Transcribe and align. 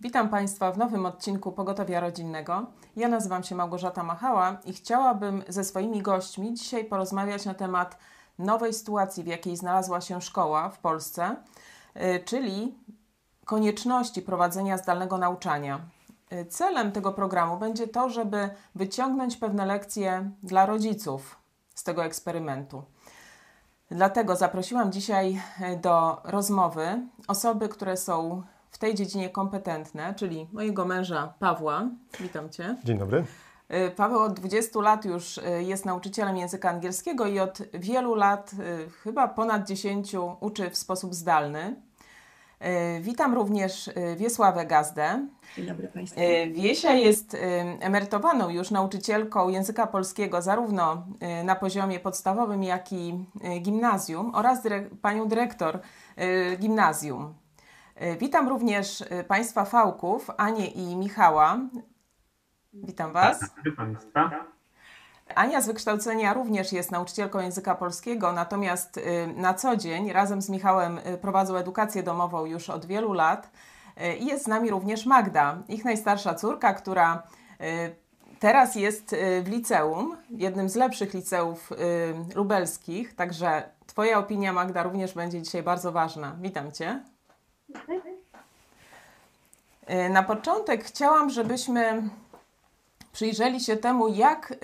Witam 0.00 0.28
Państwa 0.28 0.72
w 0.72 0.78
nowym 0.78 1.06
odcinku 1.06 1.52
Pogotowia 1.52 2.00
Rodzinnego. 2.00 2.66
Ja 2.96 3.08
nazywam 3.08 3.42
się 3.42 3.54
Małgorzata 3.54 4.02
Machała 4.02 4.56
i 4.64 4.72
chciałabym 4.72 5.42
ze 5.48 5.64
swoimi 5.64 6.02
gośćmi 6.02 6.54
dzisiaj 6.54 6.84
porozmawiać 6.84 7.44
na 7.44 7.54
temat 7.54 7.98
nowej 8.38 8.74
sytuacji, 8.74 9.24
w 9.24 9.26
jakiej 9.26 9.56
znalazła 9.56 10.00
się 10.00 10.20
szkoła 10.20 10.68
w 10.68 10.78
Polsce, 10.78 11.36
y, 11.96 12.24
czyli 12.24 12.78
konieczności 13.44 14.22
prowadzenia 14.22 14.78
zdalnego 14.78 15.18
nauczania. 15.18 15.80
Y, 16.32 16.46
celem 16.46 16.92
tego 16.92 17.12
programu 17.12 17.56
będzie 17.56 17.88
to, 17.88 18.10
żeby 18.10 18.50
wyciągnąć 18.74 19.36
pewne 19.36 19.66
lekcje 19.66 20.30
dla 20.42 20.66
rodziców 20.66 21.36
z 21.74 21.84
tego 21.84 22.04
eksperymentu. 22.04 22.82
Dlatego 23.90 24.36
zaprosiłam 24.36 24.92
dzisiaj 24.92 25.42
y, 25.72 25.76
do 25.76 26.20
rozmowy 26.24 27.06
osoby, 27.28 27.68
które 27.68 27.96
są 27.96 28.42
w 28.70 28.78
tej 28.78 28.94
dziedzinie 28.94 29.30
kompetentne, 29.30 30.14
czyli 30.14 30.48
mojego 30.52 30.84
męża 30.84 31.34
Pawła. 31.38 31.88
Witam 32.20 32.50
Cię. 32.50 32.76
Dzień 32.84 32.98
dobry. 32.98 33.24
Y, 33.74 33.90
Paweł 33.90 34.18
od 34.18 34.32
20 34.32 34.80
lat 34.80 35.04
już 35.04 35.38
y, 35.38 35.42
jest 35.62 35.84
nauczycielem 35.84 36.36
języka 36.36 36.70
angielskiego 36.70 37.26
i 37.26 37.38
od 37.38 37.58
wielu 37.74 38.14
lat, 38.14 38.52
y, 38.52 38.90
chyba 38.90 39.28
ponad 39.28 39.68
10, 39.68 40.14
uczy 40.40 40.70
w 40.70 40.76
sposób 40.76 41.14
zdalny. 41.14 41.88
Witam 43.00 43.34
również 43.34 43.90
Wiesławę 44.16 44.66
Gazdę. 44.66 45.26
Dzień 45.56 45.66
dobry 45.66 45.88
Państwu. 45.88 46.20
Wiesia 46.52 46.94
jest 46.94 47.36
emerytowaną 47.80 48.48
już 48.48 48.70
nauczycielką 48.70 49.48
języka 49.48 49.86
polskiego 49.86 50.42
zarówno 50.42 51.06
na 51.44 51.54
poziomie 51.54 52.00
podstawowym, 52.00 52.62
jak 52.62 52.92
i 52.92 53.24
gimnazjum 53.60 54.34
oraz 54.34 54.62
dyrek 54.62 54.90
panią 55.02 55.28
dyrektor 55.28 55.80
gimnazjum. 56.58 57.34
E, 57.98 58.16
witam 58.16 58.48
również 58.48 59.04
e, 59.10 59.24
Państwa 59.24 59.64
fałków, 59.64 60.30
Anię 60.36 60.66
i 60.66 60.96
Michała. 60.96 61.58
Witam 62.72 63.12
Was. 63.12 63.40
Witam 63.64 63.76
Państwa. 63.76 64.30
Ania 65.34 65.60
z 65.60 65.66
wykształcenia 65.66 66.34
również 66.34 66.72
jest 66.72 66.90
nauczycielką 66.90 67.40
języka 67.40 67.74
polskiego, 67.74 68.32
natomiast 68.32 68.98
e, 68.98 69.26
na 69.26 69.54
co 69.54 69.76
dzień 69.76 70.12
razem 70.12 70.42
z 70.42 70.48
Michałem 70.48 71.00
prowadzą 71.20 71.56
edukację 71.56 72.02
domową 72.02 72.44
już 72.44 72.70
od 72.70 72.86
wielu 72.86 73.12
lat. 73.12 73.50
I 74.20 74.26
jest 74.26 74.44
z 74.44 74.46
nami 74.46 74.70
również 74.70 75.06
Magda, 75.06 75.58
ich 75.68 75.84
najstarsza 75.84 76.34
córka, 76.34 76.74
która 76.74 77.22
teraz 78.38 78.74
jest 78.74 79.16
w 79.42 79.48
liceum, 79.48 80.16
jednym 80.30 80.68
z 80.68 80.74
lepszych 80.76 81.14
liceów 81.14 81.70
lubelskich, 82.34 83.14
także 83.14 83.62
Twoja 83.86 84.18
opinia, 84.18 84.52
Magda, 84.52 84.82
również 84.82 85.14
będzie 85.14 85.42
dzisiaj 85.42 85.62
bardzo 85.62 85.92
ważna. 85.92 86.36
Witam 86.40 86.72
Cię. 86.72 87.00
E, 89.88 90.08
na 90.08 90.22
początek 90.22 90.84
chciałam, 90.84 91.30
żebyśmy 91.30 92.02
przyjrzeli 93.12 93.60
się 93.60 93.76
temu, 93.76 94.08
jak 94.08 94.52
e, 94.52 94.56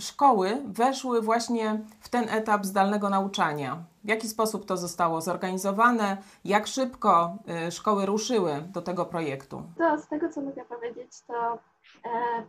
szkoły 0.00 0.62
weszły 0.64 1.22
właśnie 1.22 1.80
w 2.00 2.08
ten 2.08 2.28
etap 2.28 2.64
zdalnego 2.64 3.10
nauczania. 3.10 3.82
W 4.04 4.08
jaki 4.08 4.28
sposób 4.28 4.66
to 4.66 4.76
zostało 4.76 5.20
zorganizowane, 5.20 6.16
jak 6.44 6.66
szybko 6.66 7.36
e, 7.48 7.70
szkoły 7.70 8.06
ruszyły 8.06 8.62
do 8.72 8.82
tego 8.82 9.06
projektu. 9.06 9.62
To 9.78 9.98
z 9.98 10.08
tego, 10.08 10.28
co 10.28 10.40
mogę 10.40 10.64
powiedzieć, 10.64 11.10
to 11.26 11.58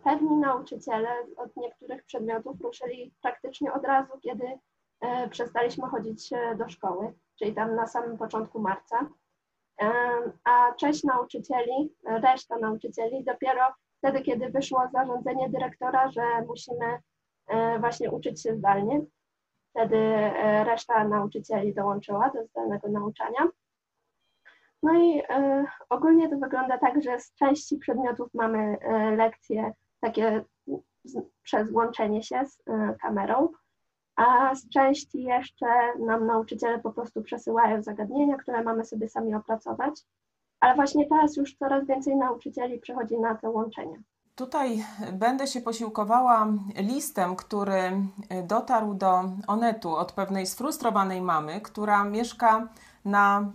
pewni 0.03 0.37
nauczyciele 0.37 1.09
od 1.37 1.57
niektórych 1.57 2.03
przedmiotów 2.03 2.61
ruszyli 2.61 3.13
praktycznie 3.21 3.73
od 3.73 3.83
razu, 3.83 4.11
kiedy 4.21 4.43
przestaliśmy 5.29 5.87
chodzić 5.87 6.29
do 6.57 6.69
szkoły, 6.69 7.13
czyli 7.39 7.53
tam 7.53 7.75
na 7.75 7.87
samym 7.87 8.17
początku 8.17 8.59
marca 8.59 9.07
a 10.43 10.73
część 10.79 11.03
nauczycieli, 11.03 11.93
reszta 12.05 12.57
nauczycieli 12.57 13.23
dopiero 13.23 13.73
wtedy, 14.03 14.21
kiedy 14.21 14.49
wyszło 14.49 14.83
zarządzenie 14.93 15.49
dyrektora, 15.49 16.11
że 16.11 16.21
musimy 16.47 16.99
e, 17.47 17.79
właśnie 17.79 18.11
uczyć 18.11 18.41
się 18.41 18.55
zdalnie. 18.55 19.01
Wtedy 19.69 19.97
e, 19.97 20.63
reszta 20.63 21.07
nauczycieli 21.07 21.73
dołączyła 21.73 22.29
do 22.29 22.45
zdalnego 22.45 22.89
nauczania. 22.89 23.47
No 24.83 24.93
i 25.03 25.21
e, 25.29 25.65
ogólnie 25.89 26.29
to 26.29 26.37
wygląda 26.37 26.77
tak, 26.77 27.03
że 27.03 27.19
z 27.19 27.33
części 27.33 27.77
przedmiotów 27.77 28.33
mamy 28.33 28.77
lekcje 29.17 29.71
takie 30.01 30.43
przez 31.43 31.71
łączenie 31.71 32.23
się 32.23 32.45
z 32.45 32.63
kamerą, 33.01 33.49
a 34.15 34.55
z 34.55 34.69
części 34.69 35.23
jeszcze 35.23 35.65
nam 35.99 36.27
nauczyciele 36.27 36.79
po 36.79 36.91
prostu 36.91 37.21
przesyłają 37.21 37.83
zagadnienia, 37.83 38.37
które 38.37 38.63
mamy 38.63 38.85
sobie 38.85 39.09
sami 39.09 39.35
opracować. 39.35 40.01
Ale 40.59 40.75
właśnie 40.75 41.09
teraz 41.09 41.37
już 41.37 41.55
coraz 41.55 41.87
więcej 41.87 42.15
nauczycieli 42.15 42.79
przechodzi 42.79 43.19
na 43.19 43.35
to 43.35 43.51
łączenie. 43.51 44.01
Tutaj 44.35 44.85
będę 45.13 45.47
się 45.47 45.61
posiłkowała 45.61 46.47
listem, 46.75 47.35
który 47.35 47.91
dotarł 48.47 48.93
do 48.93 49.23
Onetu 49.47 49.95
od 49.95 50.11
pewnej 50.11 50.47
sfrustrowanej 50.47 51.21
mamy, 51.21 51.61
która 51.61 52.03
mieszka 52.03 52.67
na 53.05 53.51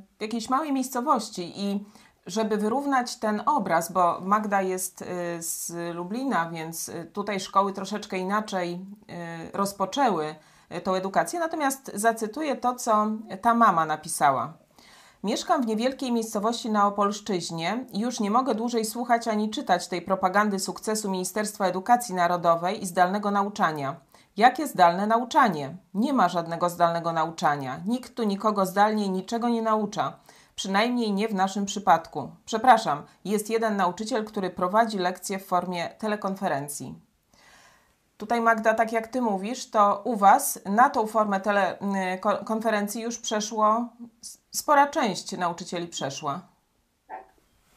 y, 0.00 0.02
jakiejś 0.20 0.50
małej 0.50 0.72
miejscowości 0.72 1.52
i 1.56 1.84
żeby 2.26 2.56
wyrównać 2.56 3.16
ten 3.16 3.42
obraz, 3.46 3.92
bo 3.92 4.20
Magda 4.20 4.62
jest 4.62 5.02
y, 5.02 5.06
z 5.42 5.72
Lublina, 5.94 6.50
więc 6.50 6.88
y, 6.88 7.10
tutaj 7.12 7.40
szkoły 7.40 7.72
troszeczkę 7.72 8.18
inaczej 8.18 8.74
y, 8.74 9.56
rozpoczęły 9.56 10.34
tą 10.84 10.94
edukację, 10.94 11.40
natomiast 11.40 11.90
zacytuję 11.94 12.56
to, 12.56 12.74
co 12.74 13.06
ta 13.42 13.54
mama 13.54 13.86
napisała. 13.86 14.52
Mieszkam 15.24 15.62
w 15.62 15.66
niewielkiej 15.66 16.12
miejscowości 16.12 16.70
na 16.70 16.86
Opolszczyźnie 16.86 17.84
już 17.94 18.20
nie 18.20 18.30
mogę 18.30 18.54
dłużej 18.54 18.84
słuchać 18.84 19.28
ani 19.28 19.50
czytać 19.50 19.88
tej 19.88 20.02
propagandy 20.02 20.58
sukcesu 20.58 21.10
Ministerstwa 21.10 21.66
Edukacji 21.66 22.14
Narodowej 22.14 22.82
i 22.82 22.86
zdalnego 22.86 23.30
nauczania. 23.30 23.96
Jakie 24.36 24.66
zdalne 24.66 25.06
nauczanie? 25.06 25.76
Nie 25.94 26.12
ma 26.12 26.28
żadnego 26.28 26.70
zdalnego 26.70 27.12
nauczania. 27.12 27.80
Nikt 27.86 28.14
tu 28.14 28.22
nikogo 28.22 28.66
zdalnie 28.66 29.08
niczego 29.08 29.48
nie 29.48 29.62
naucza. 29.62 30.18
Przynajmniej 30.56 31.12
nie 31.12 31.28
w 31.28 31.34
naszym 31.34 31.66
przypadku. 31.66 32.30
Przepraszam, 32.44 33.02
jest 33.24 33.50
jeden 33.50 33.76
nauczyciel, 33.76 34.24
który 34.24 34.50
prowadzi 34.50 34.98
lekcje 34.98 35.38
w 35.38 35.46
formie 35.46 35.88
telekonferencji. 35.88 36.94
Tutaj 38.16 38.40
Magda, 38.40 38.74
tak 38.74 38.92
jak 38.92 39.08
Ty 39.08 39.20
mówisz, 39.20 39.70
to 39.70 40.02
u 40.04 40.16
Was 40.16 40.60
na 40.64 40.90
tą 40.90 41.06
formę 41.06 41.40
telekonferencji 41.40 43.02
już 43.02 43.18
przeszło, 43.18 43.88
spora 44.50 44.86
część 44.86 45.36
nauczycieli 45.38 45.86
przeszła. 45.86 46.40
Tak. 47.08 47.24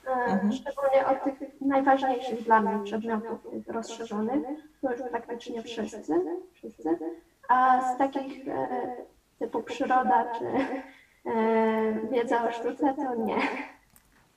E, 0.08 0.12
mhm. 0.12 0.52
Szczególnie 0.54 1.08
od 1.08 1.24
tych 1.24 1.62
najważniejszych 1.62 2.44
dla 2.44 2.62
mnie 2.62 2.84
przedmiotów 2.84 3.40
rozszerzonych, 3.68 4.42
to 4.82 4.92
już 4.92 5.02
praktycznie 5.12 5.64
wszyscy, 5.64 6.22
wszyscy. 6.54 7.00
A 7.50 7.82
z 7.82 7.98
takich 7.98 8.48
e, 8.48 8.68
typu 9.40 9.64
przyroda 9.64 10.26
czy 10.40 10.46
E, 10.46 10.84
wiedza 12.12 12.44
o 12.50 12.52
sztuce, 12.52 12.94
to 12.94 13.16
nie. 13.16 13.38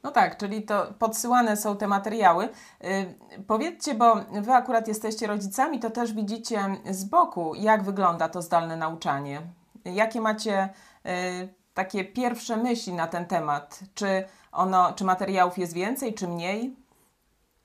No 0.03 0.11
tak, 0.11 0.37
czyli 0.37 0.63
to 0.63 0.87
podsyłane 0.99 1.57
są 1.57 1.77
te 1.77 1.87
materiały. 1.87 2.45
E, 2.45 3.05
powiedzcie, 3.47 3.95
bo 3.95 4.15
Wy 4.43 4.53
akurat 4.53 4.89
jesteście 4.89 5.27
rodzicami, 5.27 5.81
to 5.81 5.91
też 5.91 6.13
widzicie 6.13 6.61
z 6.91 7.05
boku, 7.05 7.55
jak 7.55 7.83
wygląda 7.83 8.29
to 8.29 8.43
zdalne 8.43 8.77
nauczanie. 8.77 9.41
Jakie 9.85 10.21
macie 10.21 10.69
e, 11.05 11.49
takie 11.75 12.05
pierwsze 12.05 12.57
myśli 12.57 12.93
na 12.93 13.07
ten 13.07 13.27
temat? 13.27 13.81
Czy, 13.95 14.25
ono, 14.53 14.93
czy 14.93 15.05
materiałów 15.05 15.59
jest 15.59 15.73
więcej, 15.73 16.15
czy 16.15 16.29
mniej? 16.29 16.77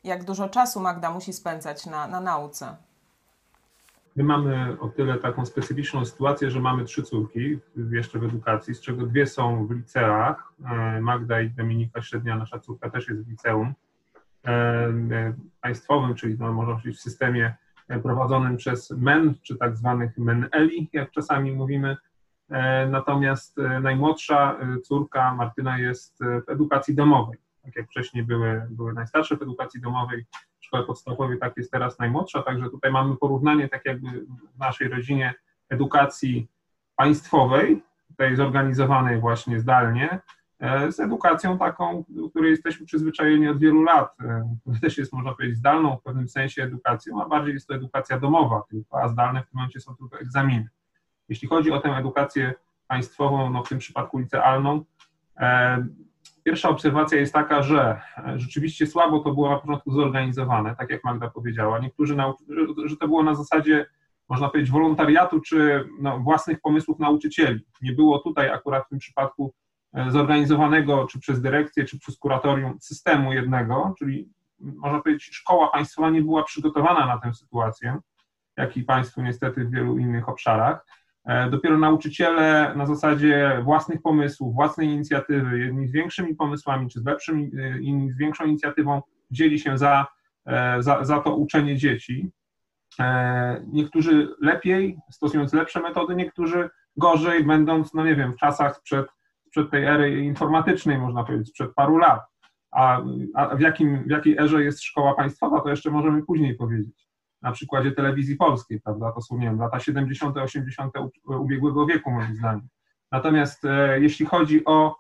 Jak 0.03 0.23
dużo 0.23 0.49
czasu 0.49 0.79
Magda 0.79 1.11
musi 1.11 1.33
spędzać 1.33 1.85
na, 1.85 2.07
na 2.07 2.19
nauce? 2.19 2.75
My 4.15 4.23
mamy 4.23 4.79
o 4.79 4.89
tyle 4.89 5.17
taką 5.17 5.45
specyficzną 5.45 6.05
sytuację, 6.05 6.51
że 6.51 6.59
mamy 6.59 6.85
trzy 6.85 7.03
córki 7.03 7.59
jeszcze 7.91 8.19
w 8.19 8.23
edukacji, 8.23 8.75
z 8.75 8.81
czego 8.81 9.05
dwie 9.05 9.28
są 9.28 9.67
w 9.67 9.72
liceach. 9.72 10.53
E, 10.66 11.01
Magda 11.01 11.41
i 11.41 11.49
Dominika 11.49 12.01
Średnia, 12.01 12.35
nasza 12.35 12.59
córka 12.59 12.90
też 12.90 13.07
jest 13.07 13.25
w 13.25 13.29
liceum 13.29 13.73
e, 14.45 14.51
e, 14.51 15.34
państwowym, 15.61 16.16
czyli 16.16 16.35
no, 16.40 16.53
można 16.53 16.73
powiedzieć 16.73 16.97
w 16.97 17.01
systemie 17.01 17.55
prowadzonym 18.03 18.57
przez 18.57 18.91
MEN, 18.91 19.35
czy 19.41 19.55
tak 19.55 19.78
zwanych 19.78 20.17
MEN-ELI, 20.17 20.90
jak 20.93 21.11
czasami 21.11 21.51
mówimy. 21.51 21.97
Natomiast 22.90 23.57
najmłodsza 23.81 24.57
córka 24.84 25.34
Martyna 25.34 25.79
jest 25.79 26.19
w 26.47 26.49
edukacji 26.49 26.95
domowej. 26.95 27.37
Tak 27.63 27.75
jak 27.75 27.87
wcześniej 27.87 28.23
były, 28.23 28.67
były 28.69 28.93
najstarsze 28.93 29.37
w 29.37 29.41
edukacji 29.41 29.81
domowej, 29.81 30.25
szkoły 30.66 30.85
podstawowej, 30.85 31.40
tak 31.40 31.58
jest 31.58 31.72
teraz 31.72 32.00
najmłodsza, 32.00 32.41
także 32.41 32.70
tutaj 32.70 32.91
mamy 32.91 33.16
porównanie 33.17 33.70
tak 33.70 33.85
jakby 33.85 34.09
w 34.56 34.59
naszej 34.59 34.88
rodzinie 34.88 35.34
edukacji 35.70 36.47
państwowej, 36.96 37.84
tej 38.17 38.35
zorganizowanej 38.35 39.20
właśnie 39.20 39.59
zdalnie, 39.59 40.20
e, 40.59 40.91
z 40.91 41.00
edukacją 41.00 41.58
taką, 41.58 42.03
do 42.09 42.29
której 42.29 42.52
jesteśmy 42.52 42.85
przyzwyczajeni 42.85 43.47
od 43.47 43.59
wielu 43.59 43.84
lat, 43.84 44.16
e, 44.22 44.50
też 44.82 44.97
jest, 44.97 45.14
można 45.14 45.35
powiedzieć, 45.35 45.58
zdalną 45.58 45.97
w 45.97 46.03
pewnym 46.03 46.28
sensie 46.28 46.64
edukacją, 46.64 47.23
a 47.23 47.29
bardziej 47.29 47.53
jest 47.53 47.67
to 47.67 47.76
edukacja 47.76 48.20
domowa 48.20 48.64
tylko, 48.70 49.02
a 49.02 49.08
zdalne 49.08 49.41
w 49.41 49.46
tym 49.46 49.52
momencie 49.53 49.79
są 49.79 49.96
tylko 49.96 50.20
egzaminy. 50.20 50.70
Jeśli 51.29 51.47
chodzi 51.47 51.72
o 51.72 51.79
tę 51.79 51.90
edukację 51.90 52.53
państwową, 52.88 53.50
no 53.50 53.64
w 53.64 53.70
tym 53.70 53.78
przypadku 53.78 54.17
licealną, 54.17 54.84
e, 55.38 55.85
pierwsza 56.45 56.69
obserwacja 56.69 57.19
jest 57.19 57.33
taka, 57.33 57.63
że 57.63 58.01
rzeczywiście 58.35 58.87
słabo 58.87 59.19
to 59.19 59.33
było 59.33 59.49
na 59.49 59.59
początku 59.59 59.91
zorganizowane, 59.91 60.75
tak 60.75 60.89
jak 60.89 61.03
Magda 61.03 61.29
powiedziała. 61.29 61.79
Niektórzy, 61.79 62.15
że 62.85 62.97
to 62.97 63.07
było 63.07 63.23
na 63.23 63.35
zasadzie, 63.35 63.85
można 64.29 64.49
powiedzieć, 64.49 64.71
wolontariatu 64.71 65.41
czy 65.41 65.89
no, 65.99 66.19
własnych 66.19 66.61
pomysłów 66.61 66.99
nauczycieli. 66.99 67.65
Nie 67.81 67.91
było 67.91 68.19
tutaj 68.19 68.49
akurat 68.49 68.85
w 68.85 68.89
tym 68.89 68.99
przypadku 68.99 69.53
e, 69.93 70.11
zorganizowanego 70.11 71.07
czy 71.07 71.19
przez 71.19 71.41
dyrekcję, 71.41 71.85
czy 71.85 71.99
przez 71.99 72.17
kuratorium 72.17 72.77
systemu 72.81 73.33
jednego, 73.33 73.93
czyli 73.99 74.29
można 74.59 75.01
powiedzieć, 75.01 75.29
szkoła 75.31 75.67
państwowa 75.67 76.09
nie 76.09 76.21
była 76.21 76.43
przygotowana 76.43 77.05
na 77.05 77.17
tę 77.17 77.33
sytuację, 77.33 77.97
jak 78.57 78.77
i 78.77 78.83
państwo 78.83 79.21
niestety 79.21 79.65
w 79.65 79.71
wielu 79.71 79.97
innych 79.97 80.29
obszarach. 80.29 80.85
E, 81.25 81.49
dopiero 81.49 81.77
nauczyciele 81.77 82.73
na 82.75 82.85
zasadzie 82.85 83.61
własnych 83.63 84.01
pomysłów, 84.01 84.55
własnej 84.55 84.87
inicjatywy, 84.87 85.59
jedni 85.59 85.87
z 85.87 85.91
większymi 85.91 86.35
pomysłami, 86.35 86.89
czy 86.89 86.99
z 86.99 87.05
lepszym, 87.05 87.51
e, 87.59 87.79
inni 87.79 88.11
z 88.11 88.17
większą 88.17 88.45
inicjatywą, 88.45 89.01
wzięli 89.31 89.59
się 89.59 89.77
za, 89.77 90.07
e, 90.45 90.83
za, 90.83 91.03
za 91.03 91.19
to 91.19 91.35
uczenie 91.35 91.77
dzieci. 91.77 92.31
Niektórzy 93.67 94.35
lepiej, 94.41 94.97
stosując 95.11 95.53
lepsze 95.53 95.81
metody, 95.81 96.16
niektórzy 96.16 96.69
gorzej, 96.97 97.43
będąc, 97.43 97.93
no 97.93 98.05
nie 98.05 98.16
wiem, 98.16 98.33
w 98.33 98.37
czasach 98.37 98.75
sprzed, 98.75 99.05
sprzed 99.47 99.71
tej 99.71 99.85
ery 99.85 100.23
informatycznej, 100.23 100.97
można 100.97 101.23
powiedzieć, 101.23 101.49
sprzed 101.49 101.73
paru 101.73 101.97
lat. 101.97 102.21
A, 102.71 103.01
a 103.35 103.55
w, 103.55 103.59
jakim, 103.59 104.03
w 104.03 104.09
jakiej 104.09 104.37
erze 104.37 104.63
jest 104.63 104.83
szkoła 104.83 105.16
państwowa, 105.16 105.61
to 105.61 105.69
jeszcze 105.69 105.91
możemy 105.91 106.23
później 106.23 106.55
powiedzieć 106.55 107.04
na 107.45 107.51
przykładzie 107.51 107.91
telewizji 107.91 108.35
polskiej, 108.35 108.81
prawda? 108.81 109.11
To 109.11 109.21
są, 109.21 109.37
nie 109.37 109.47
wiem, 109.47 109.59
lata 109.59 109.79
70., 109.79 110.37
80. 110.37 110.93
ubiegłego 111.25 111.85
wieku, 111.85 112.11
moim 112.11 112.35
zdaniem. 112.35 112.67
Natomiast 113.11 113.65
e, 113.65 113.99
jeśli 113.99 114.25
chodzi 114.25 114.65
o, 114.65 114.95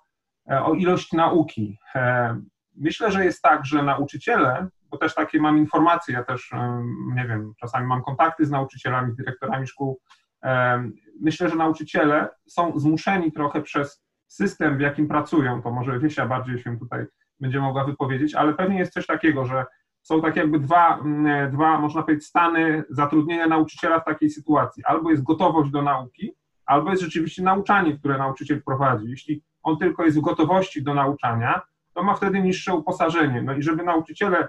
e, 0.51 0.63
o 0.63 0.73
ilość 0.73 1.11
nauki, 1.11 1.77
e, 1.95 2.35
myślę, 2.75 3.11
że 3.11 3.25
jest 3.25 3.41
tak, 3.41 3.65
że 3.65 3.83
nauczyciele, 3.83 4.67
bo 4.89 4.97
też 4.97 5.15
takie 5.15 5.39
mam 5.39 5.57
informacje, 5.57 6.13
ja 6.13 6.23
też, 6.23 6.53
e, 6.53 6.83
nie 7.15 7.27
wiem, 7.27 7.53
czasami 7.59 7.87
mam 7.87 8.03
kontakty 8.03 8.45
z 8.45 8.51
nauczycielami, 8.51 9.11
z 9.11 9.15
dyrektorami 9.15 9.67
szkół, 9.67 9.99
e, 10.43 10.83
myślę, 11.21 11.49
że 11.49 11.55
nauczyciele 11.55 12.29
są 12.47 12.79
zmuszeni 12.79 13.31
trochę 13.31 13.61
przez 13.61 14.05
system, 14.27 14.77
w 14.77 14.81
jakim 14.81 15.07
pracują, 15.07 15.61
to 15.61 15.71
może 15.71 15.99
Wiesia 15.99 16.25
bardziej 16.25 16.59
się 16.59 16.79
tutaj 16.79 17.05
będzie 17.39 17.59
mogła 17.59 17.85
wypowiedzieć, 17.85 18.35
ale 18.35 18.53
pewnie 18.53 18.79
jest 18.79 18.93
coś 18.93 19.05
takiego, 19.05 19.45
że 19.45 19.65
są 20.05 20.21
tak 20.21 20.35
jakby 20.35 20.59
dwa, 20.59 20.97
mm, 20.97 21.51
dwa, 21.51 21.79
można 21.79 22.03
powiedzieć, 22.03 22.27
stany 22.27 22.83
zatrudnienia 22.89 23.47
nauczyciela 23.47 23.99
w 23.99 24.05
takiej 24.05 24.29
sytuacji. 24.29 24.83
Albo 24.83 25.11
jest 25.11 25.23
gotowość 25.23 25.71
do 25.71 25.81
nauki, 25.81 26.35
albo 26.65 26.89
jest 26.89 27.03
rzeczywiście 27.03 27.43
nauczanie, 27.43 27.97
które 27.97 28.17
nauczyciel 28.17 28.63
prowadzi. 28.63 29.09
Jeśli 29.09 29.43
on 29.63 29.77
tylko 29.77 30.05
jest 30.05 30.17
w 30.17 30.21
gotowości 30.21 30.83
do 30.83 30.93
nauczania, 30.93 31.61
to 31.93 32.03
ma 32.03 32.15
wtedy 32.15 32.41
niższe 32.41 32.73
uposażenie. 32.73 33.41
No 33.41 33.53
i 33.53 33.63
żeby 33.63 33.83
nauczyciele 33.83 34.47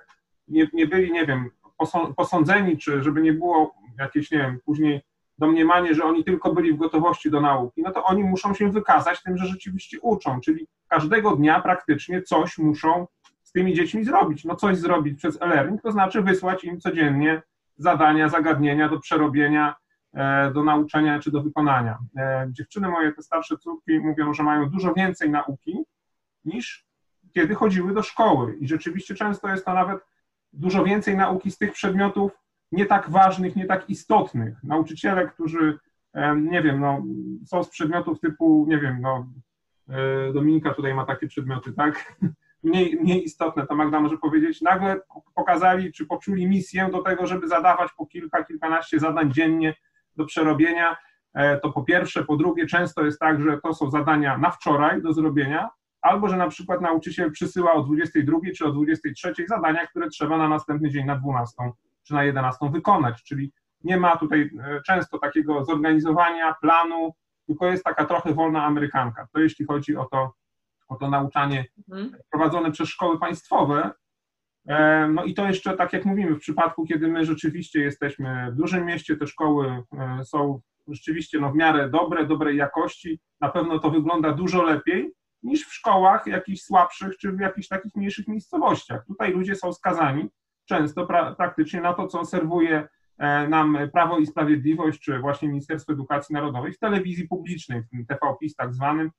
nie, 0.49 0.69
nie 0.73 0.87
byli, 0.87 1.13
nie 1.13 1.27
wiem, 1.27 1.51
posądzeni, 2.17 2.79
czy 2.79 3.03
żeby 3.03 3.23
nie 3.23 3.33
było 3.33 3.75
jakieś, 3.99 4.31
nie 4.31 4.39
wiem, 4.39 4.59
później 4.65 5.01
domniemanie, 5.39 5.95
że 5.95 6.05
oni 6.05 6.25
tylko 6.25 6.53
byli 6.53 6.73
w 6.73 6.77
gotowości 6.77 7.31
do 7.31 7.41
nauki, 7.41 7.83
no 7.83 7.93
to 7.93 8.05
oni 8.05 8.25
muszą 8.25 8.55
się 8.55 8.71
wykazać 8.73 9.23
tym, 9.23 9.39
że 9.39 9.47
rzeczywiście 9.47 10.01
uczą, 10.01 10.41
czyli 10.41 10.67
każdego 10.89 11.37
dnia 11.37 11.61
praktycznie 11.61 12.23
coś 12.23 12.59
muszą 12.59 13.07
tymi 13.57 13.75
dziećmi 13.75 14.05
zrobić? 14.05 14.45
No 14.45 14.57
coś 14.57 14.77
zrobić 14.77 15.19
przez 15.19 15.43
e-learning, 15.43 15.83
to 15.83 15.93
znaczy 15.93 16.23
wysłać 16.23 16.65
im 16.65 16.81
codziennie 16.81 17.43
zadania, 17.77 18.29
zagadnienia 18.29 18.89
do 18.89 19.01
przerobienia, 19.01 19.75
e, 20.15 20.51
do 20.51 20.65
nauczenia 20.65 21.19
czy 21.21 21.31
do 21.31 21.43
wykonania. 21.43 21.99
E, 22.17 22.49
dziewczyny 22.51 22.89
moje, 22.89 23.13
te 23.13 23.23
starsze 23.23 23.57
córki 23.57 23.99
mówią, 23.99 24.35
że 24.35 24.43
mają 24.43 24.71
dużo 24.71 24.95
więcej 24.95 25.31
nauki 25.31 25.85
niż 26.45 26.87
kiedy 27.35 27.55
chodziły 27.55 27.95
do 27.95 28.03
szkoły 28.03 28.57
i 28.61 28.69
rzeczywiście 28.69 29.15
często 29.15 29.49
jest 29.49 29.65
to 29.65 29.75
nawet 29.75 30.01
dużo 30.53 30.85
więcej 30.85 31.17
nauki 31.17 31.51
z 31.51 31.59
tych 31.59 31.73
przedmiotów 31.73 32.33
nie 32.73 32.87
tak 32.87 33.11
ważnych, 33.11 33.57
nie 33.57 33.67
tak 33.67 33.91
istotnych. 33.91 34.65
Nauczyciele, 34.65 35.29
którzy, 35.29 35.79
e, 36.13 36.37
nie 36.37 36.63
wiem, 36.63 36.81
no, 36.81 37.03
są 37.47 37.65
z 37.65 37.69
przedmiotów 37.69 38.21
typu, 38.21 38.67
nie 38.69 38.79
wiem, 38.79 39.01
no, 39.01 39.27
Dominika 40.35 40.75
tutaj 40.75 40.95
ma 40.95 41.07
takie 41.07 41.27
przedmioty, 41.27 41.73
tak? 41.73 42.17
Mniej, 42.63 42.99
mniej 43.01 43.25
istotne, 43.25 43.67
to 43.67 43.75
Magda 43.75 44.01
może 44.01 44.19
powiedzieć, 44.19 44.63
nagle 44.63 45.01
pokazali 45.35 45.93
czy 45.93 46.07
poczuli 46.07 46.49
misję 46.49 46.89
do 46.93 47.03
tego, 47.03 47.27
żeby 47.27 47.49
zadawać 47.49 47.91
po 47.97 48.07
kilka, 48.07 48.45
kilkanaście 48.45 48.99
zadań 48.99 49.33
dziennie 49.33 49.75
do 50.17 50.25
przerobienia. 50.25 50.97
E, 51.35 51.61
to 51.61 51.73
po 51.73 51.83
pierwsze, 51.83 52.25
po 52.25 52.37
drugie, 52.37 52.67
często 52.67 53.05
jest 53.05 53.21
tak, 53.21 53.41
że 53.41 53.61
to 53.63 53.75
są 53.75 53.91
zadania 53.91 54.39
na 54.39 54.51
wczoraj 54.51 55.03
do 55.03 55.13
zrobienia, 55.13 55.71
albo 56.01 56.29
że 56.29 56.37
na 56.37 56.49
przykład 56.49 56.81
nauczyciel 56.81 57.33
przysyła 57.33 57.73
o 57.73 57.83
22 57.83 58.39
czy 58.57 58.67
o 58.67 58.73
23 58.73 59.35
zadania, 59.49 59.87
które 59.87 60.09
trzeba 60.09 60.39
na 60.39 60.49
następny 60.49 60.91
dzień 60.91 61.07
na 61.07 61.17
12 61.17 61.55
czy 62.03 62.15
na 62.15 62.25
11 62.25 62.71
wykonać, 62.71 63.23
czyli 63.23 63.53
nie 63.85 63.97
ma 63.97 64.17
tutaj 64.17 64.41
e, 64.41 64.81
często 64.87 65.19
takiego 65.19 65.65
zorganizowania, 65.65 66.55
planu, 66.61 67.15
tylko 67.47 67.67
jest 67.67 67.85
taka 67.85 68.05
trochę 68.05 68.35
wolna 68.35 68.65
amerykanka. 68.65 69.27
To 69.33 69.41
jeśli 69.41 69.67
chodzi 69.67 69.97
o 69.97 70.05
to, 70.05 70.33
o 70.89 70.97
to 70.97 71.11
nauczanie 71.11 71.65
mhm. 71.89 72.17
prowadzone 72.31 72.73
przez 72.73 72.89
szkoły 72.89 73.19
państwowe. 73.19 73.91
E, 74.69 75.09
no 75.09 75.25
i 75.25 75.35
to 75.35 75.47
jeszcze, 75.47 75.77
tak 75.77 75.93
jak 75.93 76.05
mówimy, 76.05 76.35
w 76.35 76.41
przypadku, 76.41 76.87
kiedy 76.87 77.09
my 77.09 77.25
rzeczywiście 77.25 77.81
jesteśmy 77.81 78.53
w 78.53 78.57
dużym 78.57 78.87
mieście, 78.87 79.17
te 79.17 79.27
szkoły 79.27 79.83
e, 79.99 80.25
są 80.25 80.61
rzeczywiście 80.89 81.41
no, 81.41 81.53
w 81.53 81.57
miarę 81.57 81.91
dobre, 81.91 82.27
dobrej 82.27 82.57
jakości, 82.57 83.21
na 83.41 83.49
pewno 83.49 83.79
to 83.79 83.91
wygląda 83.91 84.33
dużo 84.33 84.63
lepiej 84.63 85.13
niż 85.43 85.67
w 85.67 85.75
szkołach 85.75 86.27
jakichś 86.27 86.63
słabszych 86.63 87.19
czy 87.19 87.33
w 87.33 87.41
jakichś 87.41 87.69
takich 87.69 87.95
mniejszych 87.95 88.29
miejscowościach. 88.29 89.07
Tutaj 89.07 89.33
ludzie 89.33 89.57
są 89.57 89.73
skazani 89.73 90.29
często 90.65 91.07
pra 91.07 91.35
praktycznie 91.35 91.81
na 91.81 91.95
to, 91.95 92.07
co 92.07 92.25
serwuje 92.25 92.89
e, 93.19 93.49
nam 93.49 93.79
Prawo 93.93 94.19
i 94.19 94.27
Sprawiedliwość, 94.27 95.01
czy 95.01 95.19
właśnie 95.19 95.49
Ministerstwo 95.49 95.93
Edukacji 95.93 96.33
Narodowej 96.33 96.73
w 96.73 96.79
telewizji 96.79 97.29
publicznej, 97.29 97.83
w 97.83 97.89
tym 97.89 98.07
TVPiS 98.07 98.55
tak 98.55 98.75
zwanym, 98.75 99.11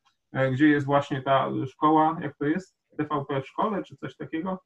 gdzie 0.52 0.68
jest 0.68 0.86
właśnie 0.86 1.22
ta 1.22 1.50
szkoła, 1.68 2.18
jak 2.22 2.38
to 2.38 2.46
jest? 2.46 2.78
TVP 2.98 3.42
w 3.42 3.48
szkole, 3.48 3.84
czy 3.84 3.96
coś 3.96 4.18
takiego? 4.18 4.60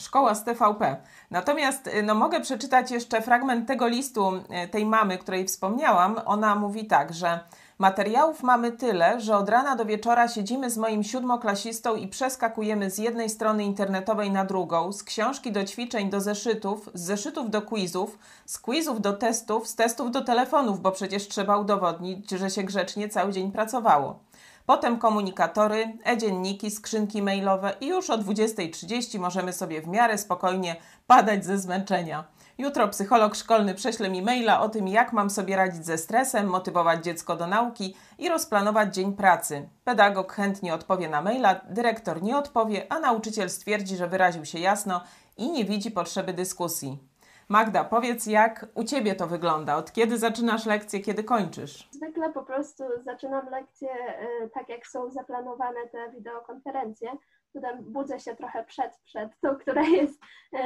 Szkoła 0.00 0.34
z 0.34 0.44
TVP. 0.44 0.96
Natomiast 1.30 1.86
y, 1.86 2.02
no, 2.02 2.14
mogę 2.14 2.40
przeczytać 2.40 2.90
jeszcze 2.90 3.22
fragment 3.22 3.68
tego 3.68 3.88
listu 3.88 4.36
y, 4.36 4.68
tej 4.68 4.86
mamy, 4.86 5.18
której 5.18 5.44
wspomniałam. 5.44 6.16
Ona 6.24 6.54
mówi 6.54 6.86
tak, 6.86 7.14
że 7.14 7.40
materiałów 7.78 8.42
mamy 8.42 8.72
tyle, 8.72 9.20
że 9.20 9.36
od 9.36 9.48
rana 9.48 9.76
do 9.76 9.84
wieczora 9.84 10.28
siedzimy 10.28 10.70
z 10.70 10.78
moim 10.78 11.02
siódmoklasistą 11.02 11.96
i 11.96 12.08
przeskakujemy 12.08 12.90
z 12.90 12.98
jednej 12.98 13.30
strony 13.30 13.64
internetowej 13.64 14.30
na 14.30 14.44
drugą, 14.44 14.92
z 14.92 15.02
książki 15.02 15.52
do 15.52 15.64
ćwiczeń 15.64 16.10
do 16.10 16.20
zeszytów, 16.20 16.90
z 16.94 17.00
zeszytów 17.00 17.50
do 17.50 17.62
quizów, 17.62 18.18
z 18.46 18.58
quizów 18.58 19.00
do 19.00 19.12
testów, 19.12 19.68
z 19.68 19.76
testów 19.76 20.10
do 20.10 20.24
telefonów, 20.24 20.80
bo 20.80 20.92
przecież 20.92 21.28
trzeba 21.28 21.56
udowodnić, 21.56 22.30
że 22.30 22.50
się 22.50 22.62
grzecznie 22.62 23.08
cały 23.08 23.32
dzień 23.32 23.52
pracowało. 23.52 24.29
Potem 24.70 24.98
komunikatory, 24.98 25.98
e-dzienniki, 26.04 26.70
skrzynki 26.70 27.22
mailowe 27.22 27.72
i 27.80 27.86
już 27.86 28.10
o 28.10 28.18
20.30 28.18 29.18
możemy 29.18 29.52
sobie 29.52 29.82
w 29.82 29.86
miarę 29.86 30.18
spokojnie 30.18 30.76
padać 31.06 31.44
ze 31.44 31.58
zmęczenia. 31.58 32.24
Jutro 32.58 32.88
psycholog 32.88 33.34
szkolny 33.34 33.74
prześle 33.74 34.10
mi 34.10 34.22
maila 34.22 34.60
o 34.60 34.68
tym, 34.68 34.88
jak 34.88 35.12
mam 35.12 35.30
sobie 35.30 35.56
radzić 35.56 35.86
ze 35.86 35.98
stresem, 35.98 36.46
motywować 36.46 37.04
dziecko 37.04 37.36
do 37.36 37.46
nauki 37.46 37.94
i 38.18 38.28
rozplanować 38.28 38.94
dzień 38.94 39.12
pracy. 39.12 39.68
Pedagog 39.84 40.32
chętnie 40.32 40.74
odpowie 40.74 41.08
na 41.08 41.22
maila, 41.22 41.60
dyrektor 41.70 42.22
nie 42.22 42.38
odpowie, 42.38 42.86
a 42.92 43.00
nauczyciel 43.00 43.50
stwierdzi, 43.50 43.96
że 43.96 44.08
wyraził 44.08 44.44
się 44.44 44.58
jasno 44.58 45.00
i 45.36 45.50
nie 45.50 45.64
widzi 45.64 45.90
potrzeby 45.90 46.32
dyskusji. 46.32 47.09
Magda, 47.50 47.84
powiedz, 47.84 48.26
jak 48.26 48.66
u 48.74 48.84
Ciebie 48.84 49.14
to 49.14 49.26
wygląda? 49.26 49.76
Od 49.76 49.92
kiedy 49.92 50.18
zaczynasz 50.18 50.66
lekcję, 50.66 51.00
kiedy 51.00 51.24
kończysz? 51.24 51.88
Zwykle 51.90 52.32
po 52.32 52.42
prostu 52.42 52.84
zaczynam 53.00 53.50
lekcje 53.50 53.90
e, 53.90 54.48
tak, 54.48 54.68
jak 54.68 54.86
są 54.86 55.10
zaplanowane 55.10 55.88
te 55.92 56.10
wideokonferencje. 56.10 57.10
Potem 57.52 57.84
budzę 57.92 58.20
się 58.20 58.36
trochę 58.36 58.64
przed, 58.64 58.98
przed 59.04 59.40
tą, 59.40 59.56
która 59.56 59.82
jest 59.82 60.20
e, 60.52 60.58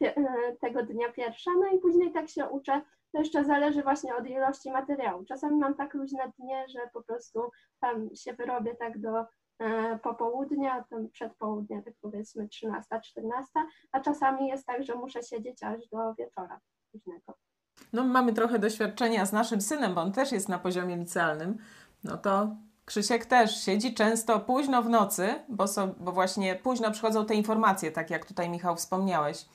e, 0.00 0.56
tego 0.60 0.82
dnia 0.82 1.12
pierwsza, 1.12 1.50
no 1.60 1.66
i 1.66 1.78
później 1.78 2.12
tak 2.12 2.28
się 2.28 2.48
uczę. 2.48 2.80
To 3.12 3.18
jeszcze 3.18 3.44
zależy 3.44 3.82
właśnie 3.82 4.16
od 4.16 4.26
ilości 4.26 4.70
materiału. 4.70 5.24
Czasami 5.24 5.56
mam 5.56 5.74
tak 5.74 5.94
luźne 5.94 6.32
dnie, 6.38 6.64
że 6.68 6.80
po 6.92 7.02
prostu 7.02 7.50
tam 7.80 8.08
się 8.16 8.32
wyrobię 8.32 8.74
tak 8.74 8.98
do 8.98 9.26
popołudnia, 10.02 10.84
tam 10.90 11.08
przedpołudnia, 11.08 11.82
tak 11.82 11.94
powiedzmy 12.00 12.48
13, 12.48 13.00
14, 13.04 13.50
a 13.92 14.00
czasami 14.00 14.48
jest 14.48 14.66
tak, 14.66 14.84
że 14.84 14.94
muszę 14.94 15.22
siedzieć 15.22 15.62
aż 15.62 15.88
do 15.88 16.14
wieczora 16.14 16.60
późnego. 16.92 17.34
No 17.92 18.04
mamy 18.04 18.32
trochę 18.32 18.58
doświadczenia 18.58 19.26
z 19.26 19.32
naszym 19.32 19.60
synem, 19.60 19.94
bo 19.94 20.00
on 20.00 20.12
też 20.12 20.32
jest 20.32 20.48
na 20.48 20.58
poziomie 20.58 20.96
licealnym, 20.96 21.58
no 22.04 22.16
to 22.16 22.56
Krzysiek 22.88 23.26
też 23.26 23.64
siedzi 23.64 23.94
często 23.94 24.40
późno 24.40 24.82
w 24.82 24.88
nocy, 24.88 25.34
bo, 25.48 25.68
so, 25.68 25.86
bo 25.86 26.12
właśnie 26.12 26.54
późno 26.54 26.90
przychodzą 26.90 27.26
te 27.26 27.34
informacje, 27.34 27.90
tak 27.90 28.10
jak 28.10 28.26
tutaj 28.26 28.50
Michał 28.50 28.76
wspomniałeś. 28.76 29.46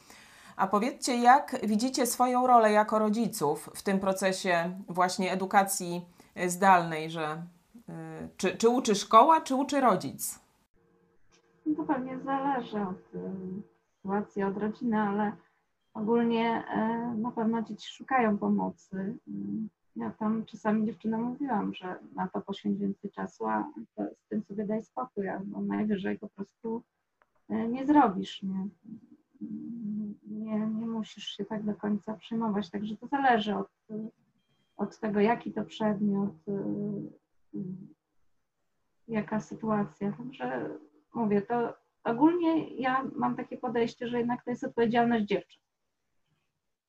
A 0.56 0.68
powiedzcie, 0.68 1.18
jak 1.18 1.68
widzicie 1.68 2.08
swoją 2.08 2.48
rolę 2.48 2.72
jako 2.72 3.00
rodziców 3.00 3.70
w 3.76 3.82
tym 3.82 4.00
procesie 4.00 4.80
właśnie 4.90 5.32
edukacji 5.32 6.06
zdalnej, 6.48 7.10
że 7.10 7.44
czy, 8.38 8.58
czy 8.58 8.70
uczy 8.70 8.96
szkoła, 8.96 9.42
czy 9.42 9.56
uczy 9.56 9.82
rodzic? 9.82 10.40
No 11.66 11.76
to 11.76 11.84
pewnie 11.84 12.20
zależy 12.20 12.82
od 12.82 13.12
sytuacji, 13.98 14.44
od 14.44 14.58
rodziny, 14.58 14.98
ale 14.98 15.32
ogólnie 15.94 16.64
na 17.18 17.32
pewno 17.32 17.62
dzieci 17.62 17.92
szukają 17.92 18.38
pomocy. 18.38 19.18
Ja 19.96 20.12
tam 20.12 20.46
czasami 20.46 20.86
dziewczynom 20.86 21.24
mówiłam, 21.24 21.74
że 21.74 21.96
na 22.16 22.28
to 22.28 22.42
poświęć 22.42 22.80
więcej 22.80 23.12
czasu, 23.12 23.48
a 23.48 23.72
z 23.98 24.28
tym 24.30 24.44
sobie 24.44 24.66
daj 24.66 24.84
spokój, 24.84 25.30
albo 25.30 25.62
najwyżej 25.62 26.20
po 26.20 26.30
prostu 26.30 26.84
nie 27.50 27.86
zrobisz. 27.86 28.44
Nie? 28.44 28.68
nie, 30.28 30.60
nie 30.60 30.88
musisz 30.88 31.28
się 31.28 31.46
tak 31.46 31.64
do 31.64 31.76
końca 31.76 32.14
przejmować. 32.14 32.70
Także 32.70 32.98
to 32.98 33.08
zależy 33.08 33.56
od, 33.56 33.70
od 34.78 35.00
tego, 35.00 35.20
jaki 35.20 35.52
to 35.52 35.66
przedmiot, 35.66 36.48
y, 36.48 37.23
jaka 39.08 39.40
sytuacja. 39.40 40.12
Także 40.12 40.70
mówię, 41.14 41.42
to 41.42 41.74
ogólnie 42.04 42.76
ja 42.76 43.04
mam 43.16 43.36
takie 43.36 43.58
podejście, 43.58 44.08
że 44.08 44.18
jednak 44.18 44.44
to 44.44 44.52
jest 44.52 44.64
odpowiedzialność 44.64 45.26
dziewczyn. 45.26 45.62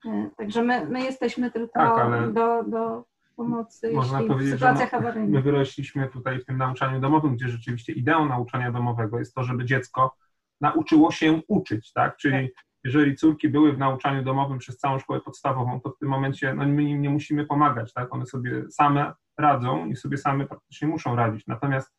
Y, 0.06 0.30
także 0.36 0.62
my, 0.62 0.86
my 0.86 1.00
jesteśmy 1.00 1.50
tylko 1.50 1.72
tak, 1.72 2.32
do, 2.32 2.64
do 2.64 3.04
pomocy 3.36 3.92
można 3.92 4.18
jeśli 4.18 4.34
powiedzieć, 4.34 4.54
w 4.54 4.58
sytuacjach 4.58 4.90
że 4.90 4.96
awaryjnych. 4.96 5.34
My 5.34 5.42
wyrośliśmy 5.42 6.08
tutaj 6.08 6.40
w 6.40 6.44
tym 6.44 6.58
nauczaniu 6.58 7.00
domowym, 7.00 7.36
gdzie 7.36 7.48
rzeczywiście 7.48 7.92
ideą 7.92 8.28
nauczania 8.28 8.72
domowego 8.72 9.18
jest 9.18 9.34
to, 9.34 9.42
żeby 9.42 9.64
dziecko 9.64 10.16
nauczyło 10.60 11.10
się 11.10 11.40
uczyć, 11.48 11.92
tak? 11.92 12.16
Czyli 12.16 12.50
tak. 12.54 12.64
Jeżeli 12.84 13.16
córki 13.16 13.48
były 13.48 13.72
w 13.72 13.78
nauczaniu 13.78 14.22
domowym 14.22 14.58
przez 14.58 14.78
całą 14.78 14.98
szkołę 14.98 15.20
podstawową, 15.20 15.80
to 15.80 15.90
w 15.90 15.98
tym 15.98 16.08
momencie 16.08 16.54
no, 16.54 16.66
my 16.66 16.82
im 16.82 17.02
nie 17.02 17.10
musimy 17.10 17.46
pomagać, 17.46 17.92
tak? 17.92 18.14
One 18.14 18.26
sobie 18.26 18.70
same 18.70 19.12
radzą 19.38 19.86
i 19.86 19.96
sobie 19.96 20.16
same 20.16 20.46
praktycznie 20.46 20.88
muszą 20.88 21.16
radzić. 21.16 21.46
Natomiast 21.46 21.94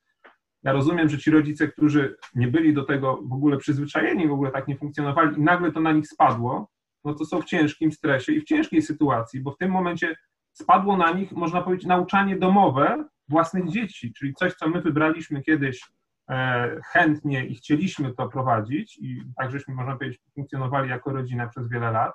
ja 0.64 0.72
rozumiem, 0.72 1.10
że 1.10 1.18
ci 1.18 1.32
rodzice, 1.32 1.68
którzy 1.68 2.16
nie 2.36 2.48
byli 2.48 2.74
do 2.74 2.84
tego 2.84 3.20
w 3.24 3.34
ogóle 3.34 3.58
przyzwyczajeni, 3.58 4.28
w 4.28 4.34
ogóle 4.34 4.52
tak 4.52 4.68
nie 4.68 4.78
funkcjonowali 4.78 5.38
i 5.38 5.42
nagle 5.42 5.72
to 5.72 5.80
na 5.80 5.92
nich 5.92 6.08
spadło, 6.08 6.70
no 7.04 7.14
to 7.14 7.26
są 7.26 7.42
w 7.42 7.46
ciężkim 7.46 7.92
stresie 7.92 8.32
i 8.34 8.42
w 8.42 8.46
ciężkiej 8.46 8.82
sytuacji, 8.82 9.42
bo 9.42 9.52
w 9.52 9.58
tym 9.58 9.72
momencie 9.72 10.16
spadło 10.54 10.98
na 10.98 11.12
nich, 11.12 11.32
można 11.32 11.62
powiedzieć, 11.62 11.88
nauczanie 11.88 12.38
domowe 12.38 13.06
własnych 13.30 13.70
dzieci, 13.70 14.14
czyli 14.14 14.34
coś, 14.34 14.54
co 14.54 14.70
my 14.70 14.82
wybraliśmy 14.82 15.42
kiedyś 15.42 15.82
chętnie 16.92 17.46
i 17.46 17.56
chcieliśmy 17.56 18.14
to 18.14 18.28
prowadzić 18.28 18.98
i 18.98 19.22
tak 19.38 19.52
żeśmy, 19.52 19.74
można 19.74 19.96
powiedzieć, 19.96 20.22
funkcjonowali 20.36 20.90
jako 20.90 21.14
rodzina 21.14 21.48
przez 21.48 21.70
wiele 21.70 21.92
lat, 21.92 22.14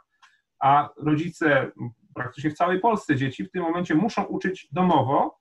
a 0.60 0.88
rodzice 0.96 1.70
praktycznie 2.14 2.50
w 2.50 2.54
całej 2.54 2.80
Polsce 2.80 3.16
dzieci 3.16 3.44
w 3.44 3.50
tym 3.50 3.62
momencie 3.62 3.94
muszą 3.94 4.24
uczyć 4.24 4.68
domowo, 4.72 5.40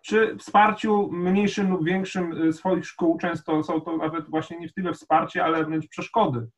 przy 0.00 0.36
wsparciu 0.36 1.08
mniejszym 1.12 1.70
lub 1.70 1.84
większym 1.84 2.48
e, 2.48 2.52
swoich 2.52 2.86
szkół, 2.86 3.18
często 3.18 3.62
są 3.62 3.80
to 3.80 3.96
nawet 3.96 4.30
właśnie 4.30 4.58
nie 4.58 4.72
tyle 4.72 4.92
wsparcie, 4.92 5.44
ale 5.44 5.64
wręcz 5.64 5.88
przeszkody. 5.88 6.48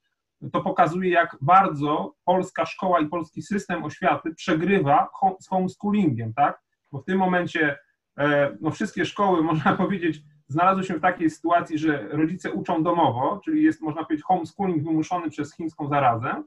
To 0.53 0.61
pokazuje, 0.61 1.11
jak 1.11 1.37
bardzo 1.41 2.15
polska 2.25 2.67
szkoła 2.67 3.01
i 3.01 3.09
polski 3.09 3.43
system 3.43 3.85
oświaty 3.85 4.35
przegrywa 4.35 5.09
z 5.41 5.49
homeschoolingiem, 5.49 6.35
tak? 6.35 6.61
Bo 6.93 6.99
w 6.99 7.05
tym 7.05 7.19
momencie 7.19 7.79
e, 8.19 8.57
no, 8.61 8.71
wszystkie 8.71 9.05
szkoły, 9.05 9.43
można 9.53 9.73
powiedzieć, 9.73 10.23
znalazły 10.51 10.85
się 10.85 10.95
w 10.95 11.01
takiej 11.01 11.31
sytuacji, 11.31 11.79
że 11.79 12.09
rodzice 12.09 12.53
uczą 12.53 12.83
domowo, 12.83 13.41
czyli 13.45 13.63
jest, 13.63 13.81
można 13.81 14.05
powiedzieć, 14.05 14.25
homeschooling 14.25 14.85
wymuszony 14.85 15.31
przez 15.31 15.57
chińską 15.57 15.89
zarazę, 15.89 16.43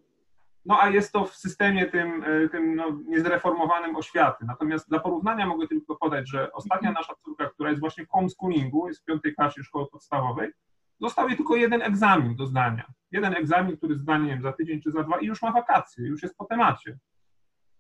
no 0.66 0.82
a 0.82 0.90
jest 0.90 1.14
to 1.14 1.26
w 1.26 1.36
systemie 1.36 1.86
tym, 1.86 2.24
e, 2.24 2.50
tym 2.50 2.76
no, 2.76 3.00
niezreformowanym 3.06 3.96
oświaty. 3.96 4.46
Natomiast 4.46 4.90
dla 4.90 5.00
porównania 5.00 5.48
mogę 5.48 5.68
tylko 5.68 5.96
podać, 5.96 6.30
że 6.30 6.52
ostatnia 6.52 6.90
mhm. 6.90 6.94
nasza 6.94 7.14
córka, 7.26 7.50
która 7.50 7.70
jest 7.70 7.80
właśnie 7.80 8.06
w 8.06 8.10
homeschoolingu, 8.10 8.88
jest 8.88 9.02
w 9.02 9.06
piątej 9.06 9.36
klasie 9.36 9.64
szkoły 9.64 9.88
podstawowej, 9.88 10.52
został 11.02 11.28
jej 11.28 11.38
tylko 11.38 11.56
jeden 11.56 11.82
egzamin 11.82 12.36
do 12.36 12.46
zdania. 12.46 12.94
Jeden 13.12 13.34
egzamin, 13.34 13.78
który 13.78 13.96
zdanie 13.96 14.28
wiem, 14.28 14.42
za 14.42 14.54
tydzień 14.54 14.82
czy 14.82 14.92
za 14.92 15.04
dwa 15.04 15.20
i 15.20 15.26
już 15.26 15.42
ma 15.42 15.52
wakacje, 15.52 16.08
już 16.08 16.24
jest 16.24 16.38
po 16.38 16.46
temacie. 16.46 16.98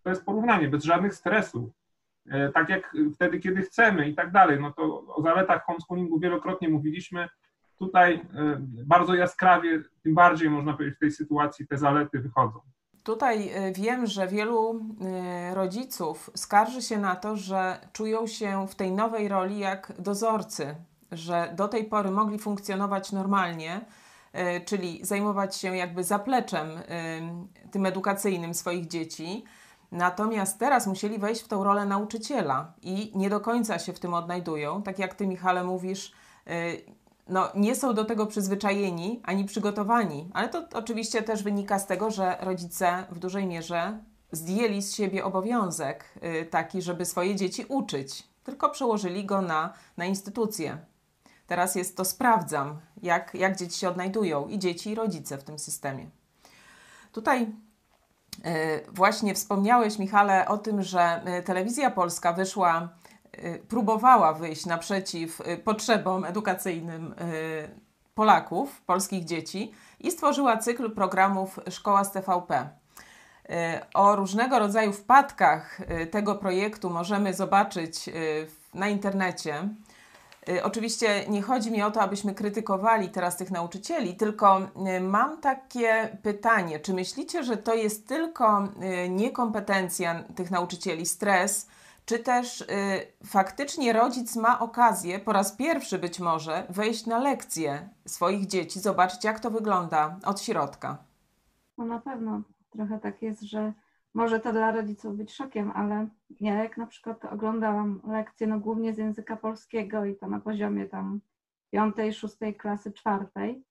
To 0.03 0.09
jest 0.09 0.25
porównanie, 0.25 0.67
bez 0.67 0.83
żadnych 0.83 1.15
stresów. 1.15 1.82
E, 2.31 2.49
tak 2.49 2.69
jak 2.69 2.95
wtedy, 3.15 3.39
kiedy 3.39 3.61
chcemy 3.61 4.09
i 4.09 4.15
tak 4.15 4.31
dalej. 4.31 4.59
No 4.59 4.71
to 4.71 5.03
o 5.07 5.21
zaletach 5.21 5.65
homeschoolingu 5.65 6.19
wielokrotnie 6.19 6.69
mówiliśmy. 6.69 7.29
Tutaj 7.79 8.13
e, 8.13 8.21
bardzo 8.85 9.15
jaskrawie, 9.15 9.83
tym 10.03 10.13
bardziej 10.13 10.49
można 10.49 10.73
powiedzieć 10.73 10.95
w 10.95 10.99
tej 10.99 11.11
sytuacji 11.11 11.67
te 11.67 11.77
zalety 11.77 12.19
wychodzą. 12.19 12.59
Tutaj 13.03 13.49
e, 13.49 13.71
wiem, 13.71 14.05
że 14.05 14.27
wielu 14.27 14.85
rodziców 15.53 16.31
skarży 16.35 16.81
się 16.81 16.97
na 16.97 17.15
to, 17.15 17.35
że 17.35 17.79
czują 17.93 18.27
się 18.27 18.67
w 18.67 18.75
tej 18.75 18.91
nowej 18.91 19.27
roli 19.27 19.59
jak 19.59 19.93
dozorcy, 19.99 20.75
że 21.11 21.53
do 21.55 21.67
tej 21.67 21.85
pory 21.85 22.11
mogli 22.11 22.39
funkcjonować 22.39 23.11
normalnie, 23.11 23.81
czyli 24.65 25.05
zajmować 25.05 25.55
się 25.55 25.77
jakby 25.77 26.03
zapleczem 26.03 26.67
tym 27.71 27.85
edukacyjnym 27.85 28.53
swoich 28.53 28.87
dzieci 28.87 29.43
Natomiast 29.93 30.59
teraz 30.59 30.87
musieli 30.87 31.17
wejść 31.17 31.41
w 31.41 31.47
tą 31.47 31.63
rolę 31.63 31.85
nauczyciela 31.85 32.73
i 32.81 33.11
nie 33.15 33.29
do 33.29 33.39
końca 33.39 33.79
się 33.79 33.93
w 33.93 33.99
tym 33.99 34.13
odnajdują. 34.13 34.83
Tak 34.83 34.99
jak 34.99 35.13
ty, 35.13 35.27
Michale, 35.27 35.63
mówisz, 35.63 36.13
y, 36.47 36.81
no, 37.27 37.49
nie 37.55 37.75
są 37.75 37.93
do 37.93 38.05
tego 38.05 38.25
przyzwyczajeni 38.25 39.21
ani 39.23 39.45
przygotowani. 39.45 40.29
Ale 40.33 40.49
to 40.49 40.63
oczywiście 40.73 41.21
też 41.21 41.43
wynika 41.43 41.79
z 41.79 41.87
tego, 41.87 42.11
że 42.11 42.37
rodzice 42.41 43.05
w 43.11 43.19
dużej 43.19 43.47
mierze 43.47 43.99
zdjęli 44.31 44.81
z 44.81 44.95
siebie 44.95 45.25
obowiązek 45.25 46.05
y, 46.41 46.45
taki, 46.45 46.81
żeby 46.81 47.05
swoje 47.05 47.35
dzieci 47.35 47.65
uczyć, 47.69 48.27
tylko 48.43 48.69
przełożyli 48.69 49.25
go 49.25 49.41
na, 49.41 49.73
na 49.97 50.05
instytucje. 50.05 50.77
Teraz 51.47 51.75
jest 51.75 51.97
to 51.97 52.05
sprawdzam, 52.05 52.79
jak, 53.01 53.33
jak 53.33 53.57
dzieci 53.57 53.79
się 53.79 53.89
odnajdują 53.89 54.47
i 54.47 54.59
dzieci, 54.59 54.89
i 54.89 54.95
rodzice 54.95 55.37
w 55.37 55.43
tym 55.43 55.59
systemie. 55.59 56.09
Tutaj 57.11 57.47
właśnie 58.91 59.33
wspomniałeś, 59.35 59.99
Michale, 59.99 60.47
o 60.47 60.57
tym, 60.57 60.81
że 60.81 61.21
e, 61.25 61.43
telewizja 61.43 61.91
polska 61.91 62.33
wyszła, 62.33 62.89
e, 63.31 63.57
próbowała 63.57 64.33
wyjść 64.33 64.65
naprzeciw 64.65 65.41
potrzebom 65.63 66.25
edukacyjnym 66.25 67.15
Polaków, 68.15 68.81
polskich 68.81 69.25
dzieci 69.25 69.71
i 69.99 70.11
stworzyła 70.11 70.57
cykl 70.57 70.91
programów 70.91 71.59
Szkoła 71.69 72.03
z 72.03 72.11
TVP. 72.11 72.69
O 73.93 74.15
różnego 74.15 74.59
rodzaju 74.59 74.93
wpadkach 74.93 75.81
tego 76.11 76.35
projektu 76.35 76.89
możemy 76.89 77.33
zobaczyć 77.33 78.09
na 78.73 78.87
internecie. 78.87 79.69
Y, 80.49 80.63
oczywiście 80.63 81.25
nie 81.29 81.41
chodzi 81.41 81.71
mi 81.71 81.81
o 81.81 81.91
to, 81.91 82.01
abyśmy 82.01 82.35
krytykowali 82.35 83.09
teraz 83.09 83.37
tych 83.37 83.51
nauczycieli, 83.51 84.15
tylko 84.15 84.61
y, 84.97 85.01
mam 85.01 85.41
takie 85.41 86.17
pytanie: 86.23 86.79
czy 86.79 86.93
myślicie, 86.93 87.43
że 87.43 87.57
to 87.57 87.73
jest 87.73 88.07
tylko 88.07 88.63
y, 89.05 89.09
niekompetencja 89.09 90.23
tych 90.35 90.51
nauczycieli, 90.51 91.05
stres, 91.05 91.67
czy 92.05 92.19
też 92.19 92.63
faktycznie 93.25 93.93
rodzic 93.93 94.35
ma 94.35 94.59
okazję 94.59 95.19
po 95.19 95.33
raz 95.33 95.51
pierwszy 95.51 95.99
być 95.99 96.19
może 96.19 96.65
wejść 96.69 97.05
na 97.05 97.19
lekcję 97.19 97.89
swoich 98.07 98.47
dzieci, 98.47 98.79
zobaczyć 98.79 99.23
jak 99.23 99.39
to 99.39 99.51
wygląda 99.51 100.19
od 100.25 100.41
środka? 100.41 100.97
No 101.77 101.85
na 101.85 101.99
pewno. 101.99 102.41
Trochę 102.71 102.99
tak 102.99 103.21
jest, 103.21 103.41
że 103.41 103.73
może 104.13 104.39
to 104.39 104.51
dla 104.51 104.71
rodziców 104.71 105.17
być 105.17 105.33
szokiem, 105.33 105.71
ale 105.75 106.07
ja 106.39 106.63
jak 106.63 106.77
na 106.77 106.87
przykład 106.87 107.25
oglądałam 107.25 108.01
lekcje, 108.07 108.47
no 108.47 108.59
głównie 108.59 108.93
z 108.93 108.97
języka 108.97 109.35
polskiego 109.35 110.05
i 110.05 110.15
to 110.15 110.27
na 110.27 110.39
poziomie 110.39 110.85
tam 110.85 111.21
piątej, 111.71 112.13
szóstej 112.13 112.55
klasy, 112.55 112.91
czwartej, 112.91 113.63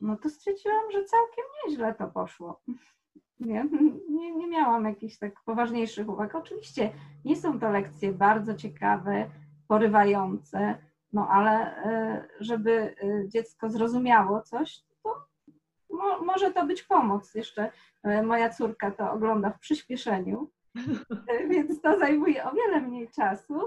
no 0.00 0.16
to 0.16 0.30
stwierdziłam, 0.30 0.90
że 0.92 1.04
całkiem 1.04 1.44
nieźle 1.66 1.94
to 1.94 2.06
poszło. 2.06 2.60
Nie, 3.40 3.68
nie, 4.10 4.34
nie 4.34 4.48
miałam 4.48 4.84
jakichś 4.84 5.18
tak 5.18 5.42
poważniejszych 5.44 6.08
uwag. 6.08 6.34
Oczywiście 6.34 6.92
nie 7.24 7.36
są 7.36 7.60
to 7.60 7.70
lekcje 7.70 8.12
bardzo 8.12 8.54
ciekawe, 8.54 9.30
porywające, 9.68 10.78
no 11.12 11.28
ale 11.28 11.76
e, 11.84 12.28
żeby 12.40 12.70
e, 13.02 13.28
dziecko 13.28 13.70
zrozumiało 13.70 14.42
coś, 14.42 14.84
mo, 15.96 16.24
może 16.24 16.52
to 16.52 16.66
być 16.66 16.82
pomoc. 16.82 17.34
Jeszcze 17.34 17.70
e, 18.02 18.22
moja 18.22 18.50
córka 18.50 18.90
to 18.90 19.12
ogląda 19.12 19.50
w 19.50 19.58
przyspieszeniu, 19.58 20.50
e, 21.28 21.48
więc 21.50 21.80
to 21.80 21.98
zajmuje 21.98 22.44
o 22.44 22.52
wiele 22.52 22.80
mniej 22.80 23.08
czasu. 23.08 23.60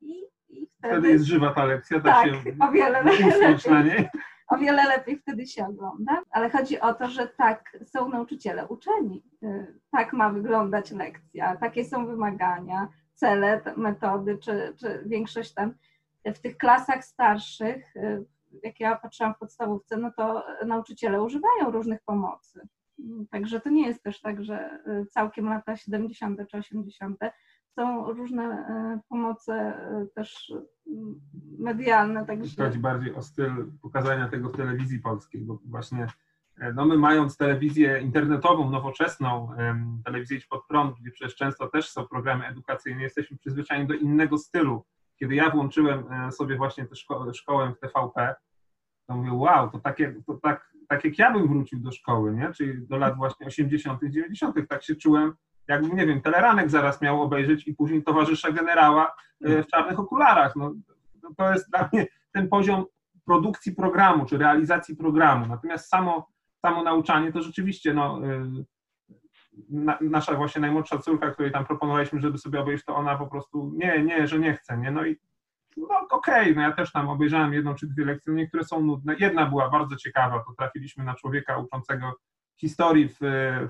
I, 0.00 0.24
i 0.48 0.66
wtedy, 0.66 0.94
wtedy 0.94 1.08
jest 1.08 1.24
żywa 1.24 1.54
ta 1.54 1.64
lekcja, 1.64 2.00
da 2.00 2.12
tak, 2.12 2.26
się 2.26 2.42
o 2.60 2.72
wiele 2.72 3.02
lepiej, 3.04 3.70
na 3.70 3.82
niej. 3.82 4.08
O 4.48 4.56
wiele 4.56 4.84
lepiej 4.84 5.18
wtedy 5.18 5.46
się 5.46 5.66
ogląda, 5.66 6.22
ale 6.30 6.50
chodzi 6.50 6.80
o 6.80 6.94
to, 6.94 7.08
że 7.08 7.26
tak 7.26 7.78
są 7.86 8.08
nauczyciele 8.08 8.66
uczeni. 8.66 9.22
E, 9.42 9.66
tak 9.90 10.12
ma 10.12 10.30
wyglądać 10.30 10.90
lekcja, 10.90 11.56
takie 11.56 11.84
są 11.84 12.06
wymagania, 12.06 12.88
cele, 13.14 13.60
metody, 13.76 14.38
czy, 14.38 14.74
czy 14.76 15.02
większość 15.06 15.54
tam 15.54 15.74
w 16.24 16.38
tych 16.38 16.56
klasach 16.56 17.04
starszych, 17.04 17.94
jak 18.62 18.80
ja 18.80 18.96
patrzyłam 18.96 19.34
w 19.34 19.38
podstawówce, 19.38 19.96
no 19.96 20.12
to 20.16 20.44
nauczyciele 20.66 21.22
używają 21.22 21.70
różnych 21.70 22.02
pomocy. 22.02 22.68
Także 23.30 23.60
to 23.60 23.70
nie 23.70 23.86
jest 23.86 24.02
też 24.02 24.20
tak, 24.20 24.44
że 24.44 24.78
y, 24.86 25.06
całkiem 25.06 25.44
lata 25.44 25.76
70. 25.76 26.40
czy 26.50 26.56
80. 26.56 27.18
Są 27.74 28.12
różne 28.12 28.44
y, 28.44 29.00
pomoce 29.08 29.78
y, 30.02 30.08
też 30.14 30.52
medialne. 31.58 32.26
Także... 32.26 32.64
Chodzi 32.64 32.78
bardziej 32.78 33.14
o 33.14 33.22
styl 33.22 33.72
pokazania 33.82 34.28
tego 34.28 34.48
w 34.48 34.56
telewizji 34.56 34.98
polskiej, 34.98 35.40
bo 35.40 35.58
właśnie 35.64 36.06
e, 36.58 36.72
no 36.72 36.84
my 36.84 36.98
mając 36.98 37.36
telewizję 37.36 38.00
internetową, 38.00 38.70
nowoczesną, 38.70 39.48
telewizję 40.04 40.38
pod 40.50 40.66
prąd, 40.66 40.96
gdzie 41.00 41.10
przecież 41.10 41.36
często 41.36 41.68
też 41.68 41.90
są 41.90 42.08
programy 42.08 42.46
edukacyjne, 42.46 43.02
jesteśmy 43.02 43.36
przyzwyczajeni 43.36 43.86
do 43.86 43.94
innego 43.94 44.38
stylu. 44.38 44.84
Kiedy 45.18 45.34
ja 45.34 45.50
włączyłem 45.50 46.12
e, 46.12 46.32
sobie 46.32 46.56
właśnie 46.56 46.86
tę 46.86 46.96
szko 46.96 47.34
szkołę 47.34 47.72
w 47.76 47.80
TVP, 47.80 48.34
to 49.06 49.16
mówię, 49.16 49.32
wow, 49.32 49.70
to, 49.70 49.78
takie, 49.78 50.14
to 50.26 50.34
tak, 50.42 50.74
tak 50.88 51.04
jak 51.04 51.18
ja 51.18 51.32
bym 51.32 51.48
wrócił 51.48 51.80
do 51.80 51.92
szkoły, 51.92 52.34
nie? 52.34 52.52
czyli 52.52 52.86
do 52.86 52.96
lat 52.96 53.16
właśnie 53.16 53.46
80., 53.46 54.00
90., 54.04 54.56
tak 54.68 54.82
się 54.82 54.94
czułem, 54.94 55.32
jakbym, 55.68 55.96
nie 55.96 56.06
wiem, 56.06 56.20
teleranek 56.20 56.70
zaraz 56.70 57.02
miał 57.02 57.22
obejrzeć 57.22 57.68
i 57.68 57.74
później 57.74 58.02
towarzysza 58.02 58.52
generała 58.52 59.14
e, 59.44 59.62
w 59.62 59.66
czarnych 59.66 60.00
okularach. 60.00 60.56
No, 60.56 60.74
to 61.36 61.52
jest 61.52 61.70
dla 61.70 61.88
mnie 61.92 62.06
ten 62.32 62.48
poziom 62.48 62.84
produkcji 63.24 63.74
programu, 63.74 64.26
czy 64.26 64.38
realizacji 64.38 64.96
programu. 64.96 65.46
Natomiast 65.46 65.88
samo, 65.88 66.28
samo 66.66 66.82
nauczanie 66.82 67.32
to 67.32 67.42
rzeczywiście, 67.42 67.94
no, 67.94 68.20
e, 68.26 68.64
na, 69.70 69.98
nasza 70.00 70.34
właśnie 70.34 70.60
najmłodsza 70.60 70.98
córka, 70.98 71.30
której 71.30 71.52
tam 71.52 71.64
proponowaliśmy, 71.64 72.20
żeby 72.20 72.38
sobie 72.38 72.60
obejrzeć, 72.60 72.86
to 72.86 72.96
ona 72.96 73.18
po 73.18 73.26
prostu 73.26 73.72
nie, 73.76 74.02
nie, 74.02 74.28
że 74.28 74.38
nie 74.38 74.54
chce, 74.54 74.78
nie? 74.78 74.90
No 74.90 75.06
i 75.06 75.16
no 75.76 75.86
okej, 76.10 76.42
okay, 76.42 76.54
no 76.54 76.62
ja 76.62 76.72
też 76.72 76.92
tam 76.92 77.08
obejrzałem 77.08 77.52
jedną 77.52 77.74
czy 77.74 77.86
dwie 77.86 78.04
lekcje, 78.04 78.32
niektóre 78.32 78.64
są 78.64 78.80
nudne. 78.80 79.16
Jedna 79.18 79.46
była 79.46 79.70
bardzo 79.70 79.96
ciekawa, 79.96 80.38
to 80.38 80.54
trafiliśmy 80.58 81.04
na 81.04 81.14
człowieka 81.14 81.58
uczącego 81.58 82.12
historii 82.60 83.08
w, 83.08 83.16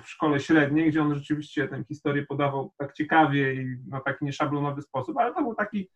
w 0.03 0.09
szkole 0.09 0.41
średniej, 0.41 0.91
gdzie 0.91 1.03
on 1.03 1.15
rzeczywiście 1.15 1.69
tę 1.69 1.85
historię 1.85 2.27
podawał 2.27 2.73
tak 2.79 2.93
ciekawie 2.93 3.55
i 3.55 3.77
na 3.89 4.01
taki 4.01 4.25
nieszablonowy 4.25 4.83
sposób, 4.83 5.19
ale 5.19 5.35
to 5.35 5.43
był 5.43 5.55
taki 5.55 5.91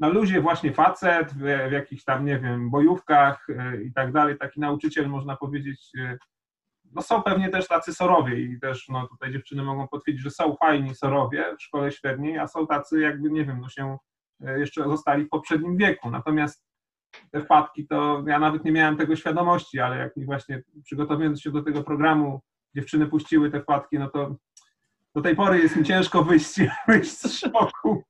na 0.00 0.08
luzie 0.08 0.40
właśnie 0.40 0.72
facet 0.72 1.32
w, 1.32 1.68
w 1.68 1.72
jakichś 1.72 2.04
tam, 2.04 2.26
nie 2.26 2.38
wiem, 2.38 2.70
bojówkach 2.70 3.46
e, 3.50 3.82
i 3.82 3.92
tak 3.92 4.12
dalej, 4.12 4.38
taki 4.38 4.60
nauczyciel, 4.60 5.08
można 5.08 5.36
powiedzieć, 5.36 5.92
e, 5.98 6.18
no 6.94 7.02
są 7.02 7.22
pewnie 7.22 7.48
też 7.48 7.68
tacy 7.68 7.94
sorowie 7.94 8.40
i 8.40 8.60
też 8.60 8.88
no 8.88 9.08
tutaj 9.08 9.32
dziewczyny 9.32 9.62
mogą 9.62 9.88
potwierdzić, 9.88 10.24
że 10.24 10.30
są 10.30 10.56
fajni 10.56 10.94
sorowie 10.94 11.56
w 11.58 11.62
szkole 11.62 11.92
średniej, 11.92 12.38
a 12.38 12.48
są 12.48 12.66
tacy 12.66 13.00
jakby, 13.00 13.30
nie 13.30 13.44
wiem, 13.44 13.60
no 13.60 13.68
się 13.68 13.98
e, 14.46 14.58
jeszcze 14.60 14.84
zostali 14.84 15.24
w 15.24 15.28
poprzednim 15.28 15.76
wieku. 15.76 16.10
Natomiast 16.10 16.64
te 17.30 17.40
wpadki, 17.40 17.86
to 17.86 18.24
ja 18.26 18.38
nawet 18.38 18.64
nie 18.64 18.72
miałem 18.72 18.96
tego 18.96 19.16
świadomości, 19.16 19.80
ale 19.80 19.98
jak 19.98 20.16
mi 20.16 20.24
właśnie 20.24 20.62
przygotowując 20.84 21.40
się 21.40 21.50
do 21.50 21.62
tego 21.62 21.82
programu 21.82 22.40
dziewczyny 22.74 23.06
puściły 23.06 23.50
te 23.50 23.60
wpadki, 23.60 23.98
no 23.98 24.10
to 24.10 24.36
do 25.14 25.22
tej 25.22 25.36
pory 25.36 25.58
jest 25.58 25.76
mi 25.76 25.84
ciężko 25.84 26.22
wyjść, 26.22 26.60
wyjść 26.88 27.10
z 27.10 27.38
szoku. 27.38 28.02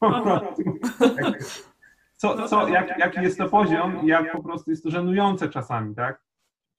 Po 0.00 0.22
prostu. 0.22 0.62
Co, 2.16 2.48
co, 2.48 2.68
jak, 2.68 2.98
jaki 2.98 3.20
jest 3.20 3.38
to 3.38 3.48
poziom, 3.48 4.00
jak 4.06 4.32
po 4.32 4.42
prostu 4.42 4.70
jest 4.70 4.82
to 4.84 4.90
żenujące 4.90 5.48
czasami, 5.48 5.94
tak? 5.94 6.23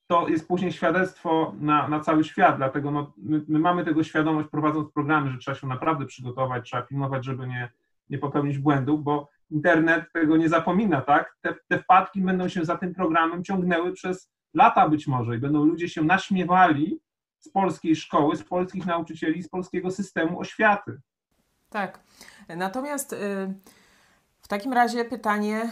To 0.06 0.28
jest 0.28 0.48
później 0.48 0.72
świadectwo 0.72 1.54
na, 1.60 1.88
na 1.88 2.00
cały 2.00 2.24
świat, 2.24 2.56
dlatego 2.56 2.90
no, 2.90 3.12
my, 3.16 3.44
my 3.48 3.58
mamy 3.58 3.84
tego 3.84 4.04
świadomość 4.04 4.48
prowadząc 4.48 4.92
programy, 4.92 5.30
że 5.30 5.38
trzeba 5.38 5.54
się 5.54 5.66
naprawdę 5.66 6.06
przygotować, 6.06 6.64
trzeba 6.64 6.82
pilnować, 6.82 7.24
żeby 7.24 7.46
nie, 7.46 7.72
nie 8.10 8.18
popełnić 8.18 8.58
błędów, 8.58 9.02
bo 9.02 9.28
internet 9.50 10.12
tego 10.12 10.36
nie 10.36 10.48
zapomina, 10.48 11.00
tak? 11.00 11.36
Te, 11.40 11.54
te 11.68 11.78
wpadki 11.78 12.20
będą 12.20 12.48
się 12.48 12.64
za 12.64 12.76
tym 12.76 12.94
programem 12.94 13.44
ciągnęły 13.44 13.92
przez 13.92 14.30
lata 14.54 14.88
być 14.88 15.06
może 15.06 15.36
i 15.36 15.38
będą 15.38 15.64
ludzie 15.64 15.88
się 15.88 16.02
naśmiewali 16.02 17.00
z 17.38 17.48
polskiej 17.48 17.96
szkoły, 17.96 18.36
z 18.36 18.44
polskich 18.44 18.86
nauczycieli, 18.86 19.42
z 19.42 19.48
polskiego 19.48 19.90
systemu 19.90 20.40
oświaty. 20.40 21.00
Tak. 21.70 22.00
Natomiast 22.56 23.12
y, 23.12 23.16
w 24.46 24.48
takim 24.48 24.72
razie 24.72 25.04
pytanie 25.04 25.70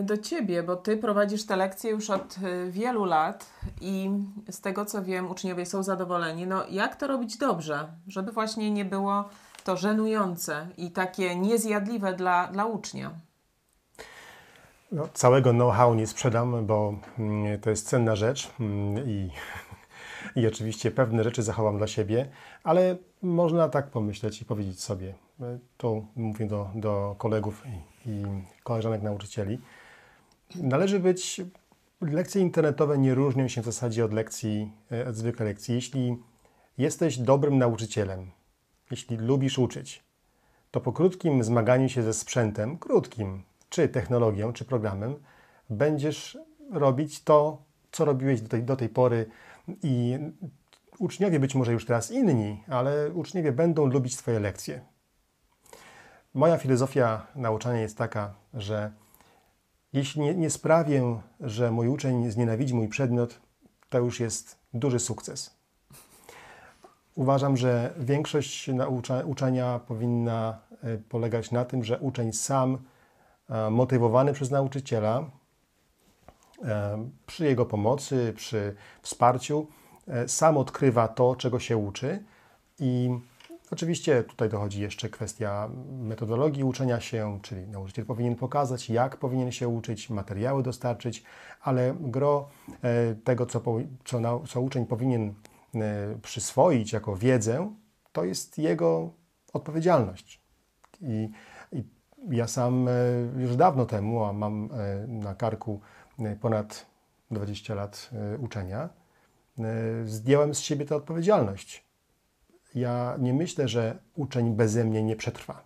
y, 0.00 0.02
do 0.02 0.18
Ciebie, 0.18 0.62
bo 0.62 0.76
Ty 0.76 0.96
prowadzisz 0.96 1.46
te 1.46 1.56
lekcje 1.56 1.90
już 1.90 2.10
od 2.10 2.36
y, 2.38 2.70
wielu 2.70 3.04
lat 3.04 3.46
i 3.80 4.10
z 4.50 4.60
tego 4.60 4.84
co 4.84 5.02
wiem, 5.02 5.30
uczniowie 5.30 5.66
są 5.66 5.82
zadowoleni. 5.82 6.46
No, 6.46 6.64
jak 6.70 6.96
to 6.96 7.06
robić 7.06 7.36
dobrze, 7.38 7.88
żeby 8.06 8.32
właśnie 8.32 8.70
nie 8.70 8.84
było 8.84 9.28
to 9.64 9.76
żenujące 9.76 10.68
i 10.76 10.90
takie 10.90 11.36
niezjadliwe 11.36 12.12
dla, 12.12 12.46
dla 12.46 12.64
ucznia? 12.66 13.10
No, 14.92 15.08
całego 15.14 15.50
know-how 15.50 15.94
nie 15.94 16.06
sprzedam, 16.06 16.66
bo 16.66 16.94
mm, 17.18 17.60
to 17.60 17.70
jest 17.70 17.88
cenna 17.88 18.16
rzecz 18.16 18.50
mm, 18.60 19.08
i, 19.08 19.30
i 20.40 20.46
oczywiście 20.46 20.90
pewne 20.90 21.24
rzeczy 21.24 21.42
zachowam 21.42 21.78
dla 21.78 21.86
siebie, 21.86 22.28
ale 22.64 22.96
można 23.22 23.68
tak 23.68 23.90
pomyśleć 23.90 24.42
i 24.42 24.44
powiedzieć 24.44 24.82
sobie, 24.82 25.14
to 25.76 26.02
mówię 26.16 26.46
do, 26.46 26.70
do 26.74 27.14
kolegów 27.18 27.62
i, 28.06 28.24
koleżanek 28.62 29.02
nauczycieli, 29.02 29.58
należy 30.54 31.00
być, 31.00 31.40
lekcje 32.00 32.42
internetowe 32.42 32.98
nie 32.98 33.14
różnią 33.14 33.48
się 33.48 33.62
w 33.62 33.64
zasadzie 33.64 34.04
od 34.04 34.12
lekcji, 34.12 34.72
e, 34.92 35.08
od 35.08 35.16
zwykłej 35.16 35.48
lekcji. 35.48 35.74
Jeśli 35.74 36.16
jesteś 36.78 37.18
dobrym 37.18 37.58
nauczycielem, 37.58 38.30
jeśli 38.90 39.16
lubisz 39.16 39.58
uczyć, 39.58 40.02
to 40.70 40.80
po 40.80 40.92
krótkim 40.92 41.44
zmaganiu 41.44 41.88
się 41.88 42.02
ze 42.02 42.14
sprzętem, 42.14 42.78
krótkim, 42.78 43.42
czy 43.68 43.88
technologią, 43.88 44.52
czy 44.52 44.64
programem, 44.64 45.14
będziesz 45.70 46.38
robić 46.70 47.22
to, 47.22 47.62
co 47.92 48.04
robiłeś 48.04 48.40
do 48.40 48.48
tej, 48.48 48.62
do 48.62 48.76
tej 48.76 48.88
pory 48.88 49.26
i 49.82 50.18
uczniowie 50.98 51.40
być 51.40 51.54
może 51.54 51.72
już 51.72 51.86
teraz 51.86 52.10
inni, 52.10 52.64
ale 52.68 53.10
uczniowie 53.12 53.52
będą 53.52 53.86
lubić 53.86 54.16
Twoje 54.16 54.40
lekcje. 54.40 54.80
Moja 56.34 56.58
filozofia 56.58 57.26
nauczania 57.34 57.80
jest 57.80 57.98
taka, 57.98 58.34
że 58.54 58.92
jeśli 59.92 60.20
nie, 60.20 60.34
nie 60.34 60.50
sprawię, 60.50 61.20
że 61.40 61.70
mój 61.70 61.88
uczeń 61.88 62.30
znienawidzi 62.30 62.74
mój 62.74 62.88
przedmiot, 62.88 63.40
to 63.88 63.98
już 63.98 64.20
jest 64.20 64.58
duży 64.74 64.98
sukces. 64.98 65.56
Uważam, 67.14 67.56
że 67.56 67.94
większość 67.98 68.68
naucza, 68.68 69.22
uczenia 69.24 69.80
powinna 69.86 70.58
e, 70.82 70.98
polegać 70.98 71.50
na 71.50 71.64
tym, 71.64 71.84
że 71.84 71.98
uczeń 71.98 72.32
sam, 72.32 72.78
e, 73.48 73.70
motywowany 73.70 74.32
przez 74.32 74.50
nauczyciela, 74.50 75.30
e, 76.64 77.08
przy 77.26 77.44
jego 77.44 77.66
pomocy, 77.66 78.32
przy 78.36 78.74
wsparciu, 79.02 79.66
sam 80.26 80.56
odkrywa 80.56 81.08
to, 81.08 81.36
czego 81.36 81.58
się 81.60 81.76
uczy. 81.76 82.24
I 82.78 83.10
oczywiście 83.70 84.24
tutaj 84.24 84.48
dochodzi 84.48 84.80
jeszcze 84.82 85.08
kwestia 85.08 85.70
metodologii 85.90 86.64
uczenia 86.64 87.00
się, 87.00 87.38
czyli 87.42 87.68
nauczyciel 87.68 88.06
powinien 88.06 88.36
pokazać, 88.36 88.90
jak 88.90 89.16
powinien 89.16 89.52
się 89.52 89.68
uczyć, 89.68 90.10
materiały 90.10 90.62
dostarczyć, 90.62 91.24
ale 91.60 91.94
gro 92.00 92.48
tego, 93.24 93.46
co, 93.46 93.62
co, 94.04 94.42
co 94.46 94.60
uczeń 94.60 94.86
powinien 94.86 95.34
E, 95.74 96.18
przyswoić 96.22 96.92
jako 96.92 97.16
wiedzę, 97.16 97.74
to 98.12 98.24
jest 98.24 98.58
jego 98.58 99.10
odpowiedzialność. 99.52 100.42
I, 101.00 101.30
i 101.72 101.84
ja 102.30 102.46
sam 102.46 102.88
e, 102.88 102.92
już 103.36 103.56
dawno 103.56 103.86
temu, 103.86 104.24
a 104.24 104.32
mam 104.32 104.68
e, 104.72 105.06
na 105.06 105.34
karku 105.34 105.80
ponad 106.40 106.86
20 107.30 107.74
lat 107.74 108.10
uczenia, 108.38 108.88
zdjąłem 110.04 110.54
z 110.54 110.58
siebie 110.58 110.84
tę 110.84 110.96
odpowiedzialność. 110.96 111.84
Ja 112.74 113.16
nie 113.18 113.34
myślę, 113.34 113.68
że 113.68 113.98
uczeń 114.16 114.54
beze 114.54 114.84
mnie 114.84 115.02
nie 115.02 115.16
przetrwa. 115.16 115.64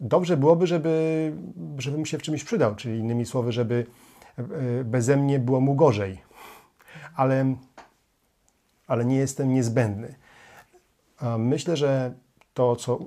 Dobrze 0.00 0.36
byłoby, 0.36 0.66
żeby, 0.66 1.32
żebym 1.78 2.06
się 2.06 2.18
w 2.18 2.22
czymś 2.22 2.44
przydał, 2.44 2.74
czyli 2.74 2.98
innymi 2.98 3.26
słowy, 3.26 3.52
żeby 3.52 3.86
beze 4.84 5.16
mnie 5.16 5.38
było 5.38 5.60
mu 5.60 5.74
gorzej 5.74 6.26
ale, 7.16 7.54
ale 8.86 9.04
nie 9.04 9.16
jestem 9.16 9.54
niezbędny. 9.54 10.14
Myślę, 11.38 11.76
że 11.76 12.14
to, 12.54 12.76
co 12.76 12.98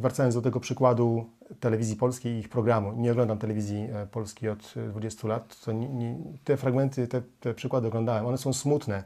wracając 0.00 0.34
do 0.34 0.42
tego 0.42 0.60
przykładu 0.60 1.30
telewizji 1.60 1.96
polskiej 1.96 2.32
i 2.32 2.38
ich 2.38 2.48
programu, 2.48 2.92
nie 2.92 3.12
oglądam 3.12 3.38
telewizji 3.38 3.88
e, 3.92 4.06
polskiej 4.06 4.50
od 4.50 4.74
20 4.90 5.28
lat, 5.28 5.60
to 5.60 5.72
nie, 5.72 5.88
nie, 5.88 6.16
te 6.44 6.56
fragmenty, 6.56 7.08
te, 7.08 7.22
te, 7.40 7.54
przykłady 7.54 7.88
oglądałem, 7.88 8.26
one 8.26 8.38
są 8.38 8.52
smutne. 8.52 9.04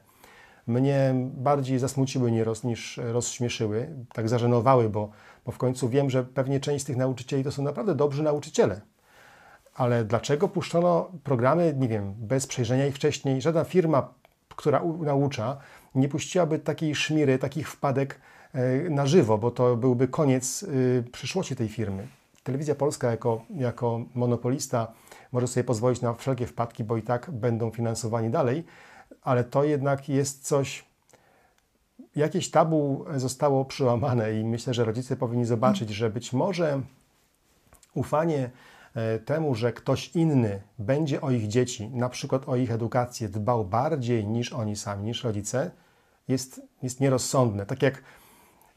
Mnie 0.66 1.14
bardziej 1.35 1.79
zasmuciły 1.79 2.33
nieraz 2.33 2.64
niż 2.64 3.01
rozśmieszyły, 3.03 3.88
tak 4.12 4.29
zażenowały, 4.29 4.88
bo, 4.88 5.11
bo 5.46 5.53
w 5.53 5.59
końcu 5.59 5.88
wiem, 5.88 6.11
że 6.11 6.25
pewnie 6.25 6.61
część 6.61 6.85
z 6.85 6.87
tych 6.87 6.96
nauczycieli 6.96 7.44
to 7.44 7.53
są 7.53 7.62
naprawdę 7.62 7.94
dobrzy 7.94 8.22
nauczyciele 8.22 8.81
ale 9.75 10.05
dlaczego 10.05 10.48
puszczono 10.48 11.11
programy, 11.25 11.75
nie 11.79 11.88
wiem, 11.88 12.14
bez 12.18 12.46
przejrzenia 12.46 12.87
ich 12.87 12.94
wcześniej? 12.94 13.42
Żadna 13.42 13.64
firma, 13.64 14.09
która 14.57 14.83
naucza, 15.01 15.57
nie 15.94 16.09
puściłaby 16.09 16.59
takiej 16.59 16.94
szmiry, 16.94 17.38
takich 17.38 17.68
wpadek 17.68 18.20
e, 18.55 18.90
na 18.90 19.07
żywo, 19.07 19.38
bo 19.38 19.51
to 19.51 19.77
byłby 19.77 20.09
koniec 20.09 20.62
e, 20.62 21.03
przyszłości 21.03 21.57
tej 21.57 21.68
firmy. 21.68 22.07
Telewizja 22.42 22.75
Polska 22.75 23.11
jako, 23.11 23.42
jako 23.57 24.01
monopolista 24.14 24.92
może 25.33 25.46
sobie 25.46 25.64
pozwolić 25.64 26.01
na 26.01 26.14
wszelkie 26.14 26.46
wpadki, 26.46 26.85
bo 26.85 26.96
i 26.96 27.03
tak 27.03 27.31
będą 27.31 27.70
finansowani 27.70 28.31
dalej, 28.31 28.64
ale 29.22 29.44
to 29.44 29.64
jednak 29.64 30.09
jest 30.09 30.46
coś, 30.46 30.85
jakieś 32.16 32.51
tabu 32.51 33.05
zostało 33.16 33.64
przełamane 33.64 34.40
i 34.40 34.44
myślę, 34.44 34.75
że 34.75 34.85
rodzice 34.85 35.16
powinni 35.16 35.44
zobaczyć, 35.44 35.90
że 35.90 36.11
być 36.11 36.33
może 36.33 36.81
Ufanie 37.94 38.51
e, 38.94 39.18
temu, 39.18 39.55
że 39.55 39.72
ktoś 39.72 40.16
inny 40.16 40.62
będzie 40.79 41.20
o 41.20 41.31
ich 41.31 41.48
dzieci, 41.48 41.90
na 41.90 42.09
przykład 42.09 42.48
o 42.48 42.57
ich 42.57 42.70
edukację, 42.70 43.29
dbał 43.29 43.64
bardziej 43.64 44.27
niż 44.27 44.53
oni 44.53 44.77
sami, 44.77 45.05
niż 45.05 45.25
rodzice, 45.25 45.70
jest, 46.29 46.62
jest 46.83 47.01
nierozsądne. 47.01 47.66
Tak 47.66 47.83
jak 47.83 48.03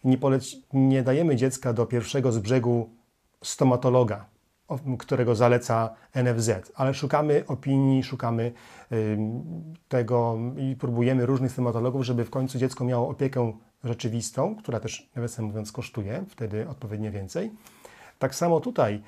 nie, 0.04 0.18
poleci, 0.18 0.64
nie 0.74 1.04
dajemy 1.04 1.36
dziecka 1.36 1.74
do 1.74 1.86
pierwszego 1.86 2.32
z 2.32 2.40
brzegu 2.40 2.90
stomatologa, 3.44 4.26
którego 5.00 5.36
zaleca 5.36 5.90
NFZ, 6.16 6.50
ale 6.76 6.94
szukamy 6.94 7.44
opinii, 7.48 8.04
szukamy 8.04 8.52
tego 9.88 10.38
i 10.58 10.76
próbujemy 10.76 11.26
różnych 11.26 11.52
stomatologów, 11.52 12.04
żeby 12.06 12.26
w 12.26 12.30
końcu 12.30 12.58
dziecko 12.58 12.84
miało 12.84 13.10
opiekę 13.10 13.54
rzeczywistą, 13.84 14.56
która 14.56 14.80
też, 14.80 15.10
nawiasem 15.16 15.46
mówiąc, 15.46 15.72
kosztuje 15.72 16.24
wtedy 16.30 16.70
odpowiednio 16.70 17.12
więcej. 17.12 17.52
Tak 18.20 18.36
samo 18.36 18.60
tutaj 18.60 19.02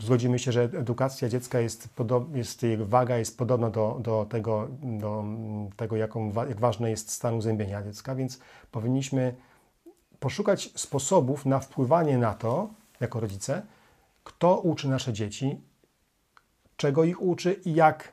zgodzimy 0.00 0.38
się, 0.38 0.52
że 0.52 0.62
edukacja 0.62 1.28
dziecka 1.28 1.60
jest, 1.60 1.88
jest 2.34 2.62
jej 2.62 2.76
waga 2.76 3.18
jest 3.18 3.38
podobna 3.38 3.70
do, 3.70 3.98
do, 4.02 4.26
tego, 4.30 4.68
do 4.82 5.24
tego 5.76 5.96
jaką, 5.96 6.32
jak 6.48 6.60
ważny 6.60 6.90
jest 6.90 7.10
stan 7.10 7.34
uzębienia 7.34 7.82
dziecka, 7.82 8.14
więc 8.14 8.38
powinniśmy 8.72 9.34
poszukać 10.20 10.70
sposobów 10.74 11.46
na 11.46 11.60
wpływanie 11.60 12.18
na 12.18 12.34
to, 12.34 12.68
jako 13.00 13.20
rodzice, 13.20 13.62
kto 14.28 14.60
uczy 14.60 14.88
nasze 14.88 15.12
dzieci, 15.12 15.60
czego 16.76 17.04
ich 17.04 17.22
uczy 17.22 17.52
i 17.64 17.74
jak 17.74 18.12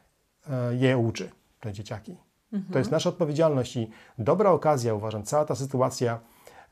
e, 0.49 0.75
je 0.75 0.97
uczy, 0.97 1.29
te 1.59 1.73
dzieciaki. 1.73 2.17
Mhm. 2.53 2.73
To 2.73 2.79
jest 2.79 2.91
nasza 2.91 3.09
odpowiedzialność 3.09 3.75
i 3.75 3.89
dobra 4.17 4.51
okazja, 4.51 4.93
uważam, 4.93 5.23
cała 5.23 5.45
ta 5.45 5.55
sytuacja 5.55 6.19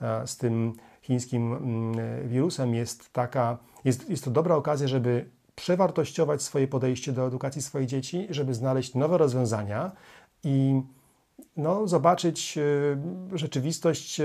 e, 0.02 0.28
z 0.28 0.38
tym 0.38 0.74
chińskim 1.02 1.54
mm, 1.54 2.28
wirusem 2.30 2.76
jest 2.76 3.14
taka, 3.14 3.58
jest, 3.84 4.10
jest 4.10 4.24
to 4.24 4.32
dobra 4.32 4.56
okazja, 4.56 4.88
żeby 4.88 5.30
przewartościować 5.56 6.42
swoje 6.42 6.68
podejście 6.68 7.12
do 7.12 7.28
edukacji 7.28 7.62
swoich 7.62 7.88
dzieci, 7.88 8.28
żeby 8.30 8.54
znaleźć 8.54 8.96
nowe 8.96 9.18
rozwiązania 9.18 9.92
i 10.44 10.82
no, 11.58 11.88
zobaczyć 11.88 12.58
e, 12.58 12.62
rzeczywistość 13.38 14.22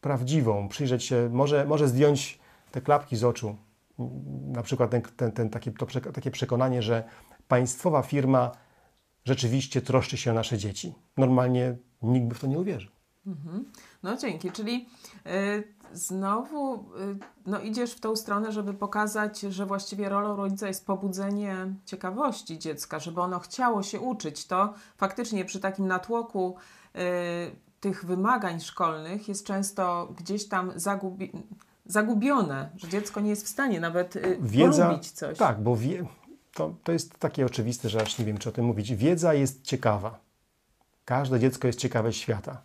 prawdziwą, 0.00 0.68
przyjrzeć 0.68 1.04
się, 1.04 1.28
może, 1.32 1.64
może 1.64 1.88
zdjąć 1.88 2.38
te 2.72 2.80
klapki 2.80 3.16
z 3.16 3.24
oczu 3.24 3.56
na 4.52 4.62
przykład 4.62 4.90
ten, 4.90 5.02
ten, 5.02 5.32
ten 5.32 5.50
takie, 5.50 5.72
to, 5.72 5.86
takie 6.12 6.30
przekonanie, 6.30 6.82
że 6.82 7.04
państwowa 7.48 8.02
firma 8.02 8.52
rzeczywiście 9.24 9.82
troszczy 9.82 10.16
się 10.16 10.30
o 10.30 10.34
nasze 10.34 10.58
dzieci. 10.58 10.94
Normalnie 11.16 11.76
nikt 12.02 12.26
by 12.26 12.34
w 12.34 12.40
to 12.40 12.46
nie 12.46 12.58
uwierzył. 12.58 12.90
Mhm. 13.26 13.64
No 14.02 14.16
dzięki, 14.16 14.52
czyli 14.52 14.88
y, 15.26 15.74
znowu 15.92 16.74
y, 16.74 16.78
no, 17.46 17.60
idziesz 17.60 17.92
w 17.92 18.00
tą 18.00 18.16
stronę, 18.16 18.52
żeby 18.52 18.74
pokazać, 18.74 19.40
że 19.40 19.66
właściwie 19.66 20.08
rolą 20.08 20.36
rodzica 20.36 20.68
jest 20.68 20.86
pobudzenie 20.86 21.74
ciekawości 21.84 22.58
dziecka, 22.58 22.98
żeby 22.98 23.20
ono 23.20 23.38
chciało 23.38 23.82
się 23.82 24.00
uczyć. 24.00 24.46
To 24.46 24.74
faktycznie 24.96 25.44
przy 25.44 25.60
takim 25.60 25.86
natłoku 25.86 26.56
y, 26.96 27.00
tych 27.80 28.04
wymagań 28.04 28.60
szkolnych 28.60 29.28
jest 29.28 29.46
często 29.46 30.14
gdzieś 30.18 30.48
tam 30.48 30.72
zagubi 30.76 31.32
zagubione, 31.86 32.70
że 32.76 32.88
dziecko 32.88 33.20
nie 33.20 33.30
jest 33.30 33.44
w 33.44 33.48
stanie 33.48 33.80
nawet 33.80 34.16
y, 34.16 34.38
Wiedza, 34.40 34.86
polubić 34.86 35.10
coś. 35.10 35.38
Tak, 35.38 35.62
bo 35.62 35.76
wie, 35.76 36.06
to, 36.54 36.74
to 36.84 36.92
jest 36.92 37.18
takie 37.18 37.46
oczywiste, 37.46 37.88
że 37.88 38.02
aż 38.02 38.18
nie 38.18 38.24
wiem, 38.24 38.38
czy 38.38 38.48
o 38.48 38.52
tym 38.52 38.64
mówić. 38.64 38.94
Wiedza 38.94 39.34
jest 39.34 39.62
ciekawa. 39.62 40.20
Każde 41.04 41.40
dziecko 41.40 41.66
jest 41.66 41.78
ciekawe 41.78 42.12
świata. 42.12 42.62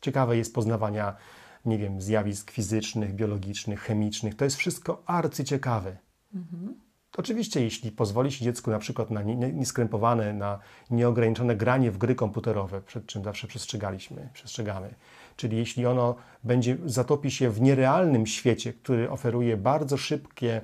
Ciekawe 0.00 0.36
jest 0.36 0.54
poznawania, 0.54 1.16
nie 1.64 1.78
wiem, 1.78 2.00
zjawisk 2.00 2.50
fizycznych, 2.50 3.14
biologicznych, 3.14 3.80
chemicznych. 3.80 4.36
To 4.36 4.44
jest 4.44 4.56
wszystko 4.56 5.02
arcyciekawe. 5.06 5.96
Mhm. 6.34 6.74
Oczywiście, 7.16 7.62
jeśli 7.62 7.92
pozwoli 7.92 8.32
się 8.32 8.44
dziecku 8.44 8.70
na 8.70 8.78
przykład 8.78 9.10
na 9.10 9.22
nieskrępowane, 9.22 10.32
na 10.32 10.58
nieograniczone 10.90 11.56
granie 11.56 11.90
w 11.90 11.98
gry 11.98 12.14
komputerowe, 12.14 12.80
przed 12.80 13.06
czym 13.06 13.24
zawsze 13.24 13.46
przestrzegaliśmy, 13.46 14.28
przestrzegamy, 14.32 14.94
czyli 15.38 15.56
jeśli 15.56 15.86
ono 15.86 16.14
będzie, 16.44 16.76
zatopi 16.86 17.30
się 17.30 17.50
w 17.50 17.60
nierealnym 17.60 18.26
świecie, 18.26 18.72
który 18.72 19.10
oferuje 19.10 19.56
bardzo 19.56 19.96
szybkie, 19.96 20.60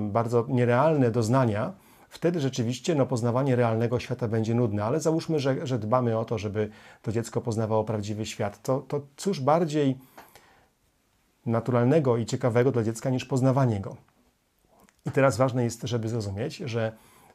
bardzo 0.00 0.46
nierealne 0.48 1.10
doznania, 1.10 1.72
wtedy 2.08 2.40
rzeczywiście 2.40 2.94
no, 2.94 3.06
poznawanie 3.06 3.56
realnego 3.56 4.00
świata 4.00 4.28
będzie 4.28 4.54
nudne, 4.54 4.84
ale 4.84 5.00
załóżmy, 5.00 5.38
że, 5.38 5.66
że 5.66 5.78
dbamy 5.78 6.18
o 6.18 6.24
to, 6.24 6.38
żeby 6.38 6.70
to 7.02 7.12
dziecko 7.12 7.40
poznawało 7.40 7.84
prawdziwy 7.84 8.26
świat, 8.26 8.62
to, 8.62 8.78
to 8.80 9.00
cóż 9.16 9.40
bardziej 9.40 9.98
naturalnego 11.46 12.16
i 12.16 12.26
ciekawego 12.26 12.72
dla 12.72 12.82
dziecka 12.82 13.10
niż 13.10 13.24
poznawanie 13.24 13.80
go. 13.80 13.96
I 15.06 15.10
teraz 15.10 15.36
ważne 15.36 15.64
jest, 15.64 15.82
żeby 15.82 16.08
zrozumieć, 16.08 16.56
że 16.56 16.92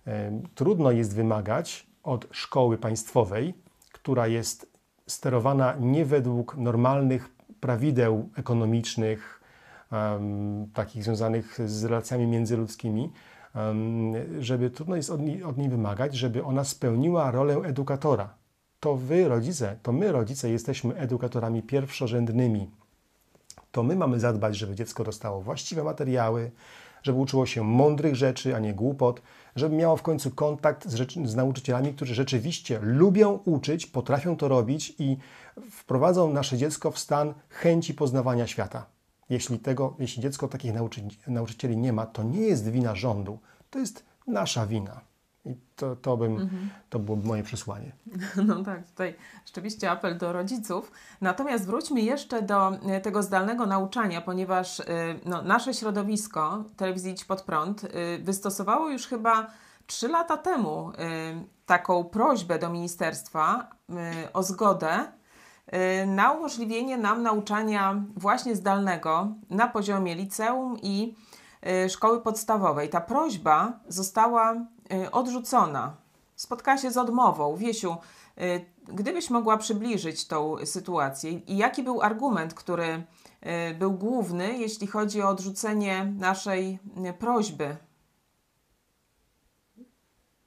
y, 0.07 0.11
trudno 0.55 0.91
jest 0.91 1.15
wymagać 1.15 1.87
od 2.03 2.27
szkoły 2.31 2.77
państwowej, 2.77 3.53
która 3.91 4.27
jest 4.27 4.70
sterowana 5.11 5.75
nie 5.79 6.05
według 6.05 6.57
normalnych 6.57 7.29
prawideł 7.59 8.29
ekonomicznych, 8.35 9.41
takich 10.73 11.03
związanych 11.03 11.59
z 11.65 11.83
relacjami 11.83 12.27
międzyludzkimi, 12.27 13.11
żeby 14.39 14.69
trudno 14.69 14.95
jest 14.95 15.09
od 15.09 15.21
niej, 15.21 15.43
od 15.43 15.57
niej 15.57 15.69
wymagać, 15.69 16.15
żeby 16.15 16.43
ona 16.43 16.63
spełniła 16.63 17.31
rolę 17.31 17.55
edukatora. 17.55 18.33
To 18.79 18.95
wy, 18.95 19.27
rodzice, 19.27 19.75
to 19.83 19.91
my, 19.91 20.11
rodzice, 20.11 20.49
jesteśmy 20.49 20.95
edukatorami 20.95 21.63
pierwszorzędnymi. 21.63 22.69
To 23.71 23.83
my 23.83 23.95
mamy 23.95 24.19
zadbać, 24.19 24.57
żeby 24.57 24.75
dziecko 24.75 25.03
dostało 25.03 25.41
właściwe 25.41 25.83
materiały, 25.83 26.51
żeby 27.03 27.19
uczyło 27.19 27.45
się 27.45 27.63
mądrych 27.63 28.15
rzeczy, 28.15 28.55
a 28.55 28.59
nie 28.59 28.73
głupot, 28.73 29.21
żeby 29.55 29.75
miało 29.75 29.97
w 29.97 30.01
końcu 30.01 30.31
kontakt 30.31 30.87
z, 30.87 30.93
rzeczy, 30.93 31.27
z 31.27 31.35
nauczycielami, 31.35 31.93
którzy 31.93 32.15
rzeczywiście 32.15 32.79
lubią 32.81 33.39
uczyć, 33.45 33.87
potrafią 33.87 34.37
to 34.37 34.47
robić 34.47 34.95
i 34.99 35.17
wprowadzą 35.71 36.33
nasze 36.33 36.57
dziecko 36.57 36.91
w 36.91 36.99
stan 36.99 37.33
chęci 37.49 37.93
poznawania 37.93 38.47
świata. 38.47 38.85
Jeśli, 39.29 39.59
tego, 39.59 39.95
jeśli 39.99 40.23
dziecko 40.23 40.47
takich 40.47 40.73
nauczy, 40.73 41.01
nauczycieli 41.27 41.77
nie 41.77 41.93
ma, 41.93 42.05
to 42.05 42.23
nie 42.23 42.41
jest 42.41 42.69
wina 42.69 42.95
rządu, 42.95 43.39
to 43.69 43.79
jest 43.79 44.05
nasza 44.27 44.67
wina. 44.67 45.10
I 45.45 45.55
to, 45.75 45.95
to, 45.95 46.17
bym, 46.17 46.31
mhm. 46.31 46.69
to 46.89 46.99
byłoby 46.99 47.27
moje 47.27 47.43
przesłanie. 47.43 47.91
No 48.47 48.63
tak, 48.63 48.87
tutaj 48.87 49.15
rzeczywiście 49.45 49.91
apel 49.91 50.17
do 50.17 50.33
rodziców. 50.33 50.91
Natomiast 51.21 51.65
wróćmy 51.65 52.01
jeszcze 52.01 52.41
do 52.41 52.69
e, 52.69 53.01
tego 53.01 53.23
zdalnego 53.23 53.65
nauczania, 53.65 54.21
ponieważ 54.21 54.79
e, 54.79 54.85
no, 55.25 55.41
nasze 55.41 55.73
środowisko 55.73 56.63
telewizji 56.77 57.11
Idź 57.11 57.25
Pod 57.25 57.41
Prąd 57.41 57.83
e, 57.83 57.87
wystosowało 58.19 58.89
już 58.89 59.07
chyba 59.07 59.47
trzy 59.87 60.07
lata 60.07 60.37
temu 60.37 60.91
taką 61.65 62.03
prośbę 62.03 62.59
do 62.59 62.69
ministerstwa 62.69 63.69
o 64.33 64.43
zgodę 64.43 65.11
na 66.07 66.31
umożliwienie 66.31 66.97
nam 66.97 67.23
nauczania 67.23 68.03
właśnie 68.15 68.55
zdalnego 68.55 69.27
na 69.49 69.67
poziomie 69.67 70.15
liceum 70.15 70.77
i 70.81 71.15
szkoły 71.89 72.21
podstawowej. 72.21 72.89
Ta 72.89 73.01
prośba 73.01 73.79
została 73.87 74.55
odrzucona. 75.11 75.97
Spotkała 76.35 76.77
się 76.77 76.91
z 76.91 76.97
odmową. 76.97 77.55
Wiesiu, 77.55 77.97
y, 78.41 78.65
gdybyś 78.87 79.29
mogła 79.29 79.57
przybliżyć 79.57 80.27
tą 80.27 80.65
sytuację 80.65 81.31
i 81.31 81.57
jaki 81.57 81.83
był 81.83 82.01
argument, 82.01 82.53
który 82.53 83.03
y, 83.73 83.75
był 83.75 83.91
główny, 83.93 84.57
jeśli 84.57 84.87
chodzi 84.87 85.21
o 85.21 85.29
odrzucenie 85.29 86.05
naszej 86.05 86.79
prośby? 87.19 87.77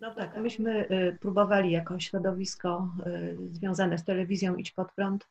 No 0.01 0.15
tak, 0.15 0.37
myśmy 0.37 0.89
próbowali 1.21 1.71
jako 1.71 2.01
środowisko 2.01 2.89
związane 3.51 3.99
z 3.99 4.05
telewizją 4.05 4.57
Idź 4.57 4.73
Pod 4.73 4.93
Prąd 4.93 5.29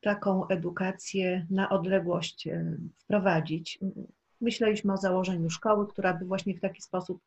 taką 0.00 0.48
edukację 0.48 1.46
na 1.50 1.68
odległość 1.68 2.48
wprowadzić. 2.98 3.78
Myśleliśmy 4.40 4.92
o 4.92 4.96
założeniu 4.96 5.50
szkoły, 5.50 5.86
która 5.86 6.14
by 6.14 6.24
właśnie 6.24 6.54
w 6.54 6.60
taki 6.60 6.82
sposób 6.82 7.20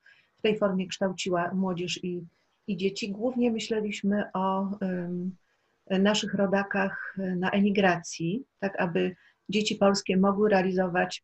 tej 0.47 0.57
formie 0.57 0.87
kształciła 0.87 1.53
młodzież 1.53 2.03
i, 2.03 2.21
i 2.67 2.77
dzieci. 2.77 3.11
Głównie 3.11 3.51
myśleliśmy 3.51 4.23
o 4.33 4.69
naszych 5.89 6.33
rodakach 6.33 7.15
na 7.17 7.51
emigracji, 7.51 8.43
tak 8.59 8.81
aby 8.81 9.15
dzieci 9.49 9.75
polskie 9.75 10.17
mogły 10.17 10.49
realizować 10.49 11.23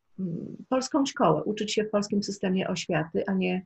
polską 0.70 1.06
szkołę, 1.06 1.44
uczyć 1.44 1.74
się 1.74 1.84
w 1.84 1.90
polskim 1.90 2.24
systemie 2.24 2.68
oświaty, 2.68 3.24
a 3.28 3.34
nie, 3.34 3.66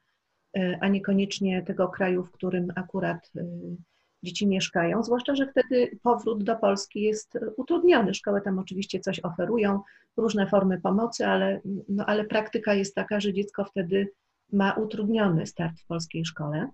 e, 0.57 0.77
a 0.81 0.87
niekoniecznie 0.87 1.63
tego 1.63 1.87
kraju, 1.87 2.23
w 2.23 2.31
którym 2.31 2.73
akurat 2.75 3.31
um, 3.35 3.77
dzieci 4.23 4.47
mieszkają, 4.47 5.03
zwłaszcza, 5.03 5.35
że 5.35 5.47
wtedy 5.47 5.99
powrót 6.03 6.43
do 6.43 6.55
Polski 6.55 7.01
jest 7.01 7.37
utrudniony. 7.57 8.13
Szkoły 8.13 8.41
tam 8.41 8.59
oczywiście 8.59 8.99
coś 8.99 9.19
oferują, 9.19 9.81
różne 10.17 10.47
formy 10.47 10.81
pomocy, 10.81 11.27
ale, 11.27 11.61
no, 11.89 12.05
ale 12.05 12.25
praktyka 12.25 12.73
jest 12.73 12.95
taka, 12.95 13.19
że 13.19 13.33
dziecko 13.33 13.65
wtedy 13.65 14.07
ma 14.53 14.73
utrudniony 14.73 15.45
start 15.45 15.79
w 15.79 15.85
polskiej 15.85 16.25
szkole. 16.25 16.69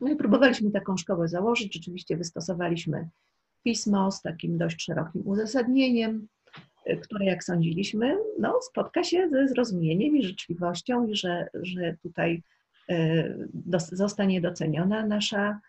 No 0.00 0.12
i 0.12 0.16
próbowaliśmy 0.16 0.70
taką 0.70 0.96
szkołę 0.96 1.28
założyć. 1.28 1.74
Rzeczywiście 1.74 2.16
wystosowaliśmy 2.16 3.08
pismo 3.62 4.10
z 4.10 4.22
takim 4.22 4.58
dość 4.58 4.82
szerokim 4.82 5.22
uzasadnieniem. 5.24 6.28
które 7.02 7.24
jak 7.24 7.44
sądziliśmy, 7.44 8.16
no, 8.38 8.58
spotka 8.62 9.04
się 9.04 9.28
ze 9.28 9.48
zrozumieniem 9.48 10.16
i 10.16 10.22
życzliwością 10.22 11.06
i 11.06 11.14
że, 11.14 11.48
że 11.62 11.96
tutaj 12.02 12.42
zostanie 13.72 14.40
doceniona 14.40 15.06
nasza, 15.06 15.60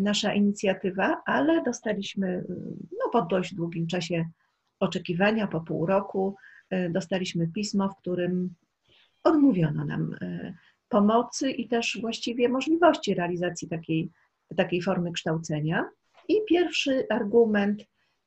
nasza 0.00 0.34
inicjatywa, 0.34 1.22
ale 1.26 1.62
dostaliśmy 1.62 2.44
no, 2.92 3.10
po 3.12 3.22
dość 3.22 3.54
długim 3.54 3.86
czasie 3.86 4.28
oczekiwania, 4.80 5.46
po 5.46 5.60
pół 5.60 5.86
roku, 5.86 6.36
dostaliśmy 6.90 7.48
pismo, 7.48 7.88
w 7.88 7.96
którym 7.96 8.54
odmówiono 9.24 9.84
nam 9.84 10.16
pomocy 10.94 11.50
i 11.50 11.68
też 11.68 11.98
właściwie 12.00 12.48
możliwości 12.48 13.14
realizacji 13.14 13.68
takiej, 13.68 14.10
takiej 14.56 14.82
formy 14.82 15.12
kształcenia. 15.12 15.84
I 16.28 16.34
pierwszy 16.48 17.06
argument, 17.10 17.82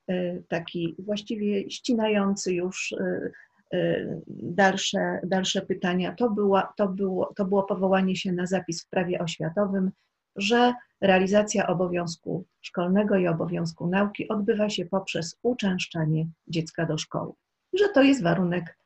e, 0.08 0.42
taki 0.48 0.96
właściwie 1.00 1.72
ścinający 1.72 2.54
już 2.54 2.94
e, 2.94 3.32
e, 3.74 4.22
dalsze, 4.28 5.20
dalsze 5.24 5.62
pytania, 5.62 6.16
to, 6.16 6.30
była, 6.30 6.74
to, 6.78 6.88
było, 6.88 7.34
to 7.36 7.46
było 7.46 7.64
powołanie 7.64 8.16
się 8.16 8.32
na 8.32 8.46
zapis 8.46 8.84
w 8.84 8.90
prawie 8.90 9.20
oświatowym, 9.20 9.92
że 10.36 10.74
realizacja 11.02 11.68
obowiązku 11.68 12.46
szkolnego 12.62 13.18
i 13.18 13.28
obowiązku 13.28 13.88
nauki 13.88 14.28
odbywa 14.28 14.70
się 14.70 14.86
poprzez 14.86 15.40
uczęszczanie 15.44 16.28
dziecka 16.48 16.86
do 16.86 16.98
szkoły. 16.98 17.34
Że 17.74 17.90
to 17.90 18.02
jest 18.04 18.24
warunek 18.24 18.78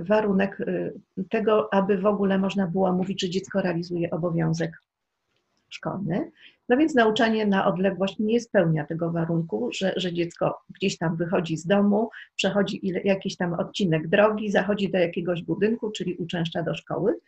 warunek 0.00 0.60
e, 0.60 0.90
tego, 1.30 1.74
aby 1.74 1.98
w 1.98 2.06
ogóle 2.06 2.38
można 2.38 2.66
było 2.66 2.92
mówić, 2.92 3.22
że 3.22 3.30
dziecko 3.30 3.60
realizuje 3.60 4.10
obowiązek 4.10 4.82
szkolny. 5.68 6.30
No 6.68 6.76
więc 6.76 6.94
nauczanie 6.94 7.46
na 7.46 7.66
odległość 7.66 8.18
nie 8.18 8.40
spełnia 8.40 8.86
tego 8.86 9.10
warunku, 9.10 9.68
że, 9.72 9.92
że 9.96 10.12
dziecko 10.12 10.58
gdzieś 10.74 10.98
tam 10.98 11.16
wychodzi 11.16 11.56
z 11.56 11.66
domu, 11.66 12.10
przechodzi 12.36 12.80
jakiś 13.04 13.36
tam 13.36 13.54
odcinek 13.54 14.08
drogi, 14.08 14.50
zachodzi 14.50 14.90
do 14.90 14.98
jakiegoś 14.98 15.42
budynku, 15.42 15.90
czyli 15.90 16.16
uczęszcza 16.16 16.62
do 16.62 16.74
szkoły, 16.74 17.18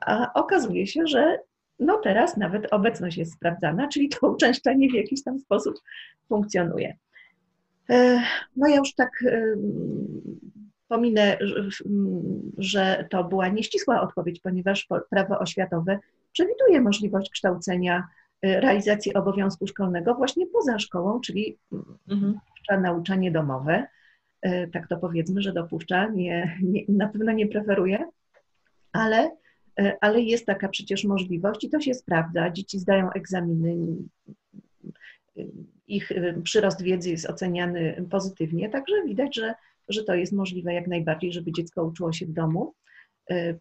a 0.00 0.32
okazuje 0.34 0.86
się, 0.86 1.06
że 1.06 1.38
no 1.78 1.98
teraz 1.98 2.36
nawet 2.36 2.72
obecność 2.72 3.16
jest 3.16 3.32
sprawdzana, 3.32 3.88
czyli 3.88 4.08
to 4.08 4.30
uczęszczanie 4.30 4.90
w 4.90 4.94
jakiś 4.94 5.22
tam 5.22 5.38
sposób 5.38 5.74
funkcjonuje. 6.28 6.96
E, 7.90 8.22
no 8.56 8.68
ja 8.68 8.76
już 8.76 8.94
tak 8.94 9.10
Pominę, 10.88 11.38
że 12.58 13.06
to 13.10 13.24
była 13.24 13.48
nieścisła 13.48 14.00
odpowiedź, 14.00 14.40
ponieważ 14.40 14.88
prawo 15.10 15.38
oświatowe 15.38 15.98
przewiduje 16.32 16.80
możliwość 16.80 17.30
kształcenia, 17.30 18.08
y, 18.46 18.60
realizacji 18.60 19.14
obowiązku 19.14 19.66
szkolnego 19.66 20.14
właśnie 20.14 20.46
poza 20.46 20.78
szkołą, 20.78 21.20
czyli 21.20 21.58
mhm. 22.08 22.38
nauczanie 22.82 23.30
domowe. 23.30 23.86
Y, 24.46 24.70
tak 24.72 24.88
to 24.88 24.96
powiedzmy, 24.96 25.42
że 25.42 25.52
dopuszcza, 25.52 26.08
nie, 26.08 26.58
nie, 26.62 26.82
na 26.88 27.08
pewno 27.08 27.32
nie 27.32 27.46
preferuje, 27.46 28.04
ale, 28.92 29.30
y, 29.80 29.92
ale 30.00 30.20
jest 30.20 30.46
taka 30.46 30.68
przecież 30.68 31.04
możliwość 31.04 31.64
i 31.64 31.70
to 31.70 31.80
się 31.80 31.94
sprawdza. 31.94 32.50
Dzieci 32.50 32.78
zdają 32.78 33.10
egzaminy, 33.10 33.76
ich 35.86 36.12
przyrost 36.42 36.82
wiedzy 36.82 37.10
jest 37.10 37.30
oceniany 37.30 38.04
pozytywnie, 38.10 38.68
także 38.68 38.94
widać, 39.06 39.36
że 39.36 39.54
że 39.88 40.04
to 40.04 40.14
jest 40.14 40.32
możliwe 40.32 40.74
jak 40.74 40.86
najbardziej, 40.86 41.32
żeby 41.32 41.52
dziecko 41.52 41.84
uczyło 41.84 42.12
się 42.12 42.26
w 42.26 42.32
domu, 42.32 42.74
e, 43.30 43.54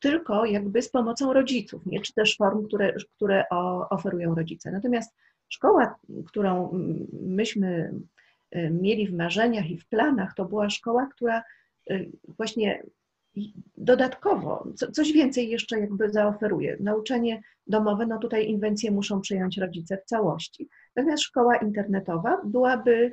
tylko 0.00 0.44
jakby 0.44 0.82
z 0.82 0.88
pomocą 0.88 1.32
rodziców, 1.32 1.86
nie? 1.86 2.00
czy 2.00 2.14
też 2.14 2.36
form, 2.36 2.66
które, 2.66 2.94
które 3.16 3.44
oferują 3.90 4.34
rodzice. 4.34 4.70
Natomiast 4.70 5.14
szkoła, 5.48 5.94
którą 6.26 6.70
myśmy 7.12 7.94
e, 8.50 8.70
mieli 8.70 9.08
w 9.08 9.14
marzeniach 9.14 9.70
i 9.70 9.78
w 9.78 9.88
planach, 9.88 10.34
to 10.34 10.44
była 10.44 10.70
szkoła, 10.70 11.08
która 11.14 11.42
e, 11.90 12.00
właśnie 12.28 12.82
dodatkowo 13.76 14.68
coś 14.92 15.12
więcej 15.12 15.48
jeszcze 15.48 15.80
jakby 15.80 16.10
zaoferuje. 16.10 16.76
Nauczanie 16.80 17.42
domowe, 17.66 18.06
no 18.06 18.18
tutaj 18.18 18.48
inwencje 18.48 18.90
muszą 18.90 19.20
przyjąć 19.20 19.58
rodzice 19.58 19.98
w 19.98 20.04
całości. 20.04 20.68
Natomiast 20.96 21.22
szkoła 21.22 21.56
internetowa 21.56 22.40
byłaby 22.44 23.12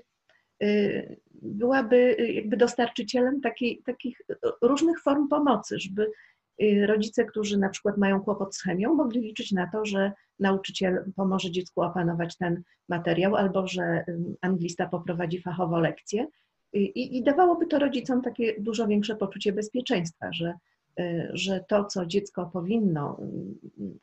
byłaby 1.43 2.15
y, 2.19 2.34
jakby 2.34 2.58
dostarczycielem 2.58 3.41
takiej, 3.41 3.82
takich 3.86 4.21
różnych 4.62 5.01
form 5.01 5.27
pomocy, 5.27 5.79
żeby 5.79 6.12
y, 6.62 6.86
rodzice, 6.88 7.25
którzy 7.25 7.58
na 7.58 7.69
przykład 7.69 7.97
mają 7.97 8.21
kłopot 8.21 8.56
z 8.56 8.62
chemią, 8.62 8.93
mogli 8.93 9.21
liczyć 9.21 9.51
na 9.51 9.69
to, 9.71 9.86
że 9.86 10.12
nauczyciel 10.39 11.03
pomoże 11.15 11.51
dziecku 11.51 11.82
opanować 11.82 12.38
ten 12.38 12.63
materiał 12.89 13.36
albo 13.36 13.67
że 13.67 14.06
anglista 14.41 14.88
poprowadzi 14.88 15.41
fachowo 15.41 15.79
lekcję. 15.79 16.27
I, 16.73 17.17
I 17.17 17.23
dawałoby 17.23 17.67
to 17.67 17.79
rodzicom 17.79 18.21
takie 18.21 18.62
dużo 18.62 18.88
większe 18.88 19.15
poczucie 19.15 19.53
bezpieczeństwa, 19.53 20.34
że, 20.34 20.53
y, 20.99 21.29
że 21.34 21.63
to, 21.67 21.86
co 21.86 22.06
dziecko 22.06 22.49
powinno 22.53 23.17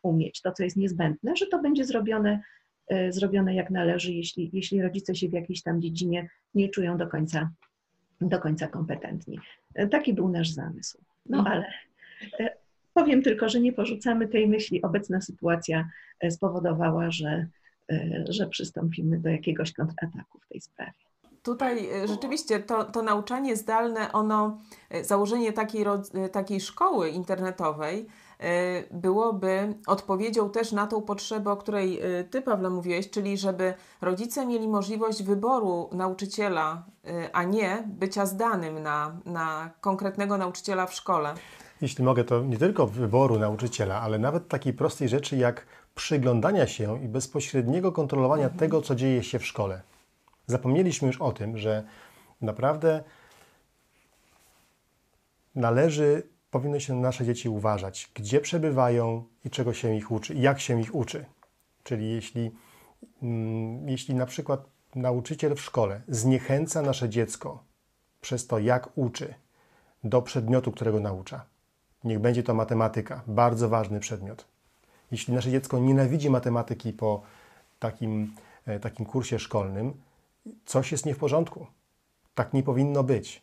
umieć, 0.02 0.40
to, 0.40 0.52
co 0.52 0.62
jest 0.62 0.76
niezbędne, 0.76 1.36
że 1.36 1.46
to 1.46 1.62
będzie 1.62 1.84
zrobione 1.84 2.40
zrobione 3.10 3.54
jak 3.54 3.70
należy, 3.70 4.12
jeśli, 4.12 4.50
jeśli 4.52 4.82
rodzice 4.82 5.14
się 5.14 5.28
w 5.28 5.32
jakiejś 5.32 5.62
tam 5.62 5.82
dziedzinie 5.82 6.28
nie 6.54 6.68
czują 6.68 6.96
do 6.96 7.06
końca, 7.06 7.50
do 8.20 8.38
końca 8.38 8.68
kompetentni. 8.68 9.38
E, 9.74 9.88
taki 9.88 10.14
był 10.14 10.28
nasz 10.28 10.50
zamysł. 10.50 10.98
No 11.26 11.38
mhm. 11.38 11.56
ale 11.56 11.66
e, 12.40 12.56
powiem 12.94 13.22
tylko, 13.22 13.48
że 13.48 13.60
nie 13.60 13.72
porzucamy 13.72 14.28
tej 14.28 14.48
myśli. 14.48 14.82
Obecna 14.82 15.20
sytuacja 15.20 15.88
spowodowała, 16.30 17.10
że, 17.10 17.46
że 18.28 18.46
przystąpimy 18.46 19.18
do 19.18 19.28
jakiegoś 19.28 19.72
kontrataku 19.72 20.38
w 20.38 20.48
tej 20.48 20.60
sprawie. 20.60 20.92
Tutaj 21.42 21.88
rzeczywiście 22.08 22.60
to, 22.60 22.84
to 22.84 23.02
nauczanie 23.02 23.56
zdalne, 23.56 24.12
ono, 24.12 24.58
założenie 25.02 25.52
takiej, 25.52 25.84
takiej 26.32 26.60
szkoły 26.60 27.10
internetowej 27.10 28.06
byłoby 28.90 29.74
odpowiedzią 29.86 30.50
też 30.50 30.72
na 30.72 30.86
tą 30.86 31.02
potrzebę, 31.02 31.50
o 31.50 31.56
której 31.56 32.18
y, 32.20 32.24
Ty, 32.24 32.42
Pawle, 32.42 32.70
mówiłeś, 32.70 33.10
czyli 33.10 33.38
żeby 33.38 33.74
rodzice 34.00 34.46
mieli 34.46 34.68
możliwość 34.68 35.22
wyboru 35.22 35.88
nauczyciela, 35.92 36.84
y, 37.04 37.32
a 37.32 37.44
nie 37.44 37.84
bycia 37.86 38.26
zdanym 38.26 38.82
na, 38.82 39.20
na 39.24 39.70
konkretnego 39.80 40.38
nauczyciela 40.38 40.86
w 40.86 40.94
szkole. 40.94 41.34
Jeśli 41.80 42.04
mogę, 42.04 42.24
to 42.24 42.42
nie 42.42 42.58
tylko 42.58 42.86
wyboru 42.86 43.38
nauczyciela, 43.38 44.00
ale 44.00 44.18
nawet 44.18 44.48
takiej 44.48 44.72
prostej 44.72 45.08
rzeczy 45.08 45.36
jak 45.36 45.66
przyglądania 45.94 46.66
się 46.66 47.04
i 47.04 47.08
bezpośredniego 47.08 47.92
kontrolowania 47.92 48.44
mhm. 48.44 48.58
tego, 48.58 48.82
co 48.82 48.94
dzieje 48.94 49.22
się 49.22 49.38
w 49.38 49.46
szkole. 49.46 49.82
Zapomnieliśmy 50.46 51.08
już 51.08 51.20
o 51.20 51.32
tym, 51.32 51.58
że 51.58 51.84
naprawdę 52.40 53.04
należy 55.54 56.22
powinny 56.50 56.80
się 56.80 56.94
nasze 56.94 57.24
dzieci 57.24 57.48
uważać, 57.48 58.10
gdzie 58.14 58.40
przebywają 58.40 59.24
i 59.44 59.50
czego 59.50 59.74
się 59.74 59.96
ich 59.96 60.10
uczy, 60.10 60.34
jak 60.34 60.60
się 60.60 60.80
ich 60.80 60.94
uczy. 60.94 61.24
Czyli 61.84 62.10
jeśli, 62.10 62.50
mm, 63.22 63.88
jeśli 63.88 64.14
na 64.14 64.26
przykład 64.26 64.64
nauczyciel 64.94 65.54
w 65.54 65.60
szkole 65.60 66.00
zniechęca 66.08 66.82
nasze 66.82 67.08
dziecko 67.08 67.64
przez 68.20 68.46
to, 68.46 68.58
jak 68.58 68.98
uczy, 68.98 69.34
do 70.04 70.22
przedmiotu, 70.22 70.72
którego 70.72 71.00
naucza, 71.00 71.44
niech 72.04 72.18
będzie 72.18 72.42
to 72.42 72.54
matematyka, 72.54 73.22
bardzo 73.26 73.68
ważny 73.68 74.00
przedmiot. 74.00 74.44
Jeśli 75.10 75.34
nasze 75.34 75.50
dziecko 75.50 75.78
nienawidzi 75.78 76.30
matematyki 76.30 76.92
po 76.92 77.22
takim, 77.78 78.34
e, 78.66 78.80
takim 78.80 79.06
kursie 79.06 79.38
szkolnym, 79.38 79.92
coś 80.66 80.92
jest 80.92 81.06
nie 81.06 81.14
w 81.14 81.18
porządku. 81.18 81.66
Tak 82.34 82.52
nie 82.52 82.62
powinno 82.62 83.04
być. 83.04 83.42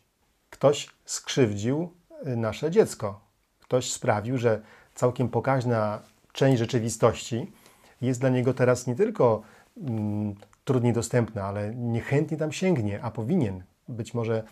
Ktoś 0.50 0.88
skrzywdził 1.04 1.92
nasze 2.24 2.70
dziecko. 2.70 3.20
Ktoś 3.60 3.92
sprawił, 3.92 4.38
że 4.38 4.62
całkiem 4.94 5.28
pokaźna 5.28 6.02
część 6.32 6.58
rzeczywistości 6.58 7.52
jest 8.00 8.20
dla 8.20 8.28
niego 8.28 8.54
teraz 8.54 8.86
nie 8.86 8.94
tylko 8.94 9.42
mm, 9.76 10.34
trudniej 10.64 10.92
dostępna, 10.92 11.44
ale 11.44 11.74
niechętnie 11.74 12.36
tam 12.36 12.52
sięgnie, 12.52 13.02
a 13.02 13.10
powinien. 13.10 13.62
Być 13.88 14.14
może 14.14 14.44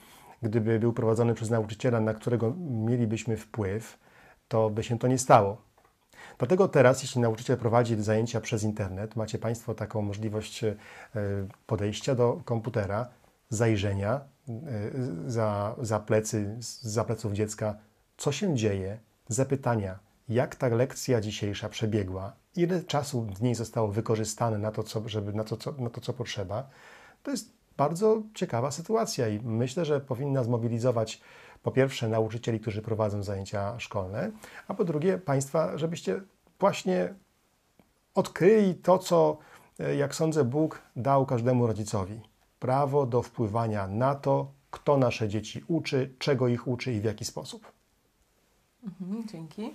gdyby 0.42 0.78
był 0.78 0.92
prowadzony 0.92 1.34
przez 1.34 1.50
nauczyciela, 1.50 2.00
na 2.00 2.14
którego 2.14 2.54
mielibyśmy 2.58 3.36
wpływ, 3.36 3.98
to 4.48 4.70
by 4.70 4.82
się 4.82 4.98
to 4.98 5.08
nie 5.08 5.18
stało. 5.18 5.62
Dlatego 6.38 6.68
teraz, 6.68 7.02
jeśli 7.02 7.20
nauczyciel 7.20 7.56
prowadzi 7.56 8.02
zajęcia 8.02 8.40
przez 8.40 8.62
internet, 8.62 9.16
macie 9.16 9.38
Państwo 9.38 9.74
taką 9.74 10.02
możliwość 10.02 10.64
e, 10.64 10.74
podejścia 11.66 12.14
do 12.14 12.40
komputera, 12.44 13.08
zajrzenia, 13.48 14.20
Y, 14.48 15.30
za, 15.30 15.76
za 15.78 16.00
plecy, 16.00 16.56
za 16.80 17.04
pleców 17.04 17.32
dziecka, 17.32 17.74
co 18.16 18.32
się 18.32 18.54
dzieje, 18.54 18.98
zapytania, 19.28 19.98
jak 20.28 20.56
ta 20.56 20.68
lekcja 20.68 21.20
dzisiejsza 21.20 21.68
przebiegła, 21.68 22.32
ile 22.56 22.82
czasu 22.82 23.22
w 23.22 23.42
niej 23.42 23.54
zostało 23.54 23.88
wykorzystane 23.88 24.58
na 24.58 24.70
to, 24.70 24.82
co, 24.82 25.08
żeby, 25.08 25.32
na, 25.32 25.44
to, 25.44 25.56
co, 25.56 25.72
na 25.72 25.90
to, 25.90 26.00
co 26.00 26.12
potrzeba, 26.12 26.68
to 27.22 27.30
jest 27.30 27.50
bardzo 27.76 28.22
ciekawa 28.34 28.70
sytuacja 28.70 29.28
i 29.28 29.40
myślę, 29.40 29.84
że 29.84 30.00
powinna 30.00 30.44
zmobilizować 30.44 31.20
po 31.62 31.70
pierwsze 31.70 32.08
nauczycieli, 32.08 32.60
którzy 32.60 32.82
prowadzą 32.82 33.22
zajęcia 33.22 33.78
szkolne, 33.78 34.30
a 34.68 34.74
po 34.74 34.84
drugie 34.84 35.18
Państwa, 35.18 35.78
żebyście 35.78 36.20
właśnie 36.60 37.14
odkryli 38.14 38.74
to, 38.74 38.98
co, 38.98 39.38
jak 39.98 40.14
sądzę, 40.14 40.44
Bóg 40.44 40.82
dał 40.96 41.26
każdemu 41.26 41.66
rodzicowi 41.66 42.20
prawo 42.58 43.06
do 43.06 43.22
wpływania 43.22 43.88
na 43.88 44.14
to, 44.14 44.52
kto 44.70 44.96
nasze 44.96 45.28
dzieci 45.28 45.64
uczy, 45.68 46.14
czego 46.18 46.48
ich 46.48 46.68
uczy 46.68 46.92
i 46.92 47.00
w 47.00 47.04
jaki 47.04 47.24
sposób. 47.24 47.72
Mhm, 48.84 49.28
dzięki. 49.28 49.70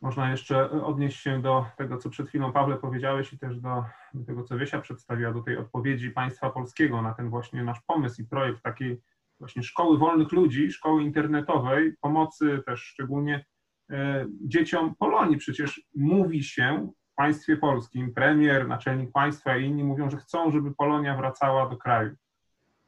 Można 0.00 0.30
jeszcze 0.30 0.70
odnieść 0.70 1.20
się 1.20 1.42
do 1.42 1.66
tego, 1.76 1.98
co 1.98 2.10
przed 2.10 2.28
chwilą 2.28 2.52
Pawle 2.52 2.76
powiedziałeś 2.76 3.32
i 3.32 3.38
też 3.38 3.60
do, 3.60 3.84
do 4.14 4.24
tego, 4.24 4.42
co 4.42 4.58
Wiesia 4.58 4.80
przedstawiła, 4.80 5.32
do 5.32 5.42
tej 5.42 5.56
odpowiedzi 5.56 6.10
państwa 6.10 6.50
polskiego 6.50 7.02
na 7.02 7.14
ten 7.14 7.30
właśnie 7.30 7.64
nasz 7.64 7.80
pomysł 7.80 8.22
i 8.22 8.24
projekt 8.24 8.62
takiej 8.62 9.00
właśnie 9.38 9.62
szkoły 9.62 9.98
wolnych 9.98 10.32
ludzi, 10.32 10.72
szkoły 10.72 11.02
internetowej, 11.02 11.96
pomocy 12.00 12.62
też 12.66 12.80
szczególnie 12.80 13.44
e, 13.90 14.26
dzieciom 14.46 14.94
Polonii. 14.94 15.36
Przecież 15.36 15.88
mówi 15.94 16.44
się 16.44 16.92
państwie 17.16 17.56
polskim, 17.56 18.14
premier, 18.14 18.68
naczelnik 18.68 19.12
państwa 19.12 19.56
i 19.56 19.64
inni 19.64 19.84
mówią, 19.84 20.10
że 20.10 20.16
chcą, 20.16 20.50
żeby 20.50 20.74
Polonia 20.74 21.16
wracała 21.16 21.68
do 21.68 21.76
kraju. 21.76 22.16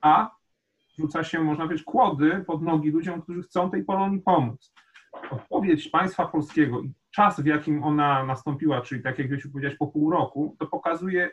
A 0.01 0.31
rzuca 0.99 1.25
się, 1.25 1.41
można 1.41 1.65
powiedzieć, 1.65 1.85
kłody 1.85 2.45
pod 2.47 2.63
nogi 2.63 2.91
ludziom, 2.91 3.23
którzy 3.23 3.43
chcą 3.43 3.71
tej 3.71 3.85
Polonii 3.85 4.21
pomóc. 4.21 4.75
Odpowiedź 5.31 5.89
państwa 5.89 6.27
polskiego 6.27 6.81
i 6.81 6.93
czas, 7.11 7.41
w 7.41 7.47
jakim 7.47 7.85
ona 7.85 8.25
nastąpiła, 8.25 8.81
czyli 8.81 9.03
tak 9.03 9.19
jak 9.19 9.29
Wiesiu 9.29 9.51
powiedziałeś, 9.51 9.79
po 9.79 9.87
pół 9.87 10.11
roku, 10.11 10.57
to 10.59 10.67
pokazuje, 10.67 11.31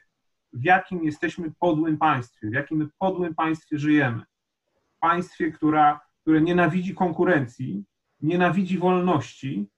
w 0.53 0.63
jakim 0.63 1.03
jesteśmy 1.03 1.51
podłym 1.59 1.97
państwie, 1.97 2.49
w 2.49 2.53
jakim 2.53 2.77
my 2.77 2.87
podłym 2.99 3.35
państwie 3.35 3.77
żyjemy. 3.77 4.23
Państwie, 4.99 5.51
która, 5.51 5.99
które 6.21 6.41
nienawidzi 6.41 6.95
konkurencji, 6.95 7.83
nienawidzi 8.21 8.77
wolności, 8.77 9.69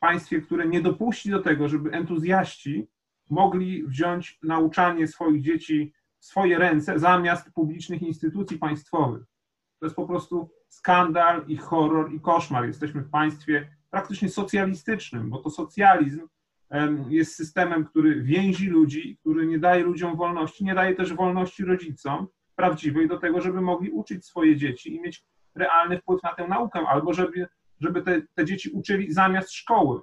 państwie, 0.00 0.40
które 0.40 0.68
nie 0.68 0.80
dopuści 0.80 1.30
do 1.30 1.42
tego, 1.42 1.68
żeby 1.68 1.90
entuzjaści 1.90 2.88
mogli 3.30 3.86
wziąć 3.86 4.38
nauczanie 4.42 5.08
swoich 5.08 5.42
dzieci 5.42 5.92
w 6.18 6.24
swoje 6.24 6.58
ręce 6.58 6.98
zamiast 6.98 7.52
publicznych 7.52 8.02
instytucji 8.02 8.58
państwowych. 8.58 9.24
To 9.80 9.86
jest 9.86 9.96
po 9.96 10.06
prostu 10.06 10.50
skandal 10.68 11.44
i 11.48 11.56
horror 11.56 12.12
i 12.12 12.20
koszmar. 12.20 12.66
Jesteśmy 12.66 13.02
w 13.02 13.10
państwie 13.10 13.70
praktycznie 13.90 14.28
socjalistycznym, 14.28 15.30
bo 15.30 15.38
to 15.38 15.50
socjalizm 15.50 16.28
jest 17.08 17.34
systemem, 17.34 17.84
który 17.84 18.22
więzi 18.22 18.68
ludzi, 18.68 19.16
który 19.20 19.46
nie 19.46 19.58
daje 19.58 19.84
ludziom 19.84 20.16
wolności, 20.16 20.64
nie 20.64 20.74
daje 20.74 20.94
też 20.94 21.14
wolności 21.14 21.64
rodzicom 21.64 22.26
prawdziwej 22.56 23.08
do 23.08 23.18
tego, 23.18 23.40
żeby 23.40 23.60
mogli 23.60 23.90
uczyć 23.90 24.24
swoje 24.24 24.56
dzieci 24.56 24.94
i 24.94 25.00
mieć 25.00 25.24
realny 25.54 25.98
wpływ 25.98 26.22
na 26.22 26.34
tę 26.34 26.48
naukę, 26.48 26.80
albo 26.88 27.14
żeby, 27.14 27.46
żeby 27.80 28.02
te, 28.02 28.22
te 28.34 28.44
dzieci 28.44 28.70
uczyli 28.70 29.12
zamiast 29.12 29.52
szkoły. 29.52 30.00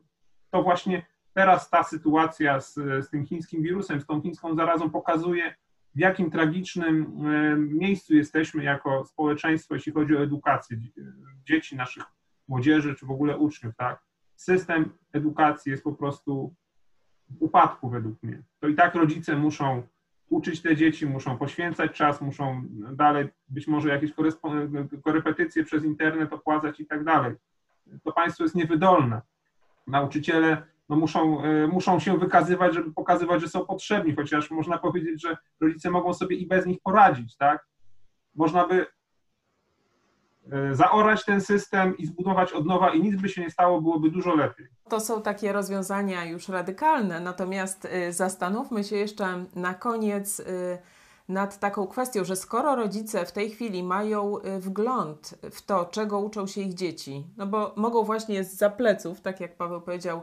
To 0.51 0.63
właśnie 0.63 1.05
teraz 1.33 1.69
ta 1.69 1.83
sytuacja 1.83 2.59
z, 2.61 2.73
z 2.73 3.09
tym 3.09 3.25
chińskim 3.25 3.63
wirusem, 3.63 4.01
z 4.01 4.05
tą 4.05 4.21
chińską 4.21 4.55
zarazą 4.55 4.89
pokazuje, 4.89 5.55
w 5.95 5.99
jakim 5.99 6.31
tragicznym 6.31 7.13
miejscu 7.57 8.15
jesteśmy 8.15 8.63
jako 8.63 9.05
społeczeństwo, 9.05 9.73
jeśli 9.73 9.91
chodzi 9.91 10.15
o 10.15 10.23
edukację 10.23 10.77
dzieci, 11.45 11.75
naszych 11.75 12.03
młodzieży, 12.47 12.95
czy 12.95 13.05
w 13.05 13.11
ogóle 13.11 13.37
uczniów, 13.37 13.75
tak? 13.75 14.03
System 14.35 14.89
edukacji 15.13 15.71
jest 15.71 15.83
po 15.83 15.93
prostu 15.93 16.55
w 17.29 17.41
upadku 17.41 17.89
według 17.89 18.23
mnie. 18.23 18.43
To 18.59 18.67
i 18.67 18.75
tak 18.75 18.95
rodzice 18.95 19.35
muszą 19.35 19.83
uczyć 20.29 20.61
te 20.61 20.75
dzieci, 20.75 21.05
muszą 21.05 21.37
poświęcać 21.37 21.91
czas, 21.91 22.21
muszą 22.21 22.63
dalej 22.93 23.29
być 23.49 23.67
może 23.67 23.89
jakieś 23.89 24.11
korepetycje 25.03 25.63
przez 25.63 25.83
internet 25.83 26.33
opłacać 26.33 26.79
i 26.79 26.85
tak 26.85 27.03
dalej. 27.03 27.35
To 28.03 28.11
państwo 28.11 28.43
jest 28.43 28.55
niewydolne. 28.55 29.21
Nauczyciele 29.87 30.63
no 30.89 30.95
muszą, 30.95 31.43
e, 31.43 31.67
muszą 31.67 31.99
się 31.99 32.17
wykazywać, 32.17 32.73
żeby 32.73 32.93
pokazywać, 32.93 33.41
że 33.41 33.47
są 33.47 33.65
potrzebni, 33.65 34.15
chociaż 34.15 34.51
można 34.51 34.77
powiedzieć, 34.77 35.21
że 35.21 35.37
rodzice 35.61 35.89
mogą 35.89 36.13
sobie 36.13 36.35
i 36.35 36.47
bez 36.47 36.65
nich 36.65 36.81
poradzić, 36.83 37.37
tak? 37.37 37.67
Można 38.35 38.67
by 38.67 38.85
e, 40.51 40.75
zaorać 40.75 41.25
ten 41.25 41.41
system 41.41 41.97
i 41.97 42.05
zbudować 42.05 42.53
od 42.53 42.65
nowa 42.65 42.93
i 42.93 43.01
nic 43.01 43.21
by 43.21 43.29
się 43.29 43.41
nie 43.41 43.49
stało, 43.49 43.81
byłoby 43.81 44.11
dużo 44.11 44.35
lepiej. 44.35 44.67
To 44.89 44.99
są 44.99 45.21
takie 45.21 45.53
rozwiązania 45.53 46.25
już 46.25 46.49
radykalne, 46.49 47.19
natomiast 47.19 47.85
e, 47.85 48.13
zastanówmy 48.13 48.83
się 48.83 48.95
jeszcze 48.95 49.45
na 49.55 49.73
koniec 49.73 50.41
nad 51.33 51.59
taką 51.59 51.87
kwestią, 51.87 52.23
że 52.23 52.35
skoro 52.35 52.75
rodzice 52.75 53.25
w 53.25 53.31
tej 53.31 53.49
chwili 53.49 53.83
mają 53.83 54.35
wgląd 54.59 55.35
w 55.51 55.61
to, 55.61 55.85
czego 55.85 56.19
uczą 56.19 56.47
się 56.47 56.61
ich 56.61 56.73
dzieci, 56.73 57.27
no 57.37 57.47
bo 57.47 57.73
mogą 57.75 58.03
właśnie 58.03 58.43
z 58.43 58.53
zapleców, 58.53 59.21
tak 59.21 59.39
jak 59.39 59.57
Paweł 59.57 59.81
powiedział, 59.81 60.21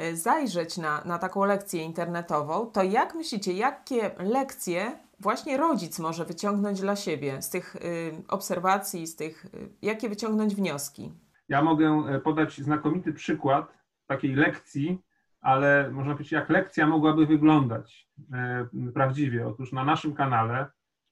Y, 0.00 0.16
zajrzeć 0.16 0.78
na, 0.78 1.04
na 1.04 1.18
taką 1.18 1.44
lekcję 1.44 1.84
internetową, 1.84 2.66
to 2.66 2.82
jak 2.82 3.14
myślicie, 3.14 3.52
jakie 3.52 4.10
lekcje 4.18 4.98
właśnie 5.20 5.56
rodzic 5.56 5.98
może 5.98 6.24
wyciągnąć 6.24 6.80
dla 6.80 6.96
siebie 6.96 7.42
z 7.42 7.50
tych 7.50 7.76
y, 7.76 8.12
obserwacji, 8.28 9.06
z 9.06 9.16
tych, 9.16 9.44
y, 9.44 9.68
jakie 9.82 10.08
wyciągnąć 10.08 10.54
wnioski? 10.54 11.12
Ja 11.48 11.62
mogę 11.62 12.04
e, 12.08 12.20
podać 12.20 12.60
znakomity 12.60 13.12
przykład 13.12 13.78
takiej 14.06 14.34
lekcji, 14.34 15.02
ale 15.42 15.90
można 15.90 16.12
powiedzieć, 16.12 16.32
jak 16.32 16.50
lekcja 16.50 16.86
mogłaby 16.86 17.26
wyglądać 17.26 18.08
e, 18.32 18.66
prawdziwie. 18.94 19.46
Otóż 19.46 19.72
na 19.72 19.84
naszym 19.84 20.14
kanale 20.14 20.66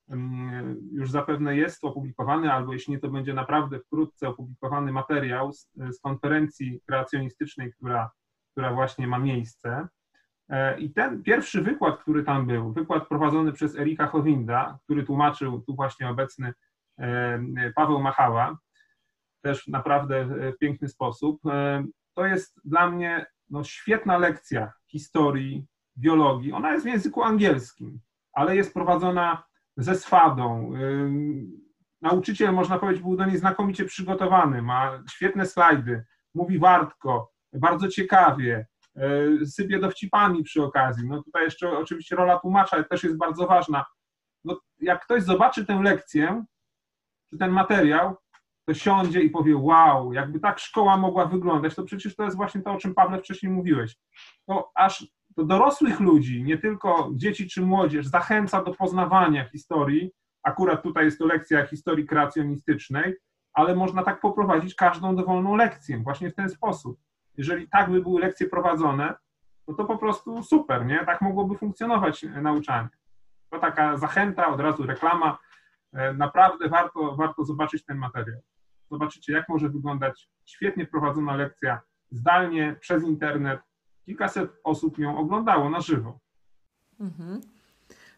mm, 0.08 0.76
już 0.92 1.10
zapewne 1.10 1.56
jest 1.56 1.84
opublikowany, 1.84 2.52
albo 2.52 2.72
jeśli 2.72 2.92
nie, 2.92 2.98
to 2.98 3.08
będzie 3.08 3.34
naprawdę 3.34 3.78
wkrótce 3.78 4.28
opublikowany 4.28 4.92
materiał 4.92 5.52
z, 5.52 5.70
z 5.74 6.00
konferencji 6.00 6.80
kreacjonistycznej, 6.86 7.72
która 7.72 8.10
która 8.52 8.72
właśnie 8.72 9.06
ma 9.06 9.18
miejsce. 9.18 9.88
E, 10.48 10.80
I 10.80 10.90
ten 10.90 11.22
pierwszy 11.22 11.62
wykład, 11.62 12.00
który 12.00 12.24
tam 12.24 12.46
był, 12.46 12.72
wykład 12.72 13.08
prowadzony 13.08 13.52
przez 13.52 13.76
Erika 13.76 14.06
Chowinda, 14.06 14.78
który 14.84 15.02
tłumaczył 15.02 15.60
tu 15.60 15.74
właśnie 15.74 16.08
obecny 16.08 16.52
e, 16.98 17.72
Paweł 17.74 18.00
Machała, 18.00 18.58
też 19.42 19.68
naprawdę 19.68 20.24
w 20.24 20.58
piękny 20.58 20.88
sposób, 20.88 21.40
to 22.14 22.26
jest 22.26 22.60
dla 22.64 22.90
mnie 22.90 23.26
no, 23.50 23.64
świetna 23.64 24.18
lekcja 24.18 24.72
historii, 24.86 25.66
biologii. 25.96 26.52
Ona 26.52 26.72
jest 26.72 26.84
w 26.84 26.88
języku 26.88 27.22
angielskim, 27.22 28.00
ale 28.32 28.56
jest 28.56 28.74
prowadzona 28.74 29.42
ze 29.76 29.94
swadą. 29.94 30.72
Nauczyciel, 32.02 32.52
można 32.52 32.78
powiedzieć, 32.78 33.02
był 33.02 33.16
do 33.16 33.26
niej 33.26 33.38
znakomicie 33.38 33.84
przygotowany, 33.84 34.62
ma 34.62 35.02
świetne 35.10 35.46
slajdy, 35.46 36.04
mówi 36.34 36.58
wartko, 36.58 37.32
bardzo 37.52 37.88
ciekawie, 37.88 38.66
e, 38.96 39.46
sypie 39.46 39.78
dowcipami 39.78 40.42
przy 40.42 40.62
okazji. 40.62 41.08
No 41.08 41.22
tutaj 41.22 41.44
jeszcze 41.44 41.78
oczywiście 41.78 42.16
rola 42.16 42.38
tłumacza 42.38 42.82
też 42.84 43.04
jest 43.04 43.16
bardzo 43.16 43.46
ważna. 43.46 43.84
No, 44.44 44.60
jak 44.80 45.04
ktoś 45.04 45.22
zobaczy 45.22 45.66
tę 45.66 45.82
lekcję, 45.82 46.44
czy 47.30 47.38
ten 47.38 47.50
materiał, 47.50 48.16
to 48.70 48.74
siądzie 48.74 49.22
i 49.22 49.30
powie, 49.30 49.56
wow, 49.56 50.12
jakby 50.12 50.40
tak 50.40 50.58
szkoła 50.58 50.96
mogła 50.96 51.26
wyglądać, 51.26 51.74
to 51.74 51.82
przecież 51.84 52.16
to 52.16 52.24
jest 52.24 52.36
właśnie 52.36 52.62
to, 52.62 52.72
o 52.72 52.76
czym 52.76 52.94
Pawle 52.94 53.18
wcześniej 53.18 53.52
mówiłeś. 53.52 53.96
To 54.46 54.70
aż 54.74 55.06
do 55.36 55.44
dorosłych 55.44 56.00
ludzi, 56.00 56.42
nie 56.42 56.58
tylko 56.58 57.10
dzieci 57.14 57.48
czy 57.48 57.62
młodzież, 57.62 58.06
zachęca 58.06 58.64
do 58.64 58.74
poznawania 58.74 59.48
historii. 59.48 60.10
Akurat 60.42 60.82
tutaj 60.82 61.04
jest 61.04 61.18
to 61.18 61.26
lekcja 61.26 61.66
historii 61.66 62.06
kreacjonistycznej, 62.06 63.14
ale 63.52 63.76
można 63.76 64.02
tak 64.02 64.20
poprowadzić 64.20 64.74
każdą 64.74 65.16
dowolną 65.16 65.56
lekcję, 65.56 65.98
właśnie 65.98 66.30
w 66.30 66.34
ten 66.34 66.48
sposób 66.48 66.98
jeżeli 67.40 67.68
tak 67.68 67.90
by 67.90 68.02
były 68.02 68.20
lekcje 68.20 68.48
prowadzone, 68.48 69.14
no 69.68 69.74
to 69.74 69.84
po 69.84 69.98
prostu 69.98 70.42
super, 70.42 70.86
nie? 70.86 71.04
Tak 71.06 71.20
mogłoby 71.20 71.58
funkcjonować 71.58 72.22
nauczanie. 72.22 72.88
To 73.50 73.58
taka 73.58 73.96
zachęta, 73.96 74.48
od 74.48 74.60
razu 74.60 74.86
reklama. 74.86 75.38
E, 75.92 76.14
naprawdę 76.14 76.68
warto, 76.68 77.16
warto 77.16 77.44
zobaczyć 77.44 77.84
ten 77.84 77.98
materiał. 77.98 78.40
Zobaczycie, 78.90 79.32
jak 79.32 79.48
może 79.48 79.68
wyglądać 79.68 80.28
świetnie 80.46 80.86
prowadzona 80.86 81.36
lekcja 81.36 81.80
zdalnie, 82.10 82.76
przez 82.80 83.04
internet. 83.04 83.60
Kilkaset 84.04 84.50
osób 84.64 84.98
ją 84.98 85.18
oglądało 85.18 85.70
na 85.70 85.80
żywo. 85.80 86.18
Mhm. 87.00 87.40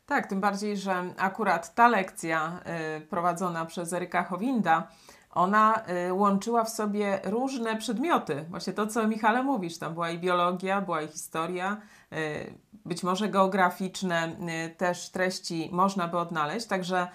Tak, 0.06 0.26
tym 0.26 0.40
bardziej, 0.40 0.76
że 0.76 1.14
akurat 1.18 1.74
ta 1.74 1.88
lekcja 1.88 2.60
y, 2.96 3.06
prowadzona 3.06 3.66
przez 3.66 3.92
Eryka 3.92 4.24
Chowinda 4.24 4.88
ona 5.30 5.82
y, 6.08 6.12
łączyła 6.12 6.64
w 6.64 6.68
sobie 6.68 7.20
różne 7.24 7.76
przedmioty. 7.76 8.44
Właśnie 8.50 8.72
to, 8.72 8.86
co 8.86 9.08
Michale 9.08 9.42
mówisz, 9.42 9.78
tam 9.78 9.94
była 9.94 10.10
i 10.10 10.18
biologia, 10.18 10.80
była 10.80 11.02
i 11.02 11.08
historia, 11.08 11.80
y, 12.12 12.54
być 12.84 13.02
może 13.02 13.28
geograficzne 13.28 14.36
też 14.76 15.10
treści 15.10 15.68
można 15.72 16.08
by 16.08 16.18
odnaleźć. 16.18 16.66
Także 16.66 17.08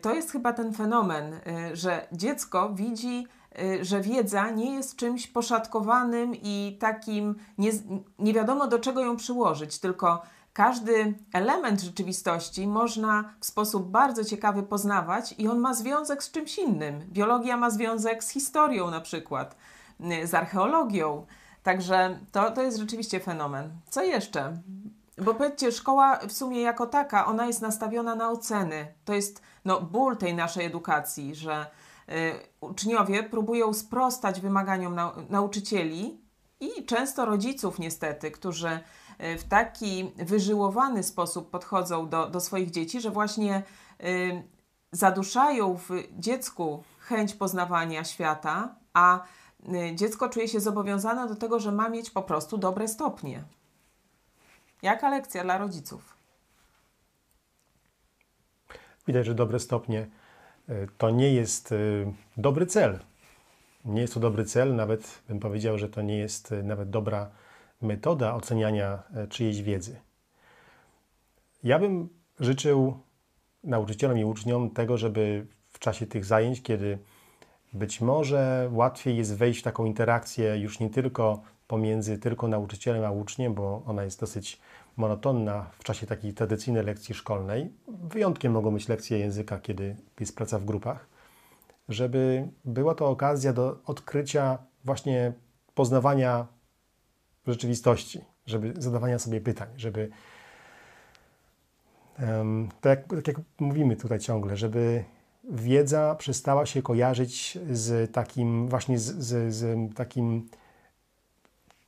to 0.00 0.14
jest 0.14 0.32
chyba 0.32 0.52
ten 0.52 0.72
fenomen, 0.72 1.40
że 1.72 2.08
dziecko 2.12 2.70
widzi, 2.74 3.26
że 3.80 4.00
wiedza 4.00 4.50
nie 4.50 4.74
jest 4.74 4.96
czymś 4.96 5.26
poszatkowanym 5.26 6.34
i 6.34 6.76
takim 6.80 7.34
nie, 7.58 7.70
nie 8.18 8.32
wiadomo 8.34 8.66
do 8.66 8.78
czego 8.78 9.00
ją 9.00 9.16
przyłożyć, 9.16 9.78
tylko 9.78 10.22
każdy 10.52 11.14
element 11.32 11.80
rzeczywistości 11.80 12.66
można 12.66 13.34
w 13.40 13.46
sposób 13.46 13.90
bardzo 13.90 14.24
ciekawy 14.24 14.62
poznawać 14.62 15.34
i 15.38 15.48
on 15.48 15.58
ma 15.58 15.74
związek 15.74 16.22
z 16.22 16.30
czymś 16.30 16.58
innym. 16.58 17.00
Biologia 17.12 17.56
ma 17.56 17.70
związek 17.70 18.24
z 18.24 18.28
historią 18.28 18.90
na 18.90 19.00
przykład, 19.00 19.56
z 20.24 20.34
archeologią. 20.34 21.26
Także 21.62 22.18
to, 22.32 22.50
to 22.50 22.62
jest 22.62 22.78
rzeczywiście 22.78 23.20
fenomen. 23.20 23.70
Co 23.90 24.02
jeszcze? 24.02 24.56
Bo 25.22 25.34
powiedzcie, 25.34 25.72
szkoła 25.72 26.18
w 26.28 26.32
sumie 26.32 26.60
jako 26.60 26.86
taka, 26.86 27.26
ona 27.26 27.46
jest 27.46 27.62
nastawiona 27.62 28.14
na 28.14 28.30
oceny. 28.30 28.94
To 29.04 29.14
jest 29.14 29.42
no, 29.64 29.80
ból 29.80 30.16
tej 30.16 30.34
naszej 30.34 30.66
edukacji, 30.66 31.34
że 31.34 31.66
y, 32.08 32.14
uczniowie 32.60 33.22
próbują 33.22 33.74
sprostać 33.74 34.40
wymaganiom 34.40 34.94
nau 34.94 35.12
nauczycieli 35.28 36.20
i 36.60 36.84
często 36.84 37.24
rodziców 37.24 37.78
niestety, 37.78 38.30
którzy 38.30 38.80
y, 39.20 39.38
w 39.38 39.44
taki 39.44 40.12
wyżyłowany 40.16 41.02
sposób 41.02 41.50
podchodzą 41.50 42.08
do, 42.08 42.28
do 42.28 42.40
swoich 42.40 42.70
dzieci, 42.70 43.00
że 43.00 43.10
właśnie 43.10 43.62
y, 44.04 44.42
zaduszają 44.92 45.76
w 45.76 45.90
dziecku 46.18 46.84
chęć 46.98 47.34
poznawania 47.34 48.04
świata, 48.04 48.76
a 48.94 49.20
y, 49.20 49.94
dziecko 49.94 50.28
czuje 50.28 50.48
się 50.48 50.60
zobowiązane 50.60 51.28
do 51.28 51.36
tego, 51.36 51.60
że 51.60 51.72
ma 51.72 51.88
mieć 51.88 52.10
po 52.10 52.22
prostu 52.22 52.58
dobre 52.58 52.88
stopnie. 52.88 53.44
Jaka 54.82 55.10
lekcja 55.10 55.44
dla 55.44 55.58
rodziców? 55.58 56.16
Widać, 59.06 59.26
że 59.26 59.34
dobre 59.34 59.58
stopnie 59.58 60.06
y, 60.68 60.88
to 60.98 61.10
nie 61.10 61.32
jest 61.32 61.72
y, 61.72 62.12
dobry 62.36 62.66
cel. 62.66 62.98
Nie 63.84 64.00
jest 64.00 64.14
to 64.14 64.20
dobry 64.20 64.44
cel, 64.44 64.74
nawet 64.74 65.22
bym 65.28 65.40
powiedział, 65.40 65.78
że 65.78 65.88
to 65.88 66.02
nie 66.02 66.18
jest 66.18 66.54
nawet 66.62 66.90
dobra 66.90 67.30
metoda 67.82 68.34
oceniania 68.34 69.02
czyjejś 69.28 69.62
wiedzy. 69.62 70.00
Ja 71.64 71.78
bym 71.78 72.08
życzył 72.40 72.98
nauczycielom 73.64 74.18
i 74.18 74.24
uczniom 74.24 74.70
tego, 74.70 74.98
żeby 74.98 75.46
w 75.68 75.78
czasie 75.78 76.06
tych 76.06 76.24
zajęć, 76.24 76.62
kiedy 76.62 76.98
być 77.72 78.00
może 78.00 78.68
łatwiej 78.72 79.16
jest 79.16 79.36
wejść 79.36 79.60
w 79.60 79.62
taką 79.62 79.84
interakcję 79.84 80.58
już 80.58 80.80
nie 80.80 80.90
tylko 80.90 81.42
pomiędzy 81.68 82.18
tylko 82.18 82.48
nauczycielem 82.48 83.04
a 83.04 83.10
uczniem, 83.10 83.54
bo 83.54 83.82
ona 83.86 84.04
jest 84.04 84.20
dosyć 84.20 84.60
monotonna 84.96 85.70
w 85.78 85.84
czasie 85.84 86.06
takiej 86.06 86.34
tradycyjnej 86.34 86.84
lekcji 86.84 87.14
szkolnej. 87.14 87.72
Wyjątkiem 87.88 88.52
mogą 88.52 88.74
być 88.74 88.88
lekcje 88.88 89.18
języka, 89.18 89.58
kiedy 89.58 89.96
jest 90.20 90.36
praca 90.36 90.58
w 90.58 90.64
grupach, 90.64 91.06
żeby 91.88 92.48
była 92.64 92.94
to 92.94 93.08
okazja 93.08 93.52
do 93.52 93.78
odkrycia 93.86 94.58
właśnie 94.84 95.32
poznawania 95.74 96.46
rzeczywistości, 97.46 98.20
żeby 98.46 98.74
zadawania 98.78 99.18
sobie 99.18 99.40
pytań, 99.40 99.68
żeby 99.76 100.10
tak 102.80 103.12
jak, 103.12 103.22
tak 103.22 103.28
jak 103.28 103.36
mówimy 103.58 103.96
tutaj 103.96 104.18
ciągle, 104.18 104.56
żeby 104.56 105.04
wiedza 105.50 106.14
przestała 106.14 106.66
się 106.66 106.82
kojarzyć 106.82 107.58
z 107.72 108.12
takim 108.12 108.68
właśnie 108.68 108.98
z, 108.98 109.04
z, 109.04 109.54
z 109.54 109.94
takim 109.94 110.48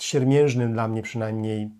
siermiężnym 0.03 0.72
dla 0.72 0.88
mnie 0.88 1.03
przynajmniej 1.03 1.70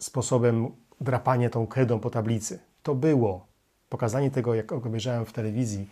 sposobem 0.00 0.70
drapania 1.00 1.50
tą 1.50 1.66
kredą 1.66 2.00
po 2.00 2.10
tablicy. 2.10 2.58
To 2.82 2.94
było 2.94 3.46
pokazanie 3.88 4.30
tego, 4.30 4.54
jak 4.54 4.72
obejrzałem 4.72 5.26
w 5.26 5.32
telewizji, 5.32 5.88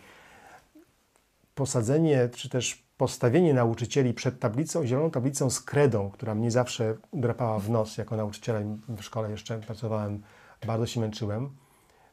posadzenie 1.55 2.29
czy 2.29 2.49
też 2.49 2.85
postawienie 2.97 3.53
nauczycieli 3.53 4.13
przed 4.13 4.39
tablicą, 4.39 4.85
zieloną 4.85 5.11
tablicą 5.11 5.49
z 5.49 5.61
kredą, 5.61 6.11
która 6.11 6.35
mnie 6.35 6.51
zawsze 6.51 6.95
drapała 7.13 7.59
w 7.59 7.69
nos 7.69 7.97
jako 7.97 8.15
nauczyciela 8.15 8.59
w 8.89 9.01
szkole 9.01 9.31
jeszcze 9.31 9.59
pracowałem, 9.59 10.23
bardzo 10.65 10.85
się 10.85 10.99
męczyłem 10.99 11.49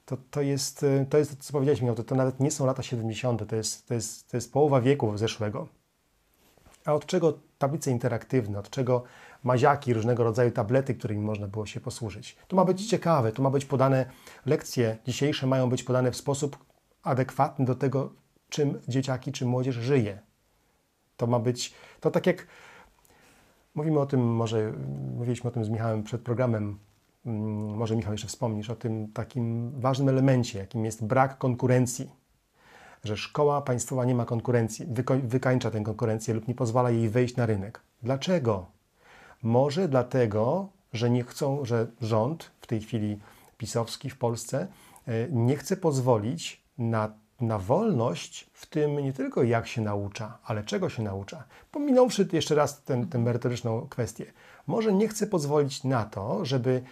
to, 0.07 0.17
to, 0.31 0.43
jest, 0.43 0.87
to 1.11 1.19
jest, 1.19 1.45
co 1.45 1.53
powiedzieliśmy, 1.53 1.95
to, 1.95 2.05
to 2.05 2.15
nawet 2.15 2.41
nie 2.41 2.51
są 2.51 2.67
lata 2.67 2.83
70., 2.83 3.49
to 3.49 3.57
jest, 3.57 3.89
to, 3.89 3.95
jest, 3.95 4.31
to 4.31 4.37
jest 4.37 4.53
połowa 4.53 4.81
wieku 4.81 5.17
zeszłego. 5.19 5.69
A 6.85 6.95
od 6.95 7.07
czego 7.07 7.39
tablice 7.59 7.91
interaktywne, 7.91 8.59
od 8.59 8.71
czego 8.71 9.03
maziaki, 9.43 9.95
różnego 9.95 10.25
rodzaju 10.25 10.51
tablety, 10.51 10.95
którymi 10.95 11.23
można 11.23 11.49
było 11.49 11.67
się 11.67 11.81
posłużyć. 11.81 12.37
To 12.49 12.57
ma 12.57 12.65
być 12.65 12.89
ciekawe, 12.89 13.33
to 13.33 13.43
ma 13.43 13.51
być 13.51 13.65
podane, 13.65 14.07
lekcje 14.47 14.99
dzisiejsze 15.07 15.47
mają 15.47 15.71
być 15.71 15.83
podane 15.83 16.11
w 16.11 16.17
sposób 16.17 16.59
adekwatny 17.03 17.65
do 17.65 17.75
tego, 17.75 18.13
czym 18.49 18.81
dzieciaki, 18.89 19.33
czy 19.33 19.47
młodzież 19.47 19.75
żyje. 19.75 20.19
To 21.17 21.27
ma 21.27 21.39
być, 21.39 21.75
to 22.01 22.11
tak 22.11 22.27
jak 22.27 22.47
mówimy 23.75 24.01
o 24.01 24.07
tym, 24.07 24.21
może 24.21 24.73
mówiliśmy 25.17 25.51
o 25.51 25.53
tym 25.53 25.65
z 25.65 25.69
Michałem 25.69 26.03
przed 26.03 26.23
programem, 26.23 26.79
Mm, 27.27 27.77
może 27.77 27.97
Michał 27.97 28.13
jeszcze 28.13 28.29
wspomnisz 28.29 28.71
o 28.71 28.77
tym 28.77 29.13
takim 29.13 29.71
ważnym 29.81 30.09
elemencie, 30.09 30.59
jakim 30.59 30.85
jest 30.85 31.05
brak 31.05 31.39
konkurencji. 31.39 32.11
Że 33.05 33.17
szkoła 33.17 33.63
państwowa 33.63 34.05
nie 34.05 34.15
ma 34.15 34.25
konkurencji, 34.25 34.87
wykańcza 35.23 35.71
tę 35.71 35.83
konkurencję 35.83 36.35
lub 36.35 36.49
nie 36.49 36.55
pozwala 36.55 36.91
jej 36.91 37.09
wejść 37.09 37.37
na 37.37 37.47
rynek. 37.47 37.81
Dlaczego? 38.03 38.67
Może 39.43 39.89
dlatego, 39.89 40.69
że 40.93 41.11
nie 41.11 41.25
chcą, 41.25 41.65
że 41.65 41.87
rząd, 42.01 42.51
w 42.61 42.67
tej 42.67 42.81
chwili 42.81 43.19
pisowski 43.59 44.11
w 44.11 44.19
Polsce, 44.19 44.67
e, 45.07 45.29
nie 45.31 45.57
chce 45.57 45.77
pozwolić 45.77 46.63
na, 46.79 47.13
na 47.41 47.59
wolność 47.59 48.51
w 48.53 48.67
tym 48.67 48.99
nie 48.99 49.13
tylko 49.13 49.43
jak 49.43 49.67
się 49.67 49.83
naucza, 49.83 50.39
ale 50.45 50.65
czego 50.65 50.89
się 50.89 51.03
naucza. 51.03 51.45
Pominąwszy 51.71 52.29
jeszcze 52.33 52.55
raz 52.55 52.83
tę 52.83 53.19
merytoryczną 53.19 53.87
kwestię, 53.91 54.33
może 54.67 54.93
nie 54.93 55.09
chce 55.09 55.27
pozwolić 55.27 55.85
na 55.85 56.05
to, 56.05 56.45
żeby 56.45 56.83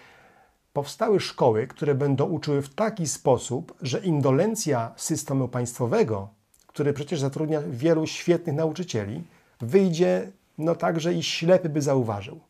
powstały 0.72 1.20
szkoły, 1.20 1.66
które 1.66 1.94
będą 1.94 2.26
uczyły 2.26 2.62
w 2.62 2.74
taki 2.74 3.08
sposób, 3.08 3.74
że 3.82 3.98
indolencja 3.98 4.92
systemu 4.96 5.48
państwowego, 5.48 6.28
który 6.66 6.92
przecież 6.92 7.20
zatrudnia 7.20 7.60
wielu 7.68 8.06
świetnych 8.06 8.56
nauczycieli, 8.56 9.24
wyjdzie 9.60 10.32
no 10.60 10.74
tak, 10.74 11.00
że 11.00 11.14
i 11.14 11.22
ślepy 11.22 11.68
by 11.68 11.82
zauważył. 11.82 12.40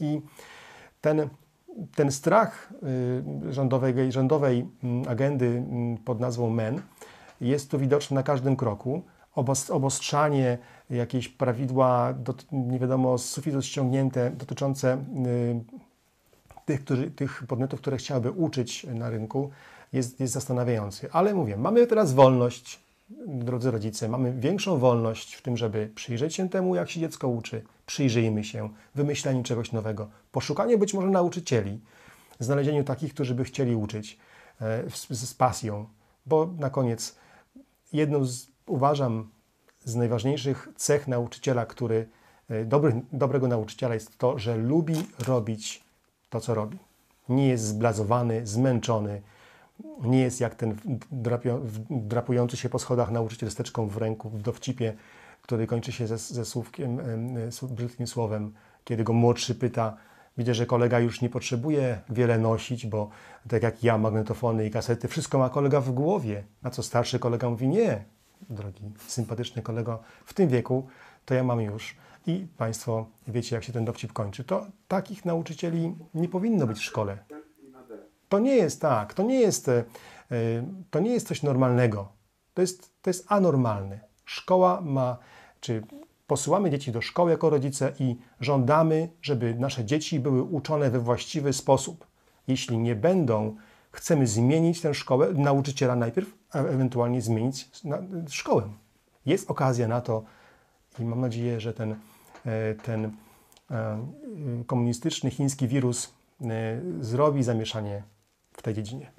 I 0.00 0.20
ten, 1.00 1.28
ten 1.94 2.12
strach 2.12 2.72
y, 3.48 3.52
rządowej, 3.52 4.12
rządowej 4.12 4.66
mm, 4.84 5.08
agendy 5.08 5.46
mm, 5.46 5.96
pod 5.96 6.20
nazwą 6.20 6.50
MEN 6.50 6.82
jest 7.40 7.70
tu 7.70 7.78
widoczny 7.78 8.14
na 8.14 8.22
każdym 8.22 8.56
kroku. 8.56 9.02
Obostrzanie, 9.70 10.58
jakieś 10.90 11.28
prawidła, 11.28 12.14
nie 12.52 12.78
wiadomo, 12.78 13.18
z 13.18 13.24
sufitu 13.24 13.62
ściągnięte 13.62 14.30
dotyczące 14.30 15.04
y, 15.26 15.60
tych, 16.64 16.84
którzy, 16.84 17.10
tych 17.10 17.44
podmiotów, 17.48 17.80
które 17.80 17.96
chciałyby 17.96 18.30
uczyć 18.30 18.84
na 18.84 19.10
rynku, 19.10 19.50
jest, 19.92 20.20
jest 20.20 20.32
zastanawiający. 20.32 21.12
Ale 21.12 21.34
mówię, 21.34 21.56
mamy 21.56 21.86
teraz 21.86 22.12
wolność, 22.12 22.80
drodzy 23.26 23.70
rodzice, 23.70 24.08
mamy 24.08 24.32
większą 24.32 24.78
wolność 24.78 25.34
w 25.34 25.42
tym, 25.42 25.56
żeby 25.56 25.90
przyjrzeć 25.94 26.34
się 26.34 26.48
temu, 26.48 26.74
jak 26.74 26.90
się 26.90 27.00
dziecko 27.00 27.28
uczy, 27.28 27.62
przyjrzyjmy 27.86 28.44
się 28.44 28.68
wymyśleniu 28.94 29.42
czegoś 29.42 29.72
nowego, 29.72 30.08
poszukanie 30.32 30.78
być 30.78 30.94
może 30.94 31.08
nauczycieli, 31.08 31.80
znalezieniu 32.38 32.84
takich, 32.84 33.14
którzy 33.14 33.34
by 33.34 33.44
chcieli 33.44 33.76
uczyć 33.76 34.18
e, 34.60 34.90
z, 34.90 35.08
z 35.10 35.34
pasją, 35.34 35.86
bo 36.26 36.54
na 36.58 36.70
koniec 36.70 37.16
jedną 37.92 38.24
z, 38.24 38.46
uważam, 38.66 39.30
z 39.84 39.94
najważniejszych 39.94 40.68
cech 40.76 41.08
nauczyciela, 41.08 41.66
który, 41.66 42.08
e, 42.48 42.64
dobry, 42.64 43.02
dobrego 43.12 43.48
nauczyciela 43.48 43.94
jest 43.94 44.18
to, 44.18 44.38
że 44.38 44.56
lubi 44.56 44.94
robić 45.26 45.84
to, 46.30 46.40
co 46.40 46.54
robi. 46.54 46.78
Nie 47.28 47.48
jest 47.48 47.64
zblazowany, 47.64 48.46
zmęczony, 48.46 49.22
nie 50.02 50.20
jest 50.20 50.40
jak 50.40 50.54
ten 50.54 50.76
drapujący 51.90 52.56
się 52.56 52.68
po 52.68 52.78
schodach 52.78 53.10
nauczyciel 53.10 53.50
z 53.50 53.54
teczką 53.54 53.88
w 53.88 53.96
ręku 53.96 54.30
w 54.30 54.42
dowcipie, 54.42 54.94
który 55.42 55.66
kończy 55.66 55.92
się 55.92 56.06
ze, 56.06 56.18
ze 56.18 56.44
słówkiem, 56.44 57.00
brzydkim 57.70 58.06
słowem, 58.06 58.52
kiedy 58.84 59.04
go 59.04 59.12
młodszy 59.12 59.54
pyta, 59.54 59.96
Widzę, 60.38 60.54
że 60.54 60.66
kolega 60.66 61.00
już 61.00 61.20
nie 61.20 61.28
potrzebuje 61.28 62.00
wiele 62.10 62.38
nosić, 62.38 62.86
bo 62.86 63.10
tak 63.48 63.62
jak 63.62 63.84
ja, 63.84 63.98
magnetofony 63.98 64.66
i 64.66 64.70
kasety, 64.70 65.08
wszystko 65.08 65.38
ma 65.38 65.50
kolega 65.50 65.80
w 65.80 65.90
głowie. 65.90 66.44
Na 66.62 66.70
co 66.70 66.82
starszy 66.82 67.18
kolega 67.18 67.50
mówi, 67.50 67.68
nie, 67.68 68.04
drogi, 68.50 68.82
sympatyczny 69.06 69.62
kolego, 69.62 70.02
w 70.24 70.34
tym 70.34 70.48
wieku 70.48 70.86
to 71.24 71.34
ja 71.34 71.44
mam 71.44 71.60
już 71.60 71.96
i 72.26 72.46
Państwo 72.56 73.06
wiecie, 73.28 73.56
jak 73.56 73.64
się 73.64 73.72
ten 73.72 73.84
dowcip 73.84 74.12
kończy. 74.12 74.44
To 74.44 74.66
takich 74.88 75.24
nauczycieli 75.24 75.94
nie 76.14 76.28
powinno 76.28 76.66
być 76.66 76.78
w 76.78 76.84
szkole. 76.84 77.18
To 78.28 78.38
nie 78.38 78.56
jest 78.56 78.80
tak, 78.80 79.14
to 79.14 79.22
nie 79.22 79.40
jest, 79.40 79.68
e, 79.68 79.84
to 80.90 81.00
nie 81.00 81.10
jest 81.10 81.28
coś 81.28 81.42
normalnego. 81.42 82.08
To 82.54 82.60
jest, 82.60 83.02
to 83.02 83.10
jest 83.10 83.26
anormalne. 83.28 84.00
Szkoła 84.24 84.80
ma, 84.80 85.16
czy 85.60 85.82
posyłamy 86.26 86.70
dzieci 86.70 86.92
do 86.92 87.00
szkoły 87.00 87.30
jako 87.30 87.50
rodzice 87.50 87.92
i 87.98 88.16
żądamy, 88.40 89.08
żeby 89.22 89.54
nasze 89.54 89.84
dzieci 89.84 90.20
były 90.20 90.42
uczone 90.42 90.90
we 90.90 91.00
właściwy 91.00 91.52
sposób. 91.52 92.06
Jeśli 92.48 92.78
nie 92.78 92.94
będą, 92.94 93.56
chcemy 93.92 94.26
zmienić 94.26 94.80
tę 94.80 94.94
szkołę, 94.94 95.32
nauczyciela 95.32 95.96
najpierw, 95.96 96.28
a 96.52 96.58
ewentualnie 96.58 97.22
zmienić 97.22 97.68
szkołę. 98.28 98.62
Jest 99.26 99.50
okazja 99.50 99.88
na 99.88 100.00
to 100.00 100.24
i 100.98 101.04
mam 101.04 101.20
nadzieję, 101.20 101.60
że 101.60 101.74
ten 101.74 101.96
E, 102.46 102.74
ten 102.74 103.10
e, 103.70 103.98
komunistyczny 104.66 105.30
chiński 105.30 105.68
wirus 105.68 106.14
zrobi 107.00 107.42
zamieszanie 107.42 108.02
w 108.58 108.62
tej 108.62 108.74
dziedzinie. 108.74 109.10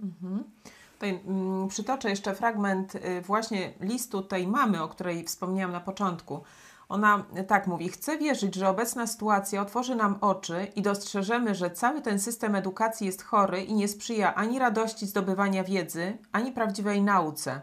Mhm. 0.00 0.44
Tutaj 0.92 1.20
mm, 1.26 1.68
przytoczę 1.68 2.10
jeszcze 2.10 2.34
fragment 2.34 2.92
właśnie 3.22 3.72
listu 3.80 4.22
tej 4.22 4.46
mamy, 4.46 4.82
o 4.82 4.88
której 4.88 5.24
wspomniałam 5.24 5.72
na 5.72 5.80
początku. 5.80 6.42
Ona 6.88 7.24
tak 7.48 7.66
mówi: 7.66 7.88
Chcę 7.88 8.18
wierzyć, 8.18 8.54
że 8.54 8.68
obecna 8.68 9.06
sytuacja 9.06 9.62
otworzy 9.62 9.94
nam 9.94 10.18
oczy 10.20 10.66
i 10.76 10.82
dostrzeżemy, 10.82 11.54
że 11.54 11.70
cały 11.70 12.00
ten 12.00 12.20
system 12.20 12.54
edukacji 12.54 13.06
jest 13.06 13.22
chory 13.22 13.62
i 13.62 13.74
nie 13.74 13.88
sprzyja 13.88 14.34
ani 14.34 14.58
radości 14.58 15.06
zdobywania 15.06 15.64
wiedzy, 15.64 16.18
ani 16.32 16.52
prawdziwej 16.52 17.02
nauce. 17.02 17.60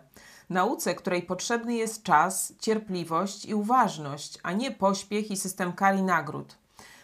Nauce, 0.50 0.96
której 0.96 1.24
potrzebny 1.24 1.76
jest 1.76 2.04
czas, 2.04 2.54
cierpliwość 2.60 3.46
i 3.46 3.56
uważność, 3.56 4.40
a 4.44 4.52
nie 4.52 4.72
pośpiech 4.72 5.32
i 5.32 5.38
system 5.38 5.74
kar 5.74 5.96
i 5.96 6.04
nagród. 6.04 6.61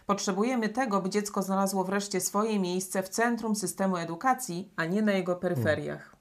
Potrzebujemy 0.08 0.70
tego, 0.70 1.02
by 1.02 1.10
dziecko 1.10 1.42
znalazło 1.42 1.84
wreszcie 1.84 2.22
swoje 2.22 2.60
miejsce 2.60 3.04
w 3.04 3.10
centrum 3.10 3.56
systemu 3.56 3.98
edukacji, 3.98 4.72
a 4.76 4.86
nie 4.86 5.02
na 5.02 5.12
jego 5.12 5.36
peryferiach. 5.36 6.16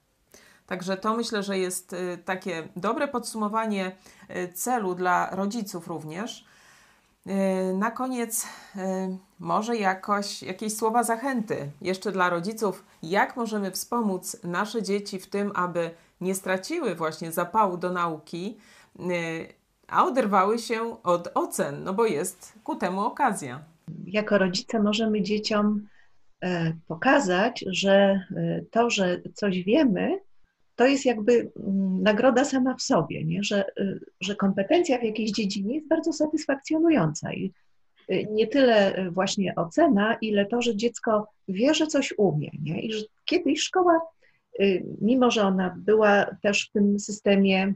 Także 0.65 0.97
to 0.97 1.15
myślę, 1.15 1.43
że 1.43 1.57
jest 1.57 1.93
y, 1.93 2.17
takie 2.25 2.67
dobre 2.75 3.07
podsumowanie 3.07 3.95
y, 4.29 4.53
celu 4.53 4.95
dla 4.95 5.29
rodziców 5.35 5.87
również. 5.87 6.45
Y, 7.27 7.73
na 7.73 7.91
koniec 7.91 8.47
może 9.39 9.77
jakoś, 9.77 10.43
jakieś 10.43 10.75
słowa 10.75 11.03
zachęty 11.03 11.71
jeszcze 11.81 12.11
dla 12.11 12.29
rodziców, 12.29 12.83
jak 13.03 13.35
możemy 13.35 13.71
wspomóc 13.71 14.37
nasze 14.43 14.83
dzieci 14.83 15.19
w 15.19 15.27
tym, 15.27 15.51
aby 15.55 15.91
nie 16.21 16.35
straciły 16.35 16.95
właśnie 16.95 17.31
zapału 17.31 17.77
do 17.77 17.91
nauki, 17.91 18.57
a 19.87 20.05
oderwały 20.05 20.59
się 20.59 21.03
od 21.03 21.29
ocen, 21.33 21.83
no 21.83 21.93
bo 21.93 22.05
jest 22.05 22.53
ku 22.63 22.75
temu 22.75 23.01
okazja. 23.01 23.76
Jako 24.05 24.37
rodzice 24.37 24.79
możemy 24.79 25.21
dzieciom 25.21 25.87
e, 26.43 26.73
pokazać, 26.87 27.65
że 27.67 27.91
e, 28.35 28.61
to, 28.71 28.89
że 28.89 29.21
coś 29.33 29.63
wiemy, 29.63 30.19
to 30.75 30.85
jest 30.85 31.05
jakby 31.05 31.51
mm, 31.59 32.03
nagroda 32.03 32.45
sama 32.45 32.75
w 32.75 32.81
sobie, 32.81 33.25
nie? 33.25 33.43
Że, 33.43 33.65
y, 33.79 33.99
że 34.21 34.35
kompetencja 34.35 34.99
w 34.99 35.03
jakiejś 35.03 35.31
dziedzinie 35.31 35.75
jest 35.75 35.87
bardzo 35.87 36.13
satysfakcjonująca. 36.13 37.33
I 37.33 37.53
nie 38.31 38.47
tyle 38.47 39.05
właśnie 39.11 39.55
ocena, 39.55 40.17
ile 40.21 40.45
to, 40.45 40.61
że 40.61 40.75
dziecko 40.75 41.27
wie, 41.47 41.73
że 41.73 41.87
coś 41.87 42.13
umie. 42.17 42.49
Nie? 42.61 42.81
I 42.81 42.93
że 42.93 43.05
kiedyś 43.25 43.59
szkoła, 43.61 44.01
mimo 45.01 45.31
że 45.31 45.43
ona 45.43 45.75
była 45.77 46.25
też 46.41 46.67
w 46.67 46.71
tym 46.71 46.99
systemie 46.99 47.73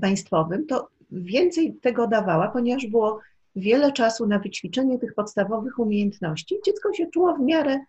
państwowym, 0.00 0.66
to 0.66 0.88
więcej 1.10 1.74
tego 1.74 2.06
dawała, 2.06 2.48
ponieważ 2.48 2.86
było 2.86 3.20
wiele 3.56 3.92
czasu 3.92 4.26
na 4.26 4.38
wyćwiczenie 4.38 4.98
tych 4.98 5.14
podstawowych 5.14 5.78
umiejętności. 5.78 6.56
Dziecko 6.66 6.92
się 6.92 7.06
czuło 7.06 7.34
w 7.34 7.40
miarę, 7.40 7.80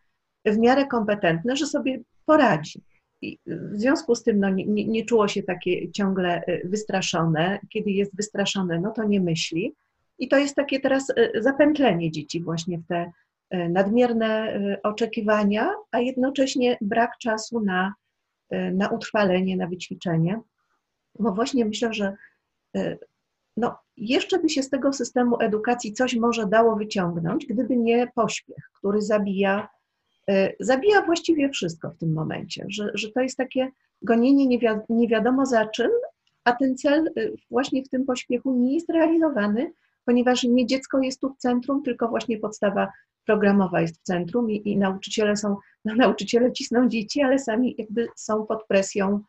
w 0.46 0.58
miarę 0.58 0.86
kompetentne, 0.86 1.56
że 1.56 1.66
sobie 1.66 2.00
poradzi. 2.26 2.82
I 3.22 3.40
w 3.46 3.80
związku 3.80 4.16
z 4.16 4.24
tym 4.24 4.40
no, 4.40 4.50
nie, 4.50 4.66
nie, 4.66 5.06
czuło 5.06 5.28
się 5.28 5.44
takie 5.44 5.92
ciągle 5.92 6.42
y, 6.48 6.62
wystraszone. 6.66 7.60
Kiedy 7.70 7.92
jest 7.92 8.16
wystraszone, 8.16 8.80
no 8.80 8.92
to 8.92 9.04
nie 9.04 9.22
myśli. 9.22 9.76
I 10.20 10.28
to 10.28 10.38
jest 10.38 10.56
takie 10.56 10.80
teraz 10.80 11.10
y, 11.10 11.32
zapętlenie 11.42 12.12
dzieci 12.12 12.44
właśnie 12.44 12.78
w 12.78 12.88
te 12.88 13.12
y, 13.54 13.70
nadmierne 13.70 14.60
oczekiwania, 14.84 15.74
a 15.92 16.00
jednocześnie 16.00 16.78
brak 16.82 17.12
czasu 17.18 17.60
na, 17.60 17.94
na 18.52 18.90
utrwalenie, 18.90 19.58
na 19.58 19.68
wyćwiczenie. 19.68 20.40
Bo 21.20 21.32
właśnie 21.32 21.66
myślę, 21.66 21.94
że 21.94 22.14
no, 23.58 23.78
jeszcze 23.98 24.40
by 24.40 24.50
się 24.50 24.64
z 24.64 24.70
tego 24.70 24.94
systemu 24.94 25.38
edukacji 25.42 25.94
coś 25.94 26.16
może 26.16 26.46
dało 26.46 26.76
wyciągnąć, 26.76 27.46
gdyby 27.46 27.78
nie 27.78 28.08
pośpiech, 28.16 28.70
który 28.74 29.02
zabija 29.02 29.68
E, 30.30 30.54
zabija 30.60 31.02
właściwie 31.02 31.50
wszystko 31.50 31.90
w 31.90 31.98
tym 31.98 32.14
momencie, 32.14 32.66
że, 32.70 32.92
że 32.94 33.12
to 33.12 33.22
jest 33.22 33.38
takie 33.38 33.72
gonienie 34.02 34.48
nie, 34.48 34.60
wi 34.60 34.68
nie 34.90 35.08
wiadomo 35.08 35.46
za 35.46 35.68
czym, 35.68 35.92
a 36.44 36.54
ten 36.54 36.78
cel 36.78 37.08
e, 37.08 37.12
właśnie 37.52 37.84
w 37.84 37.90
tym 37.90 38.06
pośpiechu 38.06 38.56
nie 38.56 38.74
jest 38.74 38.90
realizowany, 38.90 39.74
ponieważ 40.06 40.44
nie 40.44 40.66
dziecko 40.66 41.00
jest 41.00 41.22
tu 41.22 41.34
w 41.34 41.38
centrum, 41.38 41.84
tylko 41.84 42.08
właśnie 42.08 42.38
podstawa 42.38 42.92
programowa 43.26 43.82
jest 43.82 44.00
w 44.00 44.04
centrum 44.04 44.52
i, 44.52 44.70
i 44.70 44.78
nauczyciele 44.78 45.36
są, 45.36 45.56
no, 45.86 45.96
nauczyciele 45.96 46.52
cisną 46.52 46.90
dzieci, 46.90 47.22
ale 47.22 47.40
sami 47.40 47.76
jakby 47.78 48.08
są 48.16 48.46
pod 48.46 48.68
presją, 48.68 49.22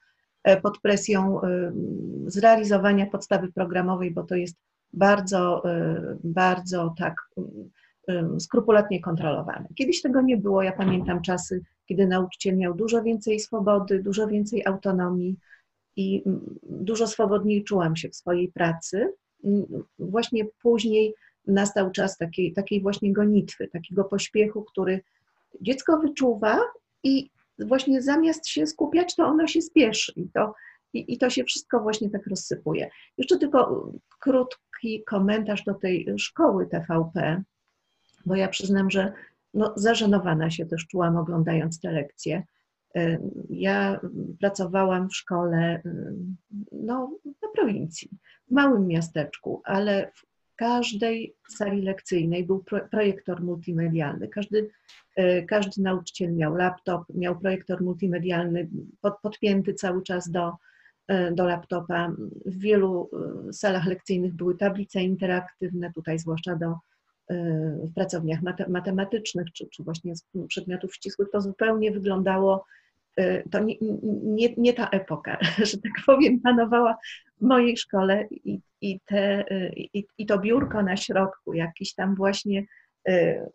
pod 0.57 0.81
presją 0.81 1.41
zrealizowania 2.27 3.07
podstawy 3.07 3.53
programowej, 3.53 4.11
bo 4.11 4.23
to 4.23 4.35
jest 4.35 4.57
bardzo, 4.93 5.63
bardzo 6.25 6.95
tak 6.99 7.15
skrupulatnie 8.39 9.01
kontrolowane. 9.01 9.69
Kiedyś 9.75 10.03
tego 10.03 10.23
nie 10.23 10.37
było. 10.37 10.63
Ja 10.63 10.73
pamiętam 10.73 11.23
czasy, 11.23 11.61
kiedy 11.87 12.07
nauczyciel 12.07 12.57
miał 12.57 12.75
dużo 12.75 13.03
więcej 13.03 13.41
swobody, 13.41 14.03
dużo 14.03 14.27
więcej 14.27 14.67
autonomii 14.67 15.37
i 15.97 16.23
dużo 16.63 17.07
swobodniej 17.07 17.65
czułam 17.65 17.97
się 17.97 18.09
w 18.09 18.17
swojej 18.17 18.53
pracy. 18.53 19.13
Właśnie 19.99 20.45
później 20.63 21.15
nastał 21.47 21.91
czas 21.91 22.17
takiej, 22.17 22.53
takiej 22.53 22.83
właśnie 22.83 23.13
gonitwy, 23.13 23.69
takiego 23.69 24.05
pośpiechu, 24.05 24.63
który 24.63 25.01
dziecko 25.61 25.99
wyczuwa 25.99 26.61
i 27.05 27.31
właśnie 27.59 28.03
zamiast 28.03 28.49
się 28.49 28.67
skupiać, 28.67 29.15
to 29.15 29.27
ono 29.27 29.47
się 29.47 29.63
spieszy 29.63 30.13
i 30.17 30.29
to, 30.29 30.55
i, 30.93 31.15
i 31.15 31.19
to 31.19 31.31
się 31.31 31.45
wszystko 31.45 31.81
właśnie 31.81 32.11
tak 32.11 32.27
rozsypuje. 32.27 32.91
Jeszcze 33.19 33.39
tylko 33.39 33.93
krótki 34.21 35.05
komentarz 35.05 35.65
do 35.65 35.75
tej 35.75 36.07
szkoły 36.19 36.67
TVP 36.67 37.43
bo 38.29 38.37
ja 38.37 38.49
przyznam, 38.49 38.91
że 38.91 39.13
no, 39.55 39.73
zażenowana 39.77 40.51
się 40.51 40.67
też 40.67 40.87
czułam 40.87 41.17
oglądając 41.17 41.81
te 41.81 41.91
lekcje. 41.91 42.43
Ja 43.51 44.01
pracowałam 44.41 45.09
w 45.09 45.17
szkole 45.17 45.83
no, 46.73 47.19
na 47.43 47.49
prowincji, 47.55 48.11
w 48.49 48.51
małym 48.51 48.87
miasteczku, 48.87 49.63
ale 49.65 50.13
każdej 50.59 51.35
sali 51.49 51.83
lekcyjnej 51.83 52.47
był 52.47 52.65
projektor 52.91 53.43
multimedialny. 53.43 54.29
Każdy, 54.29 54.71
e, 55.17 55.43
każdy 55.43 55.83
nauczyciel 55.83 56.35
miał 56.35 56.55
laptop, 56.55 57.03
miał 57.15 57.39
projektor 57.39 57.83
multimedialny 57.83 58.69
pod, 59.01 59.21
podpięty 59.23 59.75
cały 59.75 60.03
czas 60.03 60.31
do, 60.31 60.53
e, 61.09 61.33
do 61.33 61.47
laptopa. 61.47 62.13
W 62.47 62.59
wielu 62.59 63.11
e, 63.49 63.53
salach 63.53 63.87
lekcyjnych 63.87 64.35
były 64.35 64.57
tablice 64.57 65.03
interaktywne, 65.03 65.93
tutaj 65.93 66.19
zwłaszcza 66.19 66.57
do 66.57 66.75
w 67.85 67.95
pracowniach 67.95 68.41
matematycznych, 68.69 69.53
czy, 69.53 69.69
czy 69.69 69.83
właśnie 69.83 70.17
z 70.17 70.25
przedmiotów 70.49 70.95
ścisłych, 70.95 71.29
to 71.33 71.41
zupełnie 71.41 71.91
wyglądało, 71.91 72.65
to 73.51 73.59
nie, 73.59 73.75
nie, 74.23 74.55
nie 74.57 74.73
ta 74.73 74.89
epoka, 74.89 75.39
że 75.69 75.79
tak 75.79 75.93
powiem, 76.07 76.41
panowała 76.41 76.97
w 77.41 77.43
mojej 77.43 77.77
szkole 77.77 78.27
i, 78.31 78.61
i, 78.81 79.01
te, 79.01 79.45
y, 79.51 79.73
i, 79.77 80.07
i 80.19 80.27
to 80.27 80.39
biurko 80.39 80.83
na 80.83 80.97
środku, 80.97 81.55
jakiś 81.55 81.95
tam 81.95 82.15
właśnie 82.15 82.65
y, 83.09 83.47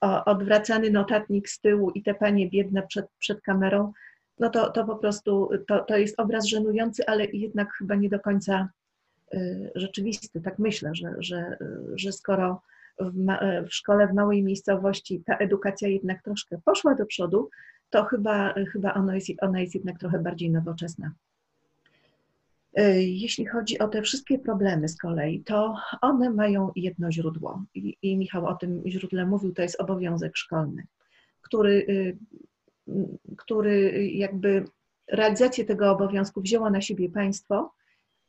odwracany 0.00 0.90
notatnik 0.90 1.48
z 1.48 1.60
tyłu 1.60 1.90
i 1.90 2.02
te 2.02 2.14
panie 2.14 2.50
biedne 2.50 2.86
przed, 2.86 3.06
przed 3.18 3.40
kamerą, 3.40 3.92
no 4.38 4.50
to, 4.50 4.70
to 4.70 4.84
po 4.84 4.96
prostu 4.96 5.50
to, 5.68 5.84
to 5.84 5.96
jest 5.96 6.20
obraz 6.20 6.46
żenujący, 6.46 7.06
ale 7.06 7.24
jednak 7.24 7.72
chyba 7.72 7.94
nie 7.94 8.08
do 8.08 8.20
końca 8.20 8.68
rzeczywisty. 9.74 10.40
Tak 10.40 10.58
myślę, 10.58 10.90
że, 10.94 11.14
że, 11.18 11.56
że 11.94 12.12
skoro 12.12 12.62
w, 13.00 13.30
e, 13.30 13.62
w 13.62 13.74
szkole 13.74 14.08
w 14.08 14.14
małej 14.14 14.42
miejscowości 14.42 15.22
ta 15.26 15.36
edukacja 15.36 15.88
jednak 15.88 16.22
troszkę 16.22 16.58
poszła 16.64 16.94
do 16.94 17.06
przodu, 17.06 17.50
to 17.90 18.04
chyba, 18.04 18.54
chyba 18.72 18.94
ono 18.94 19.14
jest, 19.14 19.28
ona 19.40 19.60
jest 19.60 19.74
jednak 19.74 19.98
trochę 19.98 20.18
bardziej 20.18 20.50
nowoczesna. 20.50 21.12
E, 22.74 23.02
jeśli 23.02 23.46
chodzi 23.46 23.78
o 23.78 23.88
te 23.88 24.02
wszystkie 24.02 24.38
problemy 24.38 24.88
z 24.88 24.98
kolei, 24.98 25.44
to 25.44 25.76
one 26.00 26.30
mają 26.30 26.72
jedno 26.76 27.12
źródło. 27.12 27.64
I, 27.74 27.96
I, 28.02 28.16
Michał 28.16 28.46
o 28.46 28.54
tym 28.54 28.82
źródle 28.86 29.26
mówił, 29.26 29.52
to 29.52 29.62
jest 29.62 29.80
obowiązek 29.80 30.36
szkolny, 30.36 30.86
który, 31.40 31.86
y, 31.88 32.18
który 33.36 34.06
jakby 34.08 34.64
realizację 35.08 35.64
tego 35.64 35.90
obowiązku 35.90 36.40
wzięło 36.40 36.70
na 36.70 36.80
siebie 36.80 37.10
państwo 37.10 37.72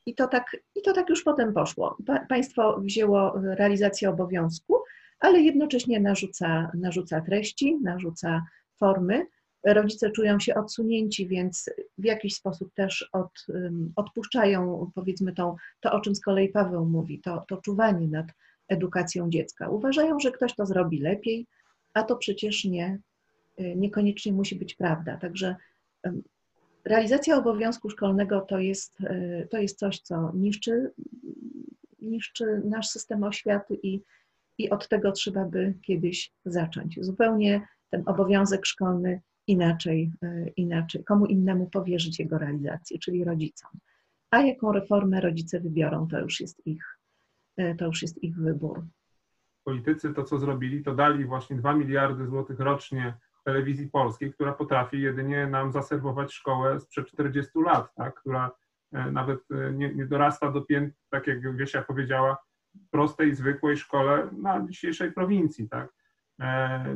i 0.06 0.16
to 0.16 0.28
tak, 0.28 0.58
i 0.76 0.82
to 0.82 0.94
tak 0.94 1.10
już 1.10 1.24
potem 1.24 1.54
poszło. 1.54 1.98
Pa, 2.06 2.26
państwo 2.26 2.80
wzięło 2.80 3.34
realizację 3.36 4.10
obowiązku, 4.10 4.78
ale 5.20 5.42
jednocześnie 5.42 6.00
narzuca, 6.00 6.72
narzuca 6.74 7.22
treści, 7.22 7.78
narzuca 7.82 8.46
formy. 8.76 9.26
Rodzice 9.64 10.12
czują 10.12 10.40
się 10.40 10.56
odsunięci, 10.56 11.28
więc 11.28 11.70
w 11.98 12.06
jakiś 12.06 12.36
sposób 12.36 12.74
też 12.74 13.10
od, 13.14 13.46
odpuszczają, 13.96 14.92
powiedzmy, 14.96 15.34
to, 15.34 15.56
to, 15.80 15.92
o 15.92 16.02
czym 16.02 16.16
z 16.16 16.22
kolei 16.22 16.50
Paweł 16.50 16.86
mówi, 16.86 17.20
to, 17.20 17.46
to 17.48 17.58
czuwanie 17.58 18.08
nad 18.08 18.26
edukacją 18.68 19.30
dziecka. 19.30 19.70
Uważają, 19.70 20.20
że 20.20 20.32
ktoś 20.32 20.56
to 20.56 20.66
zrobi 20.66 21.00
lepiej, 21.00 21.48
a 21.94 22.04
to 22.04 22.16
przecież 22.16 22.66
nie, 22.66 23.00
niekoniecznie 23.58 24.34
musi 24.34 24.56
być 24.56 24.76
prawda. 24.76 25.18
Także 25.18 25.56
realizacja 26.86 27.38
obowiązku 27.38 27.90
szkolnego 27.90 28.42
to 28.42 28.60
jest, 28.60 29.02
e, 29.02 29.48
to 29.48 29.58
jest 29.58 29.80
coś, 29.80 30.00
co 30.00 30.32
niszczy, 30.34 30.92
niszczy 32.02 32.62
nasz 32.66 32.88
system 32.88 33.24
oświaty 33.24 33.80
i, 33.84 34.02
i 34.58 34.70
od 34.70 34.88
tego 34.88 35.12
trzeba 35.12 35.46
by 35.46 35.74
kiedyś 35.82 36.32
zacząć. 36.46 36.98
Zupełnie 37.02 37.68
ten 37.90 38.04
obowiązek 38.06 38.66
szkolny 38.66 39.22
inaczej, 39.52 40.12
e, 40.24 40.48
inaczej, 40.48 41.04
komu 41.04 41.26
innemu 41.26 41.70
powierzyć 41.70 42.20
jego 42.20 42.38
realizację, 42.38 43.00
czyli 43.00 43.24
rodzicom. 43.24 43.72
A 44.32 44.42
jaką 44.42 44.72
reformę 44.72 45.22
rodzice 45.22 45.60
wybiorą, 45.60 46.08
to 46.08 46.20
już 46.20 46.40
jest 46.40 46.68
ich, 46.68 46.98
to 47.78 47.86
już 47.86 48.02
jest 48.02 48.24
ich 48.24 48.36
wybór. 48.36 48.84
Politycy 49.64 50.14
to, 50.14 50.24
co 50.24 50.40
zrobili, 50.40 50.84
to 50.84 50.96
dali 50.96 51.26
właśnie 51.26 51.56
2 51.56 51.74
miliardy 51.74 52.28
złotych 52.28 52.60
rocznie 52.60 53.14
telewizji 53.44 53.90
polskiej, 53.90 54.34
która 54.34 54.54
potrafi 54.54 55.02
jedynie 55.02 55.48
nam 55.48 55.72
zaserwować 55.72 56.34
szkołę 56.34 56.80
sprzed 56.80 57.08
40 57.08 57.52
lat, 57.66 57.96
tak? 57.96 58.16
która 58.16 58.52
nawet 58.92 59.40
nie, 59.74 59.94
nie 59.94 60.06
dorasta 60.06 60.52
do 60.52 60.62
pięt, 60.62 60.94
tak 61.10 61.28
jak 61.28 61.56
Wiesia 61.56 61.82
powiedziała, 61.82 62.38
prostej, 62.92 63.36
zwykłej 63.36 63.78
szkole 63.78 64.30
na 64.32 64.68
dzisiejszej 64.68 65.12
prowincji. 65.12 65.70
Tak? 65.70 65.94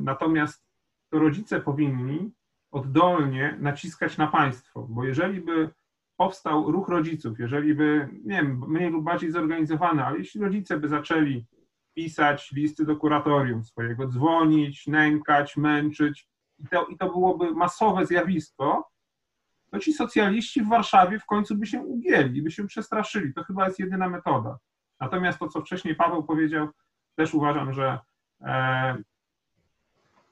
Natomiast 0.02 0.66
to 1.10 1.20
rodzice 1.20 1.62
powinni 1.62 2.32
oddolnie 2.76 3.58
naciskać 3.60 4.18
na 4.18 4.28
państwo, 4.28 4.88
bo 4.90 5.04
jeżeli 5.04 5.42
by 5.42 5.70
powstał 6.18 6.72
ruch 6.72 6.90
rodziców, 6.90 7.40
jeżeli 7.40 7.76
by, 7.76 8.10
nie 8.26 8.36
wiem, 8.36 8.64
mniej 8.68 8.90
lub 8.90 9.04
bardziej 9.04 9.32
zorganizowany, 9.32 10.06
ale 10.06 10.18
jeśli 10.18 10.42
rodzice 10.42 10.80
by 10.80 10.88
zaczęli 10.88 11.46
pisać 11.94 12.52
listy 12.52 12.86
do 12.86 12.96
kuratorium 12.96 13.64
swojego, 13.64 14.08
dzwonić, 14.08 14.88
nękać, 14.88 15.58
męczyć 15.58 16.28
i 16.60 16.68
to, 16.68 16.86
i 16.86 16.98
to 16.98 17.06
byłoby 17.06 17.52
masowe 17.52 18.06
zjawisko, 18.06 18.90
to 19.72 19.80
ci 19.80 19.94
socjaliści 19.94 20.62
w 20.62 20.70
Warszawie 20.70 21.20
w 21.20 21.26
końcu 21.26 21.56
by 21.56 21.66
się 21.66 21.80
ugięli, 21.80 22.42
by 22.42 22.52
się 22.52 22.68
przestraszyli. 22.68 23.34
To 23.34 23.44
chyba 23.44 23.66
jest 23.66 23.80
jedyna 23.80 24.10
metoda. 24.10 24.58
Natomiast 25.00 25.40
to, 25.40 25.48
co 25.48 25.62
wcześniej 25.62 25.96
Paweł 25.96 26.24
powiedział, 26.24 26.68
też 27.16 27.34
uważam, 27.34 27.74
że 27.74 28.00
e, 28.42 28.98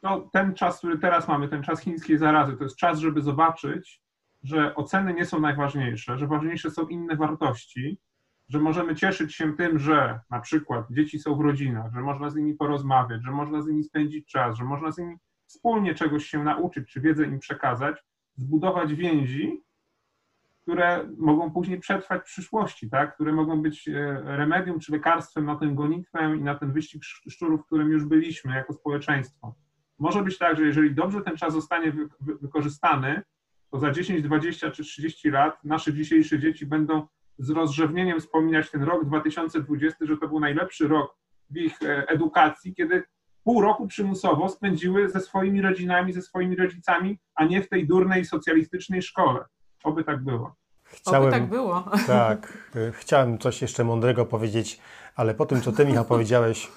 no, 0.04 0.30
ten 0.34 0.54
czas, 0.54 0.78
który 0.78 0.97
teraz 0.97 1.28
mamy, 1.28 1.47
ten 1.47 1.64
czas 1.64 1.82
chińskiej 1.82 2.18
zarazy, 2.18 2.58
to 2.58 2.64
jest 2.64 2.78
czas, 2.78 2.99
żeby 2.99 3.22
zobaczyć, 3.22 4.01
że 4.43 4.76
oceny 4.76 5.14
nie 5.14 5.26
są 5.26 5.39
najważniejsze, 5.39 6.18
że 6.18 6.28
ważniejsze 6.28 6.72
są 6.72 6.88
inne 6.88 7.16
wartości, 7.16 7.97
że 8.49 8.60
możemy 8.60 8.95
cieszyć 8.95 9.36
się 9.36 9.54
tym, 9.54 9.80
że 9.80 10.20
na 10.30 10.39
przykład 10.39 10.86
dzieci 10.91 11.20
są 11.20 11.36
w 11.36 11.41
rodzinach, 11.41 11.93
że 11.93 12.01
można 12.01 12.30
z 12.30 12.36
nimi 12.36 12.54
porozmawiać, 12.54 13.24
że 13.24 13.32
można 13.32 13.62
z 13.62 13.68
nimi 13.68 13.84
spędzić 13.84 14.28
czas, 14.28 14.58
że 14.58 14.64
można 14.64 14.91
z 14.91 14.97
nimi 14.97 15.16
wspólnie 15.45 15.95
czegoś 15.95 16.26
się 16.26 16.43
nauczyć, 16.43 16.89
czy 16.89 17.01
wiedzę 17.01 17.26
im 17.26 17.39
przekazać, 17.39 18.04
zbudować 18.36 18.93
więzi, 18.93 19.64
które 20.62 21.10
mogą 21.18 21.51
później 21.51 21.80
przetrwać 21.80 22.22
w 22.22 22.26
przyszłości, 22.26 22.89
tak? 22.89 23.16
które 23.16 23.34
mogą 23.34 23.62
być 23.62 23.88
e, 23.88 24.22
remedium 24.24 24.80
czy 24.80 24.91
lekarstwem 24.91 25.45
na 25.45 25.56
tę 25.56 25.68
gonitwę 25.68 26.36
i 26.38 26.41
na 26.41 26.56
ten 26.56 26.72
wyścig 26.72 27.04
szczurów, 27.04 27.62
w 27.62 27.66
którym 27.66 27.89
już 27.89 28.06
byliśmy 28.06 28.56
jako 28.56 28.74
społeczeństwo. 28.74 29.56
Może 29.99 30.23
być 30.23 30.37
tak, 30.37 30.57
że 30.57 30.63
jeżeli 30.63 30.95
dobrze 30.95 31.21
ten 31.21 31.37
czas 31.37 31.53
zostanie 31.53 31.91
wy, 31.91 32.07
wy, 32.21 32.37
wykorzystany, 32.41 33.21
to 33.71 33.79
za 33.79 33.91
10, 33.91 34.21
20 34.21 34.71
czy 34.71 34.83
30 34.83 35.29
lat 35.29 35.63
nasze 35.63 35.93
dzisiejsze 35.93 36.39
dzieci 36.39 36.65
będą 36.65 37.07
z 37.37 37.49
rozrzewnieniem 37.49 38.19
wspominać 38.19 38.71
ten 38.71 38.83
rok 38.83 39.05
2020, 39.05 40.05
że 40.05 40.17
to 40.17 40.27
był 40.27 40.39
najlepszy 40.39 40.87
rok 40.87 41.17
w 41.49 41.57
ich 41.57 41.81
e, 41.83 42.07
edukacji, 42.07 42.75
kiedy 42.75 43.03
pół 43.43 43.61
roku 43.61 43.87
przymusowo 43.87 44.49
spędziły 44.49 45.09
ze 45.09 45.19
swoimi 45.19 45.61
rodzinami, 45.61 46.13
ze 46.13 46.21
swoimi 46.21 46.55
rodzicami, 46.55 47.19
a 47.35 47.45
nie 47.45 47.61
w 47.61 47.69
tej 47.69 47.87
durnej 47.87 48.25
socjalistycznej 48.25 49.01
szkole. 49.01 49.45
Oby 49.83 50.03
tak 50.03 50.23
było. 50.23 50.55
Chciałem, 50.83 51.21
Oby 51.21 51.31
tak 51.31 51.49
było. 51.49 51.85
Tak, 52.07 52.57
e, 52.75 52.91
chciałem 52.91 53.37
coś 53.37 53.61
jeszcze 53.61 53.83
mądrego 53.83 54.25
powiedzieć, 54.25 54.79
ale 55.15 55.33
po 55.33 55.45
tym, 55.45 55.61
co 55.61 55.71
ty, 55.71 55.85
Michał, 55.85 56.05
powiedziałeś, 56.05 56.71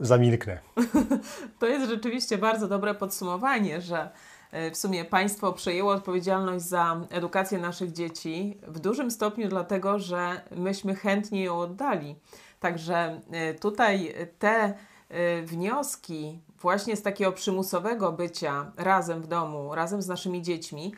zamilknę. 0.00 0.58
To 1.58 1.66
jest 1.66 1.90
rzeczywiście 1.90 2.38
bardzo 2.38 2.68
dobre 2.68 2.94
podsumowanie, 2.94 3.80
że 3.80 4.10
e, 4.52 4.70
w 4.70 4.76
sumie 4.76 5.04
państwo 5.04 5.52
przejęło 5.52 5.92
odpowiedzialność 5.92 6.64
za 6.64 7.00
edukację 7.10 7.58
naszych 7.58 7.92
dzieci 7.92 8.58
w 8.66 8.78
dużym 8.78 9.10
stopniu 9.10 9.48
dlatego, 9.48 9.98
że 9.98 10.40
myśmy 10.56 10.94
chętnie 10.94 11.44
ją 11.44 11.58
oddali. 11.58 12.16
Także 12.60 13.20
e, 13.30 13.54
tutaj 13.54 14.14
te 14.38 14.74
e, 15.08 15.42
wnioski 15.42 16.38
właśnie 16.60 16.96
z 16.96 17.02
takiego 17.02 17.32
przymusowego 17.32 18.12
bycia 18.12 18.72
razem 18.76 19.22
w 19.22 19.26
domu, 19.26 19.74
razem 19.74 20.02
z 20.02 20.08
naszymi 20.08 20.42
dziećmi, 20.42 20.94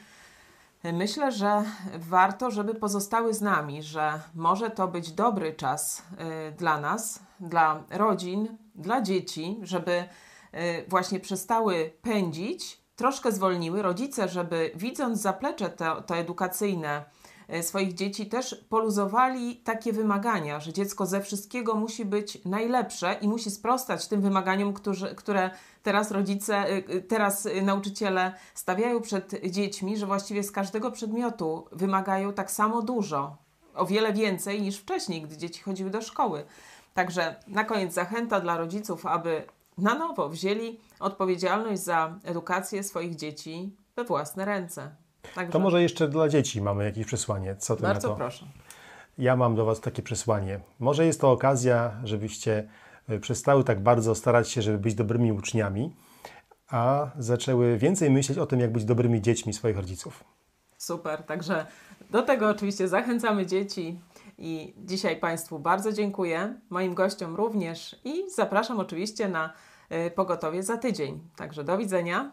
Myślę, 0.92 1.32
że 1.32 1.64
warto, 1.98 2.50
żeby 2.50 2.74
pozostały 2.74 3.34
z 3.34 3.40
nami, 3.40 3.82
że 3.82 4.20
może 4.34 4.70
to 4.70 4.88
być 4.88 5.12
dobry 5.12 5.52
czas 5.52 6.02
dla 6.58 6.80
nas, 6.80 7.22
dla 7.40 7.82
rodzin, 7.90 8.56
dla 8.76 9.00
dzieci, 9.00 9.58
żeby 9.62 9.92
y, 10.54 10.84
właśnie 10.88 11.20
przestały 11.20 11.92
pędzić, 12.02 12.86
troszkę 12.96 13.32
zwolniły. 13.32 13.82
Rodzice, 13.82 14.28
żeby 14.28 14.70
widząc 14.74 15.20
zaplecze 15.20 15.70
to, 15.70 16.02
to 16.02 16.16
edukacyjne 16.16 17.04
y, 17.54 17.62
swoich 17.62 17.94
dzieci, 17.94 18.26
też 18.26 18.64
poluzowali 18.68 19.56
takie 19.56 19.92
wymagania, 19.92 20.60
że 20.60 20.72
dziecko 20.72 21.06
ze 21.06 21.20
wszystkiego 21.20 21.74
musi 21.74 22.04
być 22.04 22.44
najlepsze 22.44 23.16
i 23.20 23.28
musi 23.28 23.50
sprostać 23.50 24.08
tym 24.08 24.20
wymaganiom, 24.20 24.72
którzy, 24.72 25.14
które 25.14 25.50
teraz 25.82 26.10
rodzice, 26.10 26.76
y, 26.76 27.02
teraz 27.02 27.48
nauczyciele 27.62 28.32
stawiają 28.54 29.00
przed 29.00 29.50
dziećmi, 29.50 29.96
że 29.96 30.06
właściwie 30.06 30.42
z 30.42 30.50
każdego 30.50 30.90
przedmiotu 30.90 31.68
wymagają 31.72 32.32
tak 32.32 32.50
samo 32.50 32.82
dużo, 32.82 33.36
o 33.74 33.86
wiele 33.86 34.12
więcej 34.12 34.62
niż 34.62 34.78
wcześniej, 34.78 35.22
gdy 35.22 35.36
dzieci 35.36 35.62
chodziły 35.62 35.90
do 35.90 36.02
szkoły. 36.02 36.44
Także 36.96 37.36
na 37.46 37.64
koniec 37.64 37.94
zachęta 37.94 38.40
dla 38.40 38.56
rodziców, 38.56 39.06
aby 39.06 39.42
na 39.78 39.94
nowo 39.94 40.28
wzięli 40.28 40.80
odpowiedzialność 41.00 41.82
za 41.82 42.18
edukację 42.24 42.82
swoich 42.82 43.14
dzieci 43.14 43.76
we 43.96 44.04
własne 44.04 44.44
ręce. 44.44 44.90
Także... 45.34 45.52
To 45.52 45.58
może 45.58 45.82
jeszcze 45.82 46.08
dla 46.08 46.28
dzieci 46.28 46.62
mamy 46.62 46.84
jakieś 46.84 47.06
przesłanie. 47.06 47.56
Co 47.56 47.76
ty 47.76 47.82
Bardzo 47.82 48.08
na 48.08 48.14
to? 48.14 48.18
proszę. 48.18 48.46
Ja 49.18 49.36
mam 49.36 49.54
do 49.54 49.64
Was 49.64 49.80
takie 49.80 50.02
przesłanie. 50.02 50.60
Może 50.78 51.06
jest 51.06 51.20
to 51.20 51.30
okazja, 51.32 51.96
żebyście 52.04 52.68
e, 53.08 53.18
przestały 53.18 53.64
tak 53.64 53.82
bardzo 53.82 54.14
starać 54.14 54.50
się, 54.50 54.62
żeby 54.62 54.78
być 54.78 54.94
dobrymi 54.94 55.32
uczniami, 55.32 55.96
a 56.68 57.10
zaczęły 57.18 57.78
więcej 57.78 58.10
myśleć 58.10 58.38
o 58.38 58.46
tym, 58.46 58.60
jak 58.60 58.72
być 58.72 58.84
dobrymi 58.84 59.22
dziećmi 59.22 59.52
swoich 59.52 59.76
rodziców. 59.76 60.24
Super, 60.78 61.22
także 61.22 61.66
do 62.10 62.22
tego 62.22 62.48
oczywiście 62.48 62.88
zachęcamy 62.88 63.46
dzieci. 63.46 64.00
I 64.38 64.74
dzisiaj 64.78 65.16
Państwu 65.16 65.58
bardzo 65.58 65.92
dziękuję, 65.92 66.60
moim 66.70 66.94
gościom 66.94 67.36
również 67.36 68.00
i 68.04 68.30
zapraszam 68.30 68.80
oczywiście 68.80 69.28
na 69.28 69.52
y, 70.06 70.10
pogotowie 70.10 70.62
za 70.62 70.76
tydzień. 70.76 71.20
Także 71.36 71.64
do 71.64 71.78
widzenia. 71.78 72.32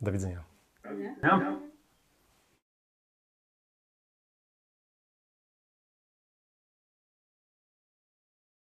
Do 0.00 0.12
widzenia. 0.12 0.44
Ja. 1.22 1.56